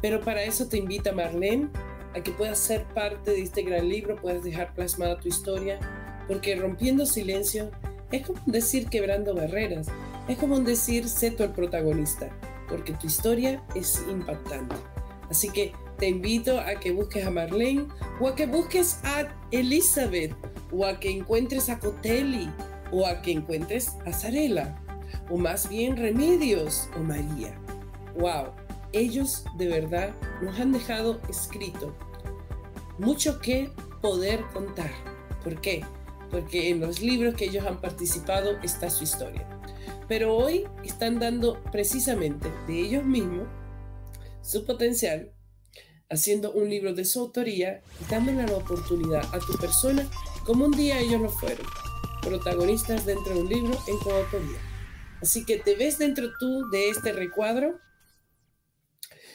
Pero 0.00 0.20
para 0.20 0.42
eso 0.42 0.68
te 0.68 0.78
invita 0.78 1.12
Marlene 1.12 1.68
a 2.14 2.20
que 2.20 2.32
puedas 2.32 2.58
ser 2.58 2.84
parte 2.94 3.32
de 3.32 3.42
este 3.42 3.62
gran 3.62 3.88
libro, 3.88 4.16
puedas 4.16 4.42
dejar 4.42 4.74
plasmada 4.74 5.18
tu 5.18 5.28
historia, 5.28 5.78
porque 6.28 6.56
rompiendo 6.56 7.06
silencio 7.06 7.70
es 8.10 8.26
como 8.26 8.40
decir 8.46 8.88
quebrando 8.88 9.34
barreras, 9.34 9.88
es 10.28 10.38
como 10.38 10.58
decir 10.60 11.08
sé 11.08 11.30
tú 11.30 11.42
el 11.42 11.50
protagonista 11.50 12.30
porque 12.72 12.94
tu 12.94 13.06
historia 13.06 13.62
es 13.74 14.02
impactante. 14.10 14.74
Así 15.32 15.48
que 15.48 15.72
te 15.96 16.10
invito 16.10 16.60
a 16.60 16.74
que 16.78 16.92
busques 16.92 17.26
a 17.26 17.30
Marlene 17.30 17.86
o 18.20 18.28
a 18.28 18.34
que 18.34 18.44
busques 18.44 19.00
a 19.02 19.34
Elizabeth 19.50 20.36
o 20.70 20.84
a 20.84 21.00
que 21.00 21.10
encuentres 21.10 21.70
a 21.70 21.78
Cotelli 21.78 22.50
o 22.90 23.06
a 23.06 23.22
que 23.22 23.32
encuentres 23.32 23.92
a 24.04 24.12
Zarela 24.12 24.78
o 25.30 25.38
más 25.38 25.70
bien 25.70 25.96
Remedios 25.96 26.90
o 26.96 27.02
María. 27.02 27.58
¡Wow! 28.18 28.52
Ellos 28.92 29.46
de 29.56 29.68
verdad 29.68 30.10
nos 30.42 30.60
han 30.60 30.70
dejado 30.70 31.18
escrito 31.30 31.96
mucho 32.98 33.40
que 33.40 33.70
poder 34.02 34.44
contar. 34.52 34.90
¿Por 35.42 35.62
qué? 35.62 35.82
Porque 36.30 36.68
en 36.68 36.80
los 36.80 37.00
libros 37.00 37.36
que 37.36 37.46
ellos 37.46 37.64
han 37.64 37.80
participado 37.80 38.58
está 38.62 38.90
su 38.90 39.04
historia. 39.04 39.48
Pero 40.08 40.36
hoy 40.36 40.66
están 40.84 41.18
dando 41.18 41.58
precisamente 41.72 42.50
de 42.66 42.80
ellos 42.80 43.04
mismos 43.04 43.48
su 44.42 44.64
potencial, 44.64 45.32
haciendo 46.10 46.52
un 46.52 46.68
libro 46.68 46.92
de 46.94 47.04
su 47.04 47.20
autoría 47.20 47.82
y 48.00 48.10
dándole 48.10 48.46
la 48.46 48.56
oportunidad 48.56 49.24
a 49.34 49.38
tu 49.38 49.56
persona 49.58 50.08
como 50.44 50.66
un 50.66 50.72
día 50.72 50.98
ellos 50.98 51.20
lo 51.20 51.30
fueron, 51.30 51.66
protagonistas 52.20 53.06
dentro 53.06 53.34
de 53.34 53.40
un 53.40 53.48
libro 53.48 53.78
en 53.86 53.98
coautoría. 53.98 54.58
Así 55.20 55.44
que 55.44 55.58
te 55.58 55.76
ves 55.76 55.98
dentro 55.98 56.30
tú 56.38 56.68
de 56.70 56.88
este 56.88 57.12
recuadro. 57.12 57.78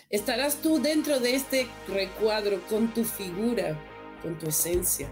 Estarás 0.10 0.62
tú 0.62 0.82
dentro 0.82 1.20
de 1.20 1.36
este 1.36 1.68
recuadro 1.88 2.62
con 2.68 2.94
tu 2.94 3.04
figura, 3.06 3.80
con 4.22 4.38
tu 4.38 4.48
esencia, 4.48 5.10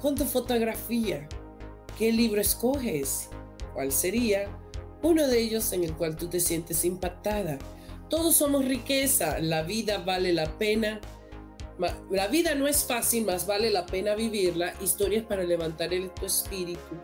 con 0.00 0.14
tu 0.14 0.24
fotografía. 0.24 1.28
¿Qué 1.98 2.12
libro 2.12 2.40
escoges? 2.40 3.28
¿Cuál 3.74 3.92
sería? 3.92 4.48
uno 5.02 5.28
de 5.28 5.40
ellos 5.40 5.72
en 5.72 5.84
el 5.84 5.94
cual 5.94 6.16
tú 6.16 6.28
te 6.28 6.40
sientes 6.40 6.84
impactada. 6.84 7.58
Todos 8.08 8.36
somos 8.36 8.64
riqueza, 8.64 9.38
la 9.40 9.62
vida 9.62 9.98
vale 9.98 10.32
la 10.32 10.58
pena. 10.58 11.00
La 12.10 12.28
vida 12.28 12.54
no 12.54 12.68
es 12.68 12.84
fácil, 12.84 13.26
más 13.26 13.46
vale 13.46 13.70
la 13.70 13.84
pena 13.84 14.14
vivirla. 14.14 14.74
Historias 14.80 15.24
para 15.24 15.42
levantar 15.42 15.92
el, 15.92 16.10
tu 16.10 16.26
espíritu, 16.26 16.96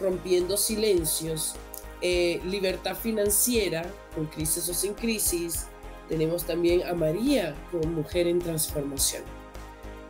rompiendo 0.00 0.56
silencios, 0.56 1.54
eh, 2.02 2.40
libertad 2.44 2.96
financiera, 2.96 3.86
con 4.14 4.26
crisis 4.26 4.68
o 4.68 4.74
sin 4.74 4.94
crisis. 4.94 5.66
Tenemos 6.08 6.44
también 6.44 6.82
a 6.86 6.94
María 6.94 7.54
como 7.70 7.84
mujer 7.84 8.26
en 8.26 8.40
transformación. 8.40 9.22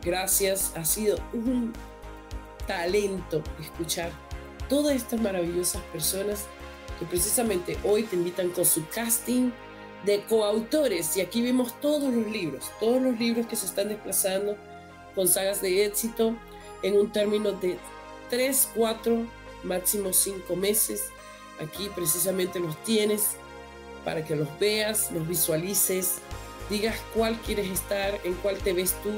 Gracias, 0.03 0.71
ha 0.75 0.85
sido 0.85 1.17
un 1.33 1.73
talento 2.65 3.43
escuchar 3.59 4.11
todas 4.67 4.95
estas 4.95 5.19
maravillosas 5.19 5.81
personas 5.91 6.45
que 6.97 7.05
precisamente 7.05 7.77
hoy 7.83 8.03
te 8.03 8.15
invitan 8.15 8.49
con 8.49 8.65
su 8.65 8.87
casting 8.87 9.51
de 10.05 10.23
coautores. 10.23 11.15
Y 11.17 11.21
aquí 11.21 11.41
vemos 11.41 11.79
todos 11.81 12.13
los 12.13 12.27
libros, 12.27 12.65
todos 12.79 13.01
los 13.01 13.19
libros 13.19 13.47
que 13.47 13.55
se 13.55 13.65
están 13.65 13.89
desplazando 13.89 14.57
con 15.15 15.27
sagas 15.27 15.61
de 15.61 15.85
éxito 15.85 16.35
en 16.83 16.97
un 16.97 17.11
término 17.11 17.51
de 17.51 17.77
3, 18.29 18.69
4, 18.75 19.25
máximo 19.63 20.13
5 20.13 20.55
meses. 20.55 21.05
Aquí 21.61 21.89
precisamente 21.93 22.59
los 22.59 22.81
tienes 22.83 23.35
para 24.05 24.23
que 24.23 24.35
los 24.35 24.47
veas, 24.59 25.11
los 25.11 25.27
visualices, 25.27 26.15
digas 26.69 26.95
cuál 27.13 27.37
quieres 27.41 27.67
estar, 27.67 28.17
en 28.23 28.33
cuál 28.35 28.57
te 28.57 28.73
ves 28.73 28.95
tú. 29.03 29.11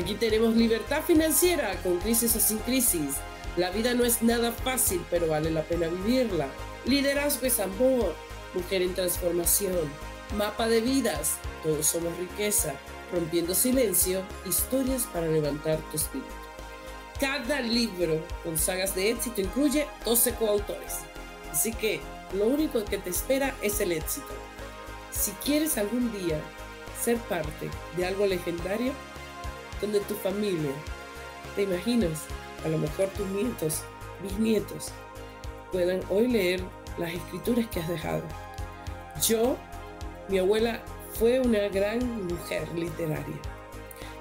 Aquí 0.00 0.14
tenemos 0.14 0.56
libertad 0.56 1.02
financiera 1.02 1.80
con 1.82 1.98
crisis 1.98 2.34
o 2.36 2.40
sin 2.40 2.58
crisis. 2.58 3.16
La 3.56 3.70
vida 3.70 3.94
no 3.94 4.04
es 4.04 4.22
nada 4.22 4.52
fácil, 4.52 5.02
pero 5.10 5.28
vale 5.28 5.50
la 5.50 5.62
pena 5.62 5.88
vivirla. 5.88 6.48
Liderazgo 6.84 7.46
es 7.46 7.60
amor. 7.60 8.14
Mujer 8.54 8.82
en 8.82 8.94
Transformación, 8.94 9.90
Mapa 10.34 10.66
de 10.66 10.80
Vidas, 10.80 11.36
Todos 11.62 11.86
Somos 11.86 12.16
Riqueza, 12.18 12.74
Rompiendo 13.12 13.54
Silencio, 13.54 14.22
Historias 14.44 15.04
para 15.04 15.28
Levantar 15.28 15.78
tu 15.90 15.96
Espíritu. 15.96 16.28
Cada 17.20 17.60
libro 17.60 18.20
con 18.44 18.58
sagas 18.58 18.94
de 18.94 19.10
éxito 19.10 19.40
incluye 19.40 19.86
12 20.04 20.34
coautores. 20.34 20.98
Así 21.50 21.72
que 21.72 22.00
lo 22.34 22.46
único 22.46 22.84
que 22.84 22.98
te 22.98 23.10
espera 23.10 23.54
es 23.62 23.80
el 23.80 23.92
éxito. 23.92 24.34
Si 25.10 25.30
quieres 25.44 25.78
algún 25.78 26.12
día 26.12 26.40
ser 27.00 27.16
parte 27.18 27.70
de 27.96 28.06
algo 28.06 28.26
legendario, 28.26 28.92
donde 29.80 30.00
tu 30.00 30.14
familia, 30.16 30.72
te 31.54 31.62
imaginas, 31.62 32.24
a 32.64 32.68
lo 32.68 32.78
mejor 32.78 33.08
tus 33.10 33.26
nietos, 33.28 33.82
bisnietos, 34.22 34.88
puedan 35.72 36.00
hoy 36.10 36.28
leer 36.28 36.62
las 36.98 37.12
escrituras 37.12 37.66
que 37.68 37.80
has 37.80 37.88
dejado. 37.88 38.22
Yo, 39.26 39.56
mi 40.28 40.38
abuela 40.38 40.80
fue 41.14 41.40
una 41.40 41.68
gran 41.68 42.26
mujer 42.26 42.68
literaria. 42.74 43.36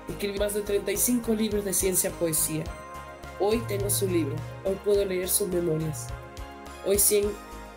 Escribí 0.07 0.37
más 0.37 0.53
de 0.53 0.61
35 0.61 1.33
libros 1.33 1.65
de 1.65 1.73
ciencia 1.73 2.11
poesía. 2.11 2.63
Hoy 3.39 3.57
tengo 3.67 3.89
su 3.89 4.07
libro, 4.07 4.35
hoy 4.63 4.77
puedo 4.85 5.03
leer 5.03 5.27
sus 5.27 5.47
memorias. 5.47 6.07
Hoy, 6.85 6.99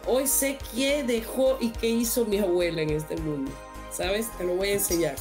hoy 0.07 0.26
sé 0.26 0.59
qué 0.74 1.03
dejó 1.03 1.57
y 1.59 1.70
qué 1.70 1.89
hizo 1.89 2.26
mi 2.26 2.39
abuela 2.39 2.83
en 2.83 2.91
este 2.91 3.16
mundo. 3.16 3.51
¿Sabes? 3.91 4.31
Te 4.37 4.45
lo 4.45 4.55
voy 4.55 4.68
a 4.68 4.74
enseñar 4.74 5.16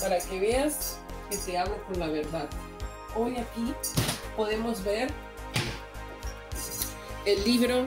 para 0.00 0.18
que 0.18 0.40
veas 0.40 0.98
que 1.30 1.36
te 1.36 1.58
hablo 1.58 1.76
con 1.84 2.00
la 2.00 2.08
verdad. 2.08 2.48
Hoy 3.14 3.36
aquí 3.36 3.74
podemos 4.36 4.82
ver 4.82 5.10
el 7.26 7.44
libro 7.44 7.86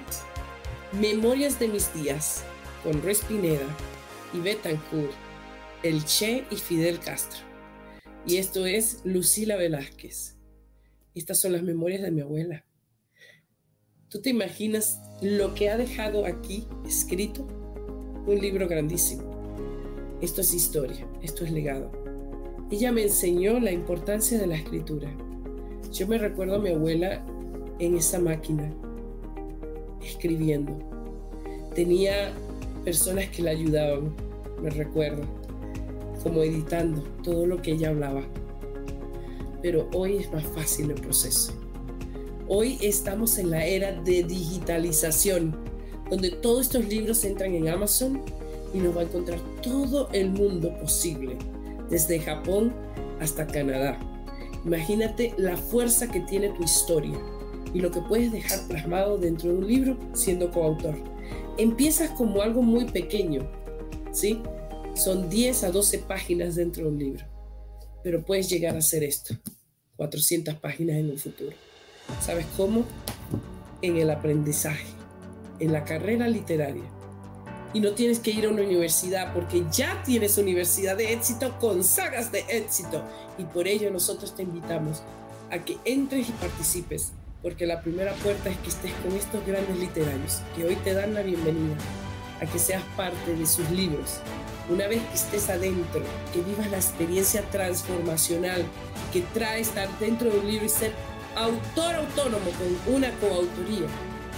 Memorias 0.92 1.58
de 1.58 1.68
mis 1.68 1.92
días 1.94 2.44
con 2.84 3.02
Ruiz 3.02 3.22
Pineda 3.22 3.66
y 4.34 4.40
Betancourt, 4.40 5.12
El 5.84 6.04
Che 6.06 6.46
y 6.50 6.56
Fidel 6.56 7.00
Castro. 7.00 7.40
Y 8.26 8.38
esto 8.38 8.66
es 8.66 9.02
Lucila 9.04 9.56
Velázquez. 9.56 10.38
Estas 11.16 11.40
son 11.40 11.54
las 11.54 11.64
memorias 11.64 12.02
de 12.02 12.12
mi 12.12 12.22
abuela. 12.22 12.66
¿Tú 14.10 14.22
te 14.22 14.30
imaginas 14.30 15.00
lo 15.22 15.54
que 15.54 15.70
ha 15.70 15.78
dejado 15.78 16.26
aquí 16.26 16.68
escrito? 16.86 17.48
Un 18.28 18.40
libro 18.40 18.68
grandísimo. 18.68 19.24
Esto 20.22 20.42
es 20.42 20.54
historia, 20.54 21.08
esto 21.22 21.44
es 21.44 21.52
legado. 21.52 21.92
Ella 22.70 22.92
me 22.92 23.04
enseñó 23.04 23.60
la 23.60 23.72
importancia 23.72 24.38
de 24.38 24.48
la 24.48 24.56
escritura. 24.56 25.12
Yo 25.92 26.08
me 26.08 26.18
recuerdo 26.18 26.56
a 26.56 26.60
mi 26.60 26.70
abuela 26.70 27.26
en 27.80 27.98
esa 27.98 28.20
máquina, 28.20 28.72
escribiendo. 30.02 30.78
Tenía 31.74 32.32
personas 32.84 33.30
que 33.30 33.44
la 33.44 33.52
ayudaban, 33.52 34.14
me 34.62 34.70
recuerdo, 34.70 35.24
como 36.24 36.44
editando 36.44 37.02
todo 37.24 37.46
lo 37.46 37.62
que 37.62 37.72
ella 37.72 37.90
hablaba. 37.90 38.22
Pero 39.62 39.88
hoy 39.94 40.18
es 40.18 40.32
más 40.32 40.46
fácil 40.46 40.92
el 40.92 41.02
proceso. 41.02 41.54
Hoy 42.48 42.78
estamos 42.82 43.38
en 43.38 43.52
la 43.52 43.66
era 43.66 43.92
de 44.02 44.24
digitalización, 44.24 45.56
donde 46.10 46.32
todos 46.32 46.62
estos 46.62 46.86
libros 46.88 47.24
entran 47.24 47.54
en 47.54 47.70
Amazon 47.70 48.22
y 48.74 48.80
nos 48.80 48.96
va 48.96 49.02
a 49.02 49.04
encontrar 49.04 49.40
todo 49.62 50.10
el 50.12 50.32
mundo 50.32 50.74
posible 50.80 51.38
desde 51.90 52.20
Japón 52.20 52.74
hasta 53.20 53.48
Canadá. 53.48 54.00
Imagínate 54.66 55.34
la 55.38 55.58
fuerza 55.58 56.08
que 56.08 56.20
tiene 56.22 56.50
tu 56.50 56.64
historia 56.64 57.18
y 57.74 57.80
lo 57.80 57.92
que 57.92 58.02
puedes 58.02 58.32
dejar 58.32 58.60
plasmado 58.68 59.18
dentro 59.18 59.52
de 59.52 59.58
un 59.58 59.68
libro 59.68 59.98
siendo 60.14 60.52
coautor. 60.52 61.11
Empiezas 61.58 62.12
como 62.12 62.42
algo 62.42 62.62
muy 62.62 62.86
pequeño, 62.86 63.50
¿sí? 64.12 64.42
Son 64.96 65.30
10 65.30 65.64
a 65.66 65.72
12 65.72 66.00
páginas 66.00 66.56
dentro 66.56 66.84
de 66.84 66.90
un 66.90 67.00
libro, 67.00 67.26
pero 68.04 68.24
puedes 68.24 68.50
llegar 68.50 68.76
a 68.76 68.80
hacer 68.80 69.04
esto, 69.04 69.36
400 69.98 70.56
páginas 70.56 70.98
en 70.98 71.12
un 71.12 71.18
futuro. 71.18 71.56
¿Sabes 72.22 72.46
cómo? 72.58 72.86
En 73.82 73.98
el 73.98 74.10
aprendizaje, 74.10 74.88
en 75.60 75.72
la 75.72 75.86
carrera 75.86 76.28
literaria 76.28 76.84
y 77.74 77.80
no 77.80 77.94
tienes 77.94 78.20
que 78.20 78.32
ir 78.32 78.46
a 78.46 78.50
una 78.50 78.64
universidad 78.64 79.34
porque 79.34 79.66
ya 79.72 80.02
tienes 80.04 80.38
universidad 80.38 80.98
de 80.98 81.14
éxito 81.14 81.58
con 81.60 81.84
sagas 81.84 82.32
de 82.32 82.44
éxito 82.50 83.04
y 83.38 83.44
por 83.44 83.68
ello 83.68 83.90
nosotros 83.92 84.36
te 84.36 84.44
invitamos 84.44 85.02
a 85.50 85.64
que 85.64 85.78
entres 85.86 86.30
y 86.30 86.32
participes 86.34 87.14
porque 87.42 87.66
la 87.66 87.82
primera 87.82 88.14
puerta 88.16 88.50
es 88.50 88.58
que 88.58 88.70
estés 88.70 88.94
con 89.04 89.14
estos 89.14 89.46
grandes 89.46 89.78
literarios 89.78 90.42
que 90.56 90.66
hoy 90.66 90.76
te 90.78 90.94
dan 90.94 91.14
la 91.14 91.22
bienvenida 91.22 91.76
a 92.40 92.46
que 92.46 92.60
seas 92.60 92.84
parte 92.96 93.36
de 93.36 93.46
sus 93.46 93.70
libros. 93.72 94.20
Una 94.70 94.88
vez 94.88 95.02
que 95.02 95.16
estés 95.16 95.50
adentro, 95.50 96.02
que 96.34 96.42
vivas 96.42 96.70
la 96.70 96.78
experiencia 96.78 97.42
transformacional 97.50 98.64
que 99.12 99.22
trae 99.34 99.62
estar 99.62 99.88
dentro 100.00 100.30
de 100.30 100.40
un 100.40 100.48
libro 100.48 100.66
y 100.66 100.70
ser 100.70 100.94
autor 101.36 101.96
autónomo 101.96 102.52
con 102.52 102.96
una 102.96 103.10
coautoría, 103.20 103.88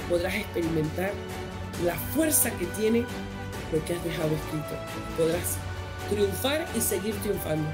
podrás 0.09 0.35
experimentar 0.35 1.11
la 1.85 1.95
fuerza 1.95 2.51
que 2.51 2.65
tiene 2.67 3.05
lo 3.71 3.83
que 3.85 3.93
has 3.95 4.03
dejado 4.03 4.29
escrito. 4.33 4.75
Podrás 5.17 5.57
triunfar 6.09 6.65
y 6.75 6.81
seguir 6.81 7.15
triunfando. 7.21 7.69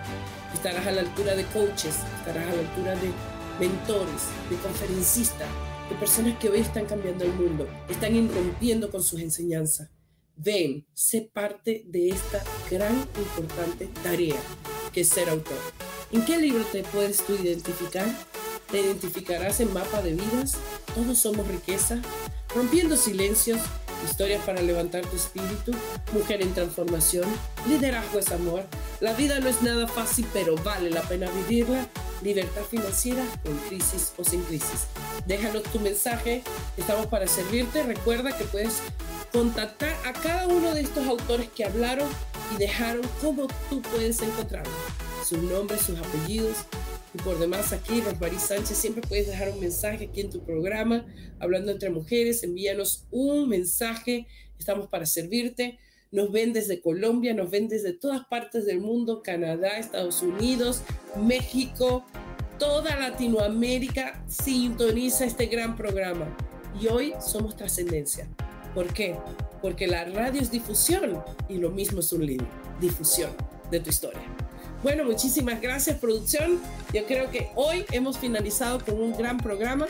Estarás 0.53 0.87
a 0.87 0.91
la 0.91 1.01
altura 1.01 1.35
de 1.35 1.43
coaches, 1.45 1.97
estarás 2.19 2.47
a 2.47 2.53
la 2.53 2.61
altura 2.61 2.95
de 2.95 3.11
mentores, 3.59 4.23
de 4.49 4.55
conferencistas, 4.57 5.47
de 5.89 5.95
personas 5.95 6.37
que 6.39 6.49
hoy 6.49 6.59
están 6.59 6.85
cambiando 6.85 7.25
el 7.25 7.33
mundo, 7.33 7.67
están 7.89 8.15
irrumpiendo 8.15 8.89
con 8.89 9.03
sus 9.03 9.19
enseñanzas. 9.19 9.89
Ven, 10.35 10.87
sé 10.93 11.29
parte 11.33 11.83
de 11.87 12.09
esta 12.09 12.41
gran 12.71 12.95
importante 12.95 13.89
tarea 14.01 14.39
que 14.93 15.01
es 15.01 15.09
ser 15.09 15.29
autor. 15.29 15.57
¿En 16.11 16.23
qué 16.25 16.37
libro 16.37 16.63
te 16.71 16.83
puedes 16.83 17.25
tú 17.25 17.33
identificar? 17.35 18.07
Te 18.71 18.81
identificarás 18.81 19.59
en 19.59 19.73
Mapa 19.73 20.01
de 20.01 20.13
Vidas, 20.13 20.57
Todos 20.95 21.17
Somos 21.17 21.47
Riqueza, 21.47 22.01
Rompiendo 22.55 22.95
Silencios, 22.95 23.59
Historias 24.03 24.43
para 24.45 24.61
levantar 24.61 25.05
tu 25.05 25.15
espíritu, 25.15 25.71
Mujer 26.13 26.41
en 26.41 26.53
transformación, 26.53 27.25
Liderazgo 27.67 28.19
es 28.19 28.31
amor, 28.31 28.63
La 28.99 29.13
vida 29.13 29.39
no 29.39 29.47
es 29.47 29.61
nada 29.61 29.87
fácil 29.87 30.25
pero 30.33 30.55
vale 30.57 30.89
la 30.89 31.01
pena 31.01 31.29
vivirla, 31.29 31.87
Libertad 32.21 32.63
financiera 32.69 33.23
con 33.43 33.57
crisis 33.69 34.13
o 34.17 34.23
sin 34.23 34.43
crisis. 34.43 34.87
Déjanos 35.25 35.63
tu 35.63 35.79
mensaje, 35.79 36.43
estamos 36.75 37.07
para 37.07 37.27
servirte. 37.27 37.83
Recuerda 37.83 38.37
que 38.37 38.43
puedes 38.43 38.81
contactar 39.31 39.95
a 40.05 40.11
cada 40.13 40.47
uno 40.47 40.73
de 40.73 40.81
estos 40.81 41.07
autores 41.07 41.47
que 41.49 41.63
hablaron 41.63 42.09
y 42.53 42.57
dejaron 42.57 43.03
cómo 43.21 43.47
tú 43.69 43.81
puedes 43.81 44.21
encontrarlos, 44.21 44.73
sus 45.25 45.39
nombres, 45.39 45.81
sus 45.81 45.97
apellidos, 45.97 46.57
y 47.13 47.17
por 47.19 47.39
demás, 47.39 47.73
aquí, 47.73 48.01
Rosmarie 48.01 48.39
Sánchez, 48.39 48.77
siempre 48.77 49.01
puedes 49.07 49.27
dejar 49.27 49.49
un 49.49 49.59
mensaje 49.59 50.05
aquí 50.05 50.21
en 50.21 50.29
tu 50.29 50.43
programa, 50.43 51.07
hablando 51.39 51.71
entre 51.71 51.89
mujeres. 51.89 52.43
Envíanos 52.43 53.07
un 53.09 53.49
mensaje. 53.49 54.27
Estamos 54.59 54.87
para 54.87 55.07
servirte. 55.07 55.79
Nos 56.11 56.31
ven 56.31 56.53
desde 56.53 56.81
Colombia, 56.81 57.33
nos 57.33 57.49
ven 57.49 57.67
desde 57.67 57.93
todas 57.93 58.25
partes 58.25 58.65
del 58.65 58.79
mundo, 58.79 59.21
Canadá, 59.23 59.77
Estados 59.77 60.23
Unidos, 60.23 60.81
México, 61.15 62.03
toda 62.57 62.95
Latinoamérica 62.95 64.23
sintoniza 64.27 65.25
este 65.25 65.47
gran 65.47 65.75
programa. 65.75 66.35
Y 66.79 66.87
hoy 66.87 67.13
somos 67.21 67.55
trascendencia. 67.55 68.27
¿Por 68.73 68.91
qué? 68.93 69.15
Porque 69.61 69.87
la 69.87 70.05
radio 70.05 70.41
es 70.41 70.51
difusión 70.51 71.23
y 71.47 71.57
lo 71.57 71.69
mismo 71.71 71.99
es 71.99 72.11
un 72.11 72.25
libro, 72.25 72.47
difusión 72.79 73.31
de 73.71 73.79
tu 73.79 73.89
historia. 73.89 74.48
Bueno, 74.81 75.03
muchísimas 75.03 75.61
gracias 75.61 75.97
producción. 75.97 76.59
Yo 76.93 77.05
creo 77.05 77.29
que 77.29 77.49
hoy 77.55 77.85
hemos 77.91 78.17
finalizado 78.17 78.83
con 78.83 79.01
un 79.01 79.15
gran 79.17 79.37
programa. 79.37 79.85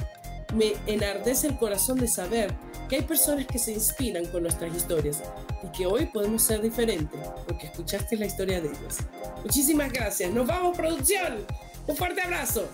Me 0.55 0.73
enardece 0.87 1.47
el 1.47 1.57
corazón 1.57 1.99
de 1.99 2.07
saber 2.07 2.51
que 2.89 2.95
hay 2.95 3.01
personas 3.03 3.45
que 3.45 3.59
se 3.59 3.71
inspiran 3.71 4.25
con 4.25 4.43
nuestras 4.43 4.75
historias 4.75 5.21
y 5.63 5.77
que 5.77 5.85
hoy 5.85 6.07
podemos 6.07 6.41
ser 6.41 6.61
diferentes 6.61 7.19
porque 7.47 7.67
escuchaste 7.67 8.17
la 8.17 8.25
historia 8.25 8.61
de 8.61 8.69
ellos. 8.69 8.97
Muchísimas 9.43 9.93
gracias. 9.93 10.33
Nos 10.33 10.47
vamos 10.47 10.75
producción. 10.75 11.45
Un 11.85 11.95
fuerte 11.95 12.21
abrazo. 12.21 12.67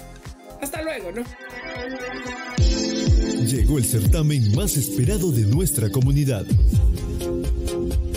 Hasta 0.62 0.82
luego, 0.82 1.12
¿no? 1.12 1.24
Llegó 3.46 3.78
el 3.78 3.86
certamen 3.86 4.56
más 4.56 4.78
esperado 4.78 5.32
de 5.32 5.42
nuestra 5.42 5.90
comunidad. 5.90 6.46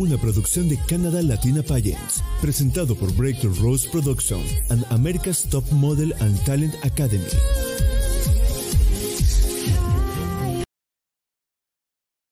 una 0.00 0.16
producción 0.16 0.66
de 0.66 0.78
Canada 0.88 1.20
Latina 1.20 1.62
Pageants, 1.62 2.22
presentado 2.40 2.94
por 2.96 3.12
Breakthrough 3.12 3.54
Rose 3.60 3.86
Production 3.86 4.40
and 4.70 4.82
America's 4.88 5.44
Top 5.44 5.70
Model 5.72 6.14
and 6.20 6.42
Talent 6.46 6.74
Academy. 6.82 7.99